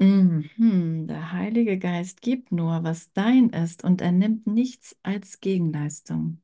Mhm. 0.00 1.06
Der 1.08 1.32
Heilige 1.32 1.78
Geist 1.78 2.22
gibt 2.22 2.52
nur, 2.52 2.84
was 2.84 3.12
dein 3.14 3.50
ist, 3.50 3.84
und 3.84 4.00
er 4.02 4.12
nimmt 4.12 4.46
nichts 4.46 4.96
als 5.02 5.40
Gegenleistung. 5.40 6.42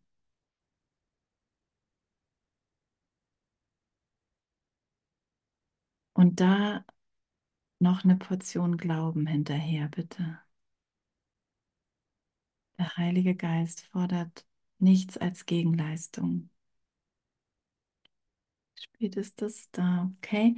Und 6.12 6.40
da 6.40 6.84
noch 7.80 8.04
eine 8.04 8.16
Portion 8.16 8.76
Glauben 8.78 9.26
hinterher, 9.28 9.88
bitte. 9.88 10.40
Der 12.78 12.96
Heilige 12.96 13.34
Geist 13.34 13.80
fordert 13.90 14.46
nichts 14.78 15.16
als 15.18 15.46
Gegenleistung. 15.46 16.50
Spät 18.76 19.16
ist 19.16 19.42
das 19.42 19.68
da, 19.72 20.10
okay? 20.18 20.56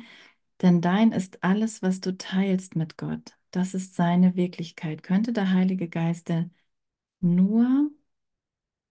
Denn 0.62 0.81
dein 0.81 1.12
ist 1.12 1.43
alles, 1.45 1.83
was 1.83 2.01
du 2.01 2.17
teilst 2.17 2.77
mit 2.77 2.97
Gott. 2.99 3.37
Das 3.51 3.75
ist 3.75 3.95
seine 3.95 4.37
Wirklichkeit. 4.37 5.03
Könnte 5.03 5.33
der 5.33 5.53
Heilige 5.53 5.89
Geist 5.89 6.31
nur 7.21 7.91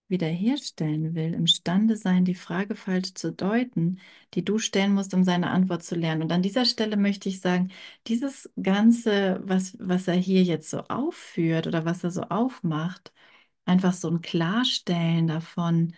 wiederherstellen 0.08 1.16
will, 1.16 1.34
imstande 1.34 1.96
sein, 1.98 2.26
die 2.26 2.36
Frage 2.36 2.76
falsch 2.76 3.14
zu 3.16 3.32
deuten, 3.32 4.00
die 4.36 4.46
du 4.46 4.60
stellen 4.60 4.94
musst, 4.94 5.14
um 5.16 5.24
seine 5.24 5.50
Antwort 5.50 5.84
zu 5.84 5.96
lernen. 5.96 6.22
Und 6.24 6.32
an 6.32 6.44
dieser 6.44 6.66
Stelle 6.66 6.96
möchte 6.98 7.28
ich 7.30 7.40
sagen, 7.42 7.72
dieses 8.08 8.50
Ganze, 8.62 9.42
was, 9.44 9.76
was 9.80 10.08
er 10.08 10.14
hier 10.16 10.44
jetzt 10.44 10.70
so 10.70 10.82
aufführt 10.82 11.66
oder 11.68 11.86
was 11.86 12.04
er 12.04 12.12
so 12.12 12.22
aufmacht, 12.24 13.12
einfach 13.66 13.94
so 13.94 14.10
ein 14.10 14.22
Klarstellen 14.22 15.28
davon, 15.28 15.94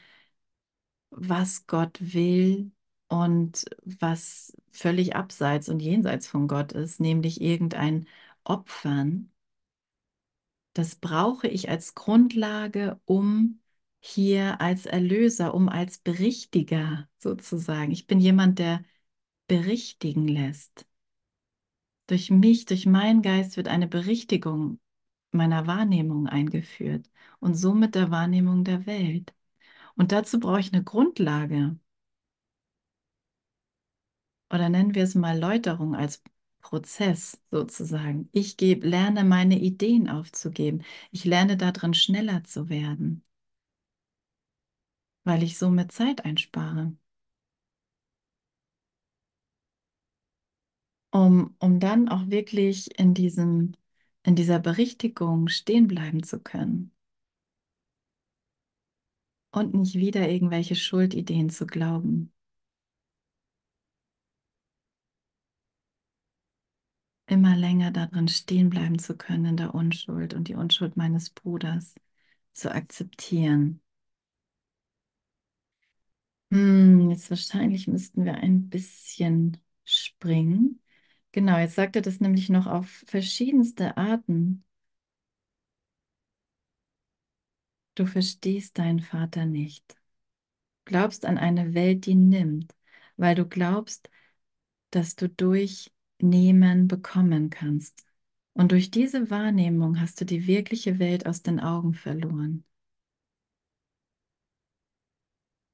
was 1.10 1.68
Gott 1.68 1.98
will 2.00 2.72
und 3.08 3.66
was 3.84 4.56
völlig 4.70 5.16
abseits 5.16 5.70
und 5.70 5.82
jenseits 5.82 6.28
von 6.28 6.48
Gott 6.48 6.72
ist, 6.74 7.00
nämlich 7.00 7.42
irgendein 7.42 8.08
Opfern. 8.44 9.32
Das 10.74 10.96
brauche 10.96 11.48
ich 11.48 11.70
als 11.70 11.96
Grundlage, 11.96 13.00
um 13.06 13.62
hier 14.00 14.62
als 14.62 14.86
Erlöser, 14.86 15.54
um 15.54 15.70
als 15.70 15.98
Berichtiger 15.98 17.10
sozusagen. 17.18 17.92
Ich 17.92 18.08
bin 18.08 18.20
jemand, 18.20 18.60
der 18.60 18.84
berichtigen 19.48 20.28
lässt. 20.28 20.86
Durch 22.08 22.30
mich, 22.30 22.66
durch 22.66 22.86
meinen 22.86 23.22
Geist 23.22 23.58
wird 23.58 23.68
eine 23.68 23.88
Berichtigung 23.88 24.80
meiner 25.32 25.68
Wahrnehmung 25.68 26.28
eingeführt 26.28 27.10
und 27.40 27.56
somit 27.56 27.96
der 27.96 28.12
Wahrnehmung 28.12 28.64
der 28.64 28.86
Welt. 28.86 29.34
Und 29.96 30.12
dazu 30.12 30.40
brauche 30.40 30.60
ich 30.62 30.74
eine 30.74 30.84
Grundlage. 30.84 31.78
Oder 34.52 34.70
nennen 34.70 34.94
wir 34.96 35.04
es 35.04 35.16
mal 35.16 35.38
Läuterung 35.40 35.96
als 35.96 36.22
Prozess 36.60 37.42
sozusagen. 37.52 38.30
Ich 38.34 38.58
gebe, 38.58 38.88
lerne 38.88 39.24
meine 39.24 39.58
Ideen 39.60 40.10
aufzugeben. 40.10 40.84
Ich 41.12 41.24
lerne 41.26 41.56
darin 41.58 41.94
schneller 41.94 42.44
zu 42.44 42.68
werden 42.70 43.24
weil 45.28 45.44
ich 45.44 45.58
somit 45.60 45.92
Zeit 45.92 46.26
einspare. 46.26 46.94
Um, 51.12 51.56
um 51.60 51.80
dann 51.80 52.10
auch 52.10 52.28
wirklich 52.30 52.98
in 53.00 53.14
diesem, 53.14 53.74
in 54.28 54.36
dieser 54.36 54.60
Berichtigung 54.60 55.48
stehen 55.48 55.88
bleiben 55.88 56.22
zu 56.22 56.40
können. 56.42 56.92
Und 59.52 59.74
nicht 59.74 59.96
wieder 59.96 60.28
irgendwelche 60.30 60.76
Schuldideen 60.76 61.50
zu 61.50 61.66
glauben. 61.66 62.34
Immer 67.28 67.56
länger 67.56 67.92
darin 67.92 68.28
stehen 68.28 68.70
bleiben 68.70 69.00
zu 69.00 69.16
können 69.18 69.46
in 69.46 69.58
der 69.58 69.74
Unschuld 69.74 70.34
und 70.34 70.50
die 70.50 70.56
Unschuld 70.56 70.98
meines 70.98 71.30
Bruders 71.30 71.96
zu 72.52 72.70
akzeptieren. 72.76 73.80
Hm, 76.52 77.10
jetzt 77.10 77.30
wahrscheinlich 77.30 77.88
müssten 77.88 78.26
wir 78.26 78.36
ein 78.36 78.70
bisschen 78.70 79.58
springen. 79.86 80.82
Genau, 81.32 81.58
jetzt 81.58 81.76
sagt 81.76 81.96
er 81.96 82.02
das 82.02 82.20
nämlich 82.20 82.50
noch 82.50 82.68
auf 82.68 82.90
verschiedenste 83.08 83.96
Arten. 83.98 84.64
Du 87.96 88.06
verstehst 88.06 88.78
deinen 88.78 89.02
Vater 89.02 89.46
nicht. 89.46 89.98
Glaubst 90.86 91.26
an 91.26 91.38
eine 91.38 91.74
Welt, 91.76 92.06
die 92.08 92.16
nimmt, 92.16 92.76
weil 93.18 93.36
du 93.36 93.46
glaubst, 93.48 94.10
dass 94.92 95.16
du 95.18 95.30
durch 95.30 95.92
Nehmen 96.22 96.88
bekommen 96.90 97.50
kannst. 97.52 98.06
Und 98.54 98.72
durch 98.74 98.92
diese 98.92 99.30
Wahrnehmung 99.32 100.02
hast 100.02 100.22
du 100.22 100.26
die 100.26 100.48
wirkliche 100.48 101.00
Welt 101.00 101.26
aus 101.28 101.44
den 101.44 101.60
Augen 101.62 101.94
verloren. 101.96 102.66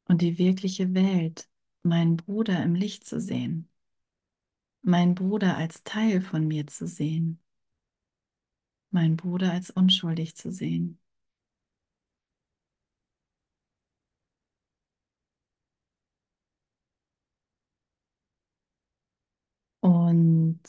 Und 0.05 0.21
die 0.21 0.37
wirkliche 0.37 0.93
Welt, 0.93 1.49
meinen 1.81 2.15
Bruder 2.17 2.63
im 2.63 2.73
Licht 2.75 3.05
zu 3.05 3.19
sehen, 3.19 3.67
meinen 4.83 5.15
Bruder 5.15 5.57
als 5.57 5.83
Teil 5.83 6.21
von 6.21 6.47
mir 6.47 6.67
zu 6.67 6.85
sehen, 6.87 7.39
meinen 8.91 9.17
Bruder 9.17 9.51
als 9.51 9.71
unschuldig 9.71 10.35
zu 10.37 10.49
sehen. 10.49 10.97
Und 19.81 20.61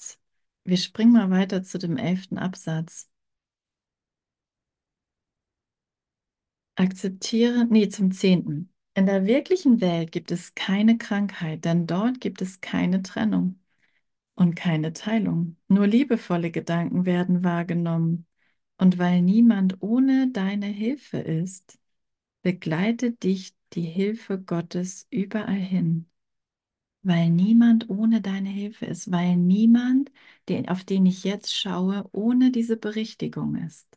wir 0.64 0.76
springen 0.76 1.12
mal 1.12 1.30
weiter 1.30 1.62
zu 1.62 1.78
dem 1.78 1.96
elften 1.96 2.36
Absatz. 2.38 3.08
Akzeptiere, 6.76 7.64
nee, 7.68 7.88
zum 7.88 8.12
zehnten. 8.12 8.72
In 8.94 9.06
der 9.06 9.26
wirklichen 9.26 9.80
Welt 9.80 10.12
gibt 10.12 10.30
es 10.30 10.54
keine 10.54 10.98
Krankheit, 10.98 11.64
denn 11.64 11.86
dort 11.88 12.20
gibt 12.20 12.42
es 12.42 12.60
keine 12.60 13.02
Trennung 13.02 13.58
und 14.34 14.54
keine 14.56 14.92
Teilung. 14.92 15.56
Nur 15.68 15.86
liebevolle 15.86 16.50
Gedanken 16.50 17.06
werden 17.06 17.44
wahrgenommen. 17.44 18.26
Und 18.78 18.98
weil 18.98 19.22
niemand 19.22 19.76
ohne 19.82 20.30
deine 20.32 20.66
Hilfe 20.66 21.18
ist, 21.18 21.78
begleitet 22.42 23.22
dich 23.24 23.54
die 23.74 23.82
Hilfe 23.82 24.40
Gottes 24.40 25.06
überall 25.10 25.54
hin. 25.56 26.10
Weil 27.02 27.30
niemand 27.30 27.88
ohne 27.90 28.20
deine 28.20 28.48
Hilfe 28.50 28.86
ist, 28.86 29.10
weil 29.12 29.36
niemand, 29.36 30.10
den, 30.48 30.68
auf 30.68 30.84
den 30.84 31.06
ich 31.06 31.24
jetzt 31.24 31.54
schaue, 31.56 32.08
ohne 32.12 32.50
diese 32.50 32.76
Berichtigung 32.76 33.56
ist. 33.56 33.88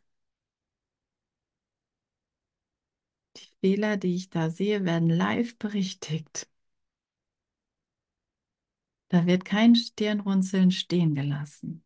Die 3.38 3.48
Fehler, 3.62 3.98
die 3.98 4.16
ich 4.16 4.30
da 4.30 4.50
sehe, 4.52 4.84
werden 4.86 5.10
live 5.10 5.58
berichtigt. 5.58 6.48
Da 9.10 9.26
wird 9.26 9.46
kein 9.46 9.76
Stirnrunzeln 9.76 10.72
stehen 10.72 11.16
gelassen. 11.16 11.84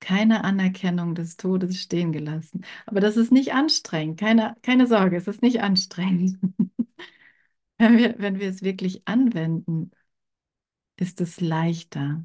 Keine 0.00 0.44
Anerkennung 0.44 1.14
des 1.14 1.36
Todes 1.38 1.80
stehen 1.80 2.12
gelassen. 2.12 2.64
Aber 2.86 3.00
das 3.00 3.16
ist 3.16 3.32
nicht 3.32 3.54
anstrengend. 3.54 4.20
Keine, 4.20 4.56
keine 4.62 4.86
Sorge, 4.86 5.16
es 5.16 5.28
ist 5.28 5.42
nicht 5.42 5.62
anstrengend. 5.62 6.38
Wenn 7.78 7.98
wir, 7.98 8.14
wenn 8.18 8.38
wir 8.38 8.48
es 8.48 8.62
wirklich 8.62 9.02
anwenden, 9.08 9.90
ist 10.96 11.20
es 11.20 11.40
leichter. 11.40 12.24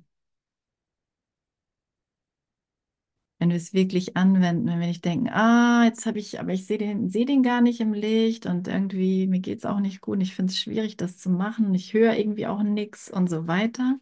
Wenn 3.38 3.49
wir 3.49 3.57
es 3.57 3.73
wirklich 3.73 4.15
anwenden, 4.15 4.67
wenn 4.67 4.79
wir 4.79 4.88
nicht 4.88 5.03
denken, 5.03 5.27
ah, 5.29 5.83
jetzt 5.86 6.05
habe 6.05 6.19
ich, 6.19 6.39
aber 6.39 6.53
ich 6.53 6.65
sehe 6.65 6.77
den, 6.77 7.09
sehe 7.09 7.25
den 7.25 7.43
gar 7.43 7.59
nicht 7.61 7.81
im 7.81 7.93
Licht 7.93 8.45
und 8.45 8.67
irgendwie, 8.69 9.27
mir 9.27 9.39
geht 9.41 9.59
es 9.59 9.65
auch 9.65 9.79
nicht 9.81 9.99
gut 10.01 10.15
und 10.17 10.21
ich 10.21 10.33
finde 10.36 10.51
es 10.51 10.59
schwierig, 10.59 10.95
das 10.97 11.17
zu 11.17 11.29
machen. 11.29 11.73
Ich 11.75 11.93
höre 11.93 12.15
irgendwie 12.17 12.47
auch 12.47 12.63
nichts 12.63 13.11
und 13.11 13.29
so 13.29 13.45
weiter. 13.47 13.99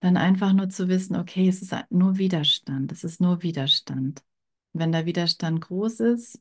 Dann 0.00 0.16
einfach 0.16 0.52
nur 0.52 0.68
zu 0.70 0.88
wissen, 0.88 1.16
okay, 1.16 1.48
es 1.48 1.62
ist 1.62 1.74
nur 1.90 2.16
Widerstand, 2.18 2.92
es 2.92 3.04
ist 3.04 3.20
nur 3.20 3.42
Widerstand. 3.42 4.24
Wenn 4.72 4.92
der 4.92 5.06
Widerstand 5.06 5.60
groß 5.62 6.00
ist, 6.00 6.40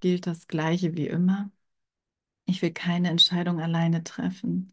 gilt 0.00 0.26
das 0.26 0.46
Gleiche 0.48 0.96
wie 0.96 1.06
immer. 1.08 1.50
Ich 2.46 2.62
will 2.62 2.72
keine 2.72 3.10
Entscheidung 3.10 3.60
alleine 3.60 4.04
treffen. 4.04 4.72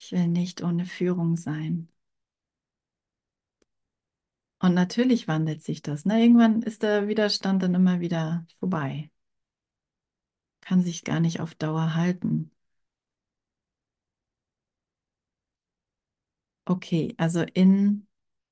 Ich 0.00 0.12
will 0.12 0.26
nicht 0.28 0.62
ohne 0.62 0.86
Führung 0.86 1.36
sein. 1.36 1.88
Und 4.60 4.74
natürlich 4.74 5.28
wandelt 5.28 5.62
sich 5.62 5.82
das. 5.82 6.04
Ne? 6.04 6.20
Irgendwann 6.22 6.62
ist 6.62 6.82
der 6.82 7.08
Widerstand 7.08 7.62
dann 7.62 7.74
immer 7.74 8.00
wieder 8.00 8.46
vorbei. 8.60 9.10
Kann 10.60 10.82
sich 10.82 11.02
gar 11.04 11.18
nicht 11.20 11.40
auf 11.40 11.54
Dauer 11.56 11.94
halten. 11.94 12.50
Okay, 16.68 17.14
also 17.16 17.42
in 17.54 18.06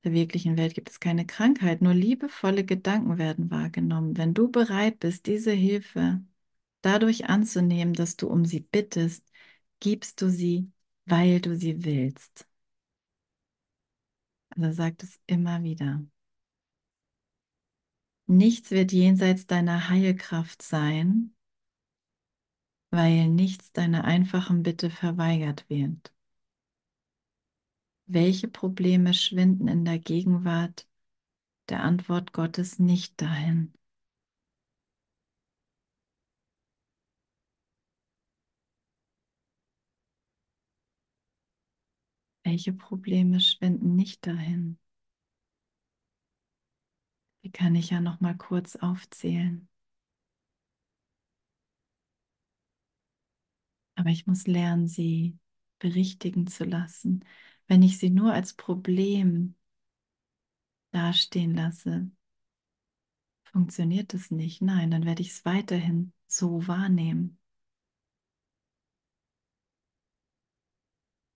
der 0.04 0.12
wirklichen 0.12 0.56
Welt 0.56 0.74
gibt 0.74 0.88
es 0.90 1.00
keine 1.00 1.26
Krankheit, 1.26 1.82
nur 1.82 1.92
liebevolle 1.94 2.64
Gedanken 2.64 3.18
werden 3.18 3.50
wahrgenommen. 3.50 4.16
Wenn 4.16 4.32
du 4.34 4.50
bereit 4.50 5.00
bist, 5.00 5.26
diese 5.26 5.50
Hilfe 5.52 6.22
dadurch 6.82 7.26
anzunehmen, 7.28 7.94
dass 7.94 8.16
du 8.16 8.28
um 8.28 8.44
sie 8.46 8.60
bittest, 8.60 9.30
gibst 9.80 10.22
du 10.22 10.30
sie, 10.30 10.72
weil 11.06 11.40
du 11.40 11.56
sie 11.56 11.84
willst. 11.84 12.46
Also 14.50 14.72
sagt 14.72 15.02
es 15.04 15.20
immer 15.28 15.62
wieder. 15.62 16.04
Nichts 18.28 18.70
wird 18.70 18.92
jenseits 18.92 19.48
deiner 19.48 19.88
Heilkraft 19.88 20.62
sein, 20.62 21.34
weil 22.90 23.28
nichts 23.28 23.70
deiner 23.72 24.02
einfachen 24.04 24.62
Bitte 24.64 24.90
verweigert 24.90 25.68
wird. 25.70 26.12
Welche 28.08 28.48
Probleme 28.48 29.14
schwinden 29.14 29.68
in 29.68 29.84
der 29.84 30.00
Gegenwart 30.00 30.88
der 31.68 31.82
Antwort 31.84 32.32
Gottes 32.32 32.78
nicht 32.78 33.20
dahin? 33.22 33.74
Welche 42.44 42.72
Probleme 42.72 43.40
schwinden 43.40 43.94
nicht 43.94 44.26
dahin? 44.26 44.78
Die 47.44 47.50
kann 47.50 47.74
ich 47.74 47.88
ja 47.88 48.00
noch 48.02 48.20
mal 48.20 48.36
kurz 48.36 48.76
aufzählen. 48.76 49.68
Aber 53.94 54.10
ich 54.10 54.26
muss 54.26 54.46
lernen, 54.46 54.86
sie 54.88 55.38
berichtigen 55.78 56.46
zu 56.46 56.64
lassen. 56.64 57.24
Wenn 57.68 57.82
ich 57.84 57.98
sie 57.98 58.10
nur 58.10 58.32
als 58.32 58.54
Problem 58.54 59.54
dastehen 60.90 61.54
lasse, 61.54 62.10
funktioniert 63.44 64.12
es 64.14 64.30
nicht. 64.30 64.60
Nein, 64.62 64.90
dann 64.90 65.04
werde 65.06 65.22
ich 65.22 65.30
es 65.30 65.44
weiterhin 65.46 66.12
so 66.28 66.66
wahrnehmen. 66.68 67.38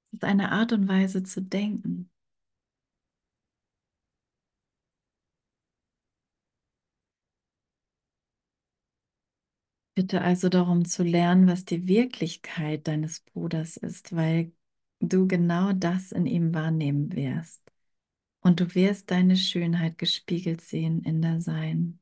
Es 0.04 0.12
ist 0.12 0.24
eine 0.24 0.52
Art 0.52 0.72
und 0.72 0.86
Weise 0.88 1.22
zu 1.24 1.40
denken. 1.42 2.10
Bitte 9.94 10.20
also 10.22 10.48
darum 10.48 10.84
zu 10.84 11.02
lernen, 11.04 11.46
was 11.46 11.64
die 11.64 11.86
Wirklichkeit 11.86 12.88
deines 12.88 13.20
Bruders 13.20 13.76
ist, 13.76 14.14
weil 14.16 14.52
du 15.00 15.26
genau 15.26 15.72
das 15.72 16.12
in 16.12 16.26
ihm 16.26 16.54
wahrnehmen 16.54 17.12
wirst. 17.14 17.62
Und 18.40 18.60
du 18.60 18.74
wirst 18.74 19.10
deine 19.10 19.36
Schönheit 19.36 19.98
gespiegelt 19.98 20.60
sehen 20.62 21.02
in 21.02 21.20
der 21.20 21.40
Sein. 21.40 21.98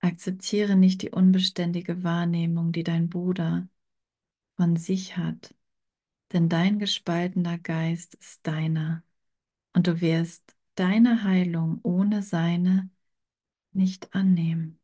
Akzeptiere 0.00 0.76
nicht 0.76 1.02
die 1.02 1.10
unbeständige 1.10 2.02
Wahrnehmung, 2.02 2.72
die 2.72 2.82
dein 2.84 3.08
Bruder 3.10 3.68
von 4.56 4.76
sich 4.76 5.16
hat, 5.16 5.54
denn 6.32 6.48
dein 6.48 6.78
gespaltener 6.78 7.58
Geist 7.58 8.14
ist 8.14 8.46
deiner 8.46 9.04
und 9.74 9.86
du 9.86 10.00
wirst 10.00 10.56
deine 10.74 11.24
Heilung 11.24 11.80
ohne 11.82 12.22
seine 12.22 12.90
nicht 13.72 14.14
annehmen. 14.14 14.79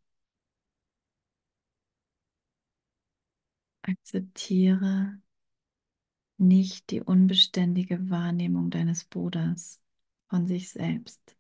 Akzeptiere 3.88 5.20
nicht 6.38 6.90
die 6.90 7.02
unbeständige 7.02 8.10
Wahrnehmung 8.10 8.70
deines 8.70 9.04
Bruders 9.04 9.80
von 10.28 10.46
sich 10.46 10.70
selbst. 10.70 11.36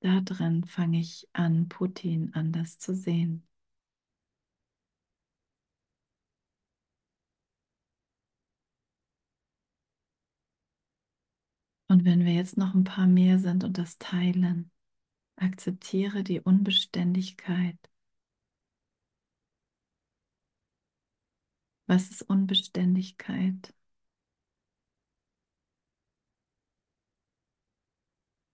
Da 0.00 0.20
drin 0.20 0.64
fange 0.64 1.00
ich 1.00 1.26
an, 1.32 1.68
Putin 1.68 2.32
anders 2.34 2.78
zu 2.78 2.94
sehen. 2.94 3.46
Und 11.88 12.04
wenn 12.04 12.24
wir 12.24 12.32
jetzt 12.32 12.56
noch 12.56 12.74
ein 12.74 12.84
paar 12.84 13.06
mehr 13.08 13.38
sind 13.38 13.64
und 13.64 13.76
das 13.76 13.98
teilen, 13.98 14.70
akzeptiere 15.40 16.22
die 16.22 16.40
Unbeständigkeit. 16.40 17.76
Was 21.86 22.08
ist 22.10 22.22
Unbeständigkeit? 22.22 23.74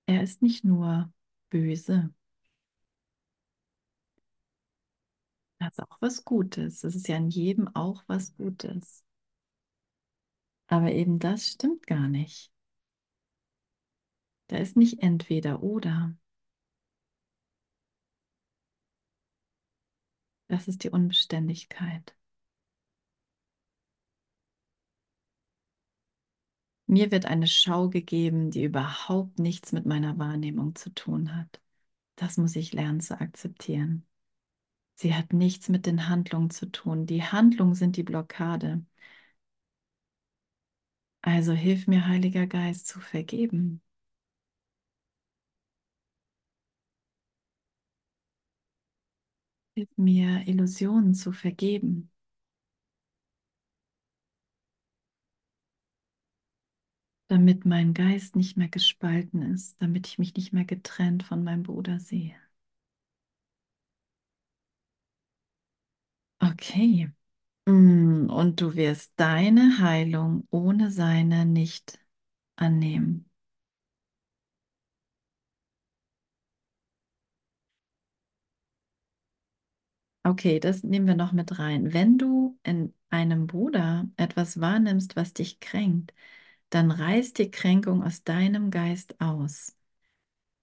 Er 0.06 0.22
ist 0.24 0.42
nicht 0.42 0.64
nur 0.64 1.12
böse. 1.50 2.12
Das 5.58 5.72
ist 5.72 5.80
auch 5.80 5.98
was 6.00 6.24
Gutes. 6.24 6.82
Es 6.84 6.94
ist 6.94 7.08
ja 7.08 7.16
in 7.18 7.28
jedem 7.28 7.68
auch 7.74 8.02
was 8.06 8.34
Gutes. 8.36 9.04
Aber 10.68 10.92
eben 10.92 11.18
das 11.18 11.48
stimmt 11.48 11.88
gar 11.88 12.06
nicht. 12.06 12.52
Da 14.48 14.56
ist 14.56 14.76
nicht 14.76 15.02
entweder 15.04 15.62
oder. 15.62 16.16
Das 20.48 20.66
ist 20.66 20.82
die 20.82 20.90
Unbeständigkeit. 20.90 22.16
Mir 26.88 27.10
wird 27.10 27.26
eine 27.26 27.46
Schau 27.46 27.88
gegeben, 27.88 28.50
die 28.50 28.64
überhaupt 28.64 29.38
nichts 29.38 29.72
mit 29.72 29.86
meiner 29.86 30.18
Wahrnehmung 30.18 30.74
zu 30.74 30.90
tun 30.94 31.36
hat. 31.36 31.60
Das 32.16 32.38
muss 32.38 32.56
ich 32.56 32.72
lernen 32.72 33.00
zu 33.00 33.20
akzeptieren. 33.20 34.06
Sie 34.94 35.14
hat 35.14 35.32
nichts 35.32 35.68
mit 35.68 35.86
den 35.86 36.08
Handlungen 36.08 36.50
zu 36.50 36.70
tun. 36.72 37.06
Die 37.06 37.22
Handlungen 37.24 37.74
sind 37.74 37.96
die 37.96 38.02
Blockade. 38.04 38.84
Also 41.20 41.52
hilf 41.52 41.86
mir, 41.88 42.06
Heiliger 42.08 42.46
Geist, 42.46 42.86
zu 42.86 43.00
vergeben. 43.00 43.82
Hilf 49.76 49.88
mir, 49.96 50.42
Illusionen 50.48 51.14
zu 51.14 51.30
vergeben. 51.30 52.10
Damit 57.28 57.64
mein 57.64 57.94
Geist 57.94 58.34
nicht 58.34 58.56
mehr 58.56 58.66
gespalten 58.68 59.42
ist, 59.42 59.80
damit 59.80 60.08
ich 60.08 60.18
mich 60.18 60.34
nicht 60.34 60.52
mehr 60.52 60.64
getrennt 60.64 61.22
von 61.22 61.44
meinem 61.44 61.62
Bruder 61.62 62.00
sehe. 62.00 62.34
Okay. 66.40 67.10
Mm, 67.66 68.30
und 68.30 68.60
du 68.60 68.74
wirst 68.76 69.12
deine 69.16 69.78
Heilung 69.80 70.46
ohne 70.50 70.90
seine 70.90 71.46
nicht 71.46 72.00
annehmen. 72.56 73.30
Okay, 80.26 80.58
das 80.58 80.82
nehmen 80.82 81.06
wir 81.06 81.14
noch 81.14 81.30
mit 81.30 81.60
rein. 81.60 81.92
Wenn 81.92 82.18
du 82.18 82.58
in 82.64 82.92
einem 83.10 83.46
Bruder 83.46 84.08
etwas 84.16 84.60
wahrnimmst, 84.60 85.14
was 85.14 85.34
dich 85.34 85.60
kränkt, 85.60 86.12
dann 86.68 86.90
reiß 86.90 87.32
die 87.34 87.52
Kränkung 87.52 88.02
aus 88.02 88.24
deinem 88.24 88.72
Geist 88.72 89.20
aus. 89.20 89.76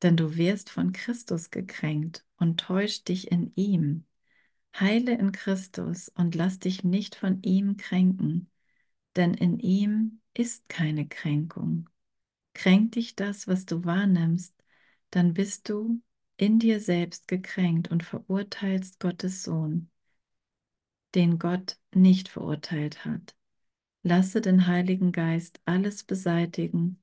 Denn 0.01 0.17
du 0.17 0.35
wirst 0.35 0.69
von 0.69 0.91
Christus 0.91 1.49
gekränkt 1.49 2.25
und 2.35 2.59
täuscht 2.59 3.07
dich 3.07 3.31
in 3.31 3.53
ihm. 3.55 4.05
Heile 4.77 5.17
in 5.17 5.31
Christus 5.31 6.09
und 6.09 6.35
lass 6.35 6.59
dich 6.59 6.83
nicht 6.83 7.15
von 7.15 7.41
ihm 7.41 7.77
kränken, 7.77 8.51
denn 9.15 9.33
in 9.33 9.59
ihm 9.59 10.19
ist 10.33 10.67
keine 10.67 11.07
Kränkung. 11.07 11.89
Kränkt 12.53 12.95
dich 12.95 13.15
das, 13.15 13.47
was 13.47 13.65
du 13.65 13.85
wahrnimmst, 13.85 14.53
dann 15.09 15.33
bist 15.33 15.69
du 15.69 16.01
in 16.43 16.59
dir 16.59 16.81
selbst 16.81 17.29
gekränkt 17.29 17.89
und 17.89 18.03
verurteilst 18.03 18.99
Gottes 18.99 19.43
Sohn, 19.43 19.89
den 21.15 21.39
Gott 21.39 21.77
nicht 21.95 22.27
verurteilt 22.27 23.05
hat. 23.05 23.33
Lasse 24.01 24.41
den 24.41 24.67
Heiligen 24.67 25.13
Geist 25.13 25.61
alles 25.63 26.03
beseitigen, 26.03 27.01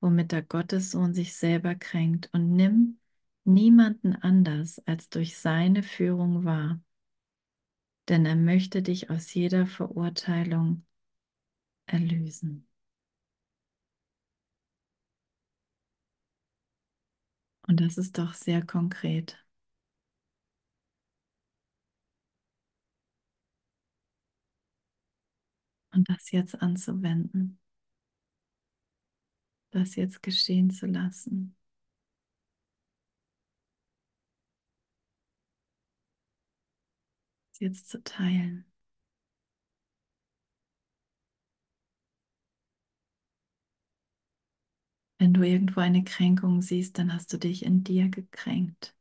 womit 0.00 0.32
der 0.32 0.42
Gottessohn 0.42 1.14
sich 1.14 1.36
selber 1.36 1.76
kränkt, 1.76 2.28
und 2.32 2.56
nimm 2.56 2.98
niemanden 3.44 4.16
anders 4.16 4.80
als 4.84 5.08
durch 5.08 5.38
seine 5.38 5.84
Führung 5.84 6.44
wahr, 6.44 6.80
denn 8.08 8.26
er 8.26 8.34
möchte 8.34 8.82
dich 8.82 9.10
aus 9.10 9.32
jeder 9.32 9.68
Verurteilung 9.68 10.84
erlösen. 11.86 12.66
Und 17.66 17.80
das 17.80 17.98
ist 17.98 18.18
doch 18.18 18.34
sehr 18.34 18.64
konkret. 18.64 19.36
Und 25.94 26.08
das 26.10 26.30
jetzt 26.32 26.60
anzuwenden, 26.60 27.58
das 29.72 29.96
jetzt 29.96 30.22
geschehen 30.22 30.70
zu 30.70 30.86
lassen. 30.86 31.56
jetzt 37.62 37.88
zu 37.88 38.02
teilen. 38.04 38.64
Wenn 45.22 45.32
du 45.34 45.42
irgendwo 45.44 45.78
eine 45.80 46.02
Kränkung 46.02 46.62
siehst, 46.62 46.98
dann 46.98 47.14
hast 47.14 47.32
du 47.32 47.38
dich 47.38 47.64
in 47.64 47.84
dir 47.84 48.08
gekränkt. 48.08 48.92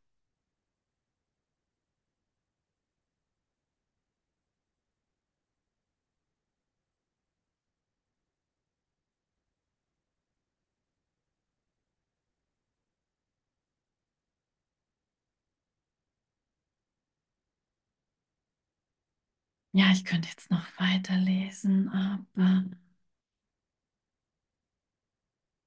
Ja, 19.73 19.91
ich 19.91 20.03
könnte 20.05 20.27
jetzt 20.29 20.49
noch 20.51 20.65
weiterlesen, 20.77 21.89
aber 21.89 22.65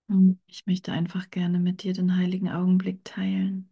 hm, 0.09 0.39
ich 0.47 0.67
möchte 0.67 0.93
einfach 0.93 1.29
gerne 1.31 1.59
mit 1.59 1.83
dir 1.83 1.93
den 1.93 2.17
heiligen 2.17 2.49
Augenblick 2.51 3.05
teilen. 3.05 3.71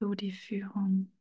So 0.00 0.14
die 0.14 0.32
Führung. 0.32 1.12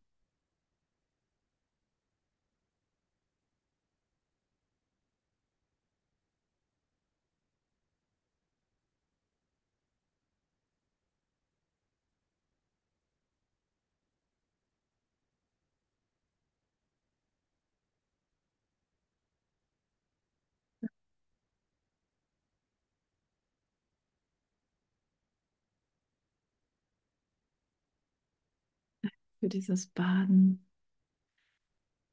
Für 29.40 29.50
dieses 29.50 29.88
Baden 29.88 30.66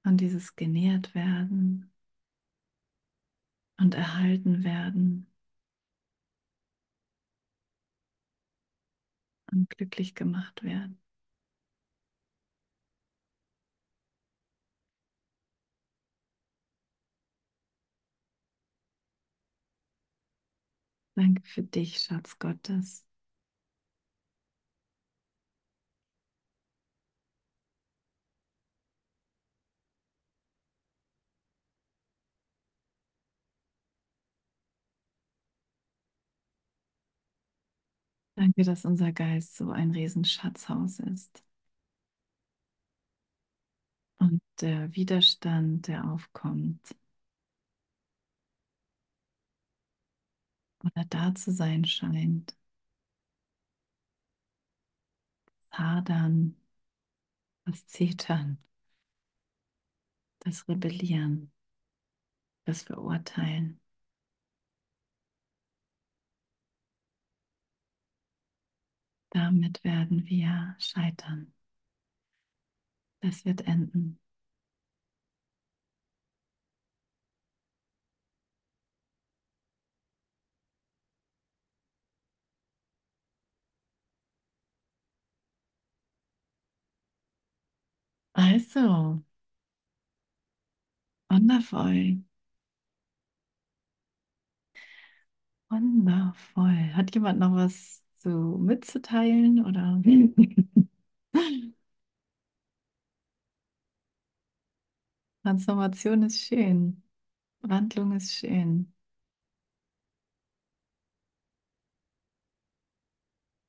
und 0.04 0.18
dieses 0.20 0.56
genährt 0.56 1.14
werden 1.14 1.90
und 3.78 3.94
erhalten 3.94 4.64
werden 4.64 5.28
und 9.52 9.70
glücklich 9.70 10.14
gemacht 10.14 10.62
werden. 10.62 11.00
Danke 21.16 21.42
für 21.44 21.62
dich, 21.64 21.98
Schatz 22.00 22.38
Gottes. 22.38 23.04
Danke, 38.44 38.62
dass 38.62 38.84
unser 38.84 39.10
Geist 39.12 39.56
so 39.56 39.70
ein 39.70 39.90
Riesenschatzhaus 39.92 40.98
ist. 41.00 41.42
Und 44.18 44.40
der 44.60 44.92
Widerstand, 44.96 45.86
der 45.88 46.04
aufkommt. 46.10 46.80
Oder 50.84 51.04
da 51.08 51.34
zu 51.34 51.50
sein 51.52 51.84
scheint, 51.84 52.54
das 55.70 55.78
Hadern, 55.78 56.54
das 57.66 57.86
Zetern, 57.86 58.56
das 60.38 60.68
Rebellieren, 60.68 61.50
das 62.66 62.82
Verurteilen. 62.82 63.80
Damit 69.34 69.84
werden 69.84 70.24
wir 70.30 70.76
scheitern. 70.78 71.52
Das 73.22 73.44
wird 73.44 73.62
enden. 73.66 74.20
Also, 88.34 89.24
wundervoll. 91.30 92.24
Wundervoll. 95.70 96.94
Hat 96.94 97.14
jemand 97.14 97.38
noch 97.40 97.54
was 97.54 98.03
zu 98.24 98.58
mitzuteilen 98.60 99.64
oder? 99.64 100.00
Transformation 105.42 106.22
ist 106.24 106.40
schön. 106.40 107.02
Wandlung 107.62 108.12
ist 108.16 108.32
schön. 108.34 108.92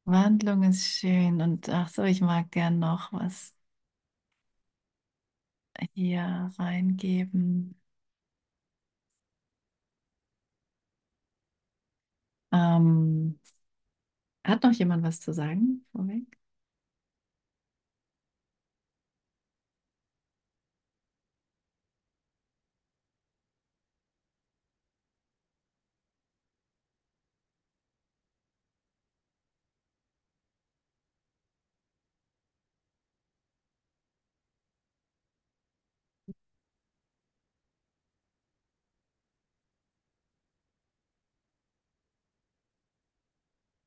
Wandlung 0.05 0.63
ist 0.63 0.83
schön. 0.85 1.41
Und 1.41 1.69
ach 1.69 1.89
so, 1.89 2.03
ich 2.03 2.21
mag 2.21 2.49
gern 2.51 2.79
noch 2.79 3.11
was 3.13 3.53
hier 5.93 6.51
reingeben. 6.59 7.75
Ähm, 12.51 13.39
hat 14.45 14.63
noch 14.63 14.71
jemand 14.73 15.03
was 15.03 15.19
zu 15.21 15.33
sagen 15.33 15.85
vorweg? 15.91 16.37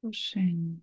So 0.08 0.12
schön. 0.12 0.82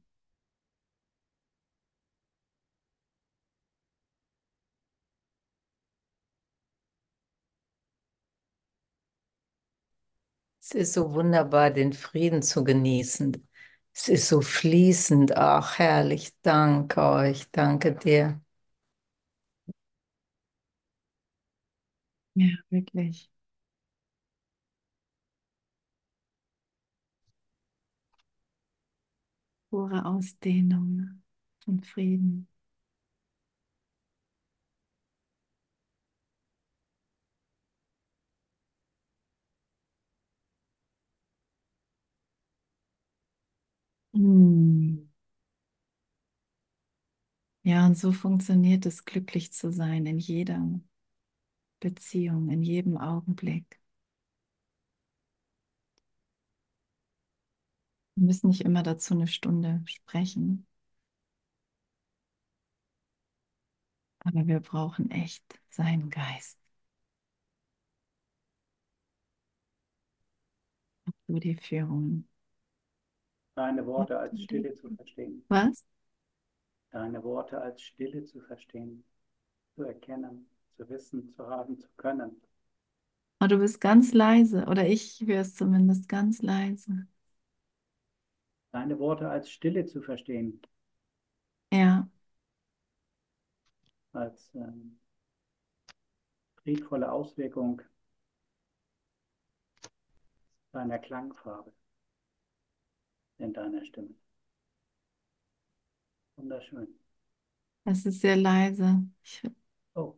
Es 10.61 10.71
ist 10.71 10.93
so 10.93 11.13
wunderbar, 11.13 11.71
den 11.71 11.93
Frieden 11.93 12.41
zu 12.41 12.63
genießen. 12.63 13.47
Es 13.93 14.09
ist 14.09 14.27
so 14.27 14.41
fließend. 14.41 15.37
Ach, 15.37 15.79
herrlich. 15.79 16.33
Danke 16.41 17.01
euch. 17.01 17.49
Danke 17.51 17.93
dir. 17.93 18.41
Ja, 22.33 22.47
wirklich. 22.69 23.29
Pure 29.75 30.05
Ausdehnung 30.05 31.21
und 31.65 31.85
Frieden. 31.85 32.47
Hm. 44.13 45.05
Ja, 47.63 47.85
und 47.85 47.97
so 47.97 48.11
funktioniert 48.13 48.85
es, 48.85 49.03
glücklich 49.05 49.51
zu 49.51 49.69
sein 49.71 50.05
in 50.05 50.19
jeder 50.19 50.79
Beziehung, 51.79 52.49
in 52.49 52.61
jedem 52.63 52.97
Augenblick. 52.97 53.79
Wir 58.15 58.25
müssen 58.25 58.49
nicht 58.49 58.61
immer 58.61 58.83
dazu 58.83 59.13
eine 59.13 59.27
Stunde 59.27 59.81
sprechen, 59.85 60.65
aber 64.19 64.45
wir 64.47 64.59
brauchen 64.59 65.09
echt 65.11 65.43
seinen 65.69 66.09
Geist. 66.09 66.59
So 71.27 71.39
die 71.39 71.55
Führung. 71.55 72.27
Deine 73.55 73.85
Worte 73.85 74.17
als 74.19 74.41
Stille 74.41 74.73
zu 74.73 74.89
verstehen. 74.95 75.43
Was? 75.49 75.85
Deine 76.91 77.23
Worte 77.23 77.61
als 77.61 77.81
Stille 77.81 78.23
zu 78.25 78.41
verstehen, 78.41 79.03
zu 79.75 79.83
erkennen, 79.83 80.47
zu 80.77 80.89
wissen, 80.89 81.29
zu 81.35 81.47
haben, 81.47 81.79
zu 81.79 81.87
können. 81.97 82.41
Oh, 83.41 83.47
du 83.47 83.57
bist 83.59 83.79
ganz 83.81 84.13
leise, 84.13 84.65
oder 84.65 84.87
ich 84.87 85.21
höre 85.25 85.41
es 85.41 85.55
zumindest 85.55 86.09
ganz 86.09 86.41
leise. 86.41 87.07
Deine 88.75 88.99
Worte 88.99 89.27
als 89.27 89.49
Stille 89.49 89.85
zu 89.87 90.03
verstehen, 90.03 90.61
Ja, 91.71 92.07
als 94.13 94.49
ähm, 94.55 94.97
friedvolle 96.61 97.09
Auswirkung 97.13 97.81
deiner 100.73 100.99
Klangfarbe 100.99 101.71
in 103.37 103.53
deiner 103.53 103.85
Stimme. 103.85 104.13
Wunderschön. 106.37 106.87
es 107.85 108.05
ist 108.05 108.21
sehr 108.21 108.35
leise. 108.35 109.03
Ich, 109.23 109.41
Oh, 109.95 110.15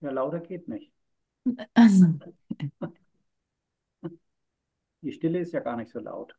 ja, 0.00 0.10
lauter 0.10 0.40
geht 0.40 0.68
nicht. 0.68 0.90
also, 1.76 2.06
Die 5.00 5.12
Stille 5.12 5.38
ist 5.38 5.54
ja 5.54 5.60
gar 5.60 5.76
nicht 5.76 5.90
so 5.90 6.00
laut. 6.00 6.36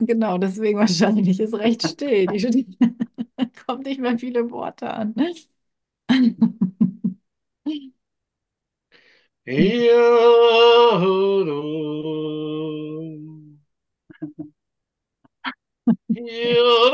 Genau, 0.00 0.38
deswegen 0.38 0.78
wahrscheinlich 0.78 1.40
ist 1.40 1.54
recht 1.54 1.86
still. 1.86 2.26
Die 2.26 2.40
Stimme 2.40 2.66
kommt 3.66 3.84
nicht 3.86 4.00
mehr 4.00 4.18
viele 4.18 4.50
Worte 4.50 4.90
an. 4.92 5.14
Ew. 16.16 16.89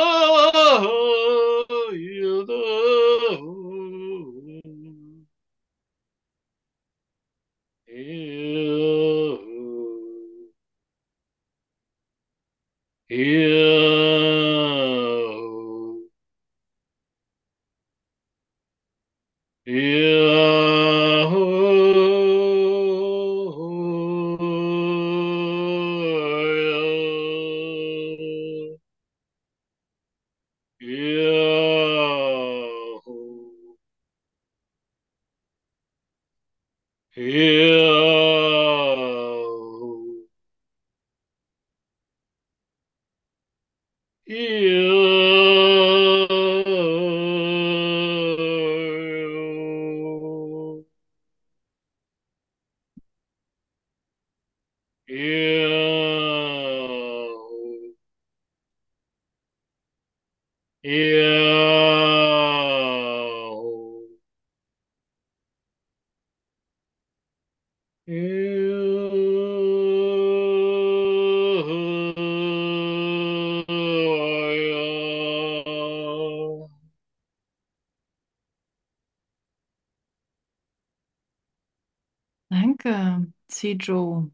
Danke, 83.63 83.79
Zijo. 83.79 84.31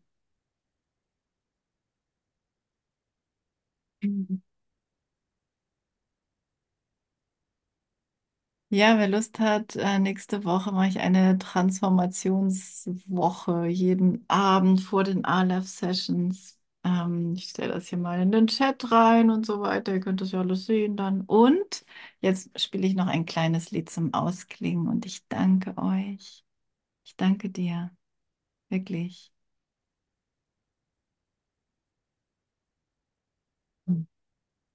Ja, 8.71 8.97
wer 8.99 9.07
Lust 9.09 9.39
hat, 9.39 9.77
äh, 9.77 9.99
nächste 9.99 10.45
Woche 10.45 10.73
mache 10.73 10.89
ich 10.89 10.99
eine 11.01 11.37
Transformationswoche 11.39 13.67
jeden 13.67 14.25
Abend 14.29 14.81
vor 14.81 15.05
den 15.05 15.27
Aleph-Sessions. 15.27 16.59
Ähm, 16.83 17.35
ich 17.37 17.51
stelle 17.51 17.75
das 17.75 17.89
hier 17.89 17.99
mal 17.99 18.23
in 18.23 18.33
den 18.33 18.47
Chat 18.47 18.91
rein 18.91 19.29
und 19.31 19.45
so 19.45 19.61
weiter. 19.61 19.93
Ihr 19.93 20.01
könnt 20.01 20.23
das 20.23 20.33
ja 20.33 20.41
alles 20.41 20.65
sehen 20.65 20.97
dann. 20.97 21.21
Und 21.21 21.85
jetzt 22.21 22.59
spiele 22.59 22.87
ich 22.87 22.95
noch 22.95 23.09
ein 23.09 23.27
kleines 23.27 23.71
Lied 23.73 23.91
zum 23.91 24.15
Ausklingen 24.15 24.89
und 24.89 25.05
ich 25.05 25.29
danke 25.29 25.77
euch. 25.77 26.43
Ich 27.05 27.17
danke 27.17 27.51
dir. 27.51 27.91
Wirklich. 28.73 29.32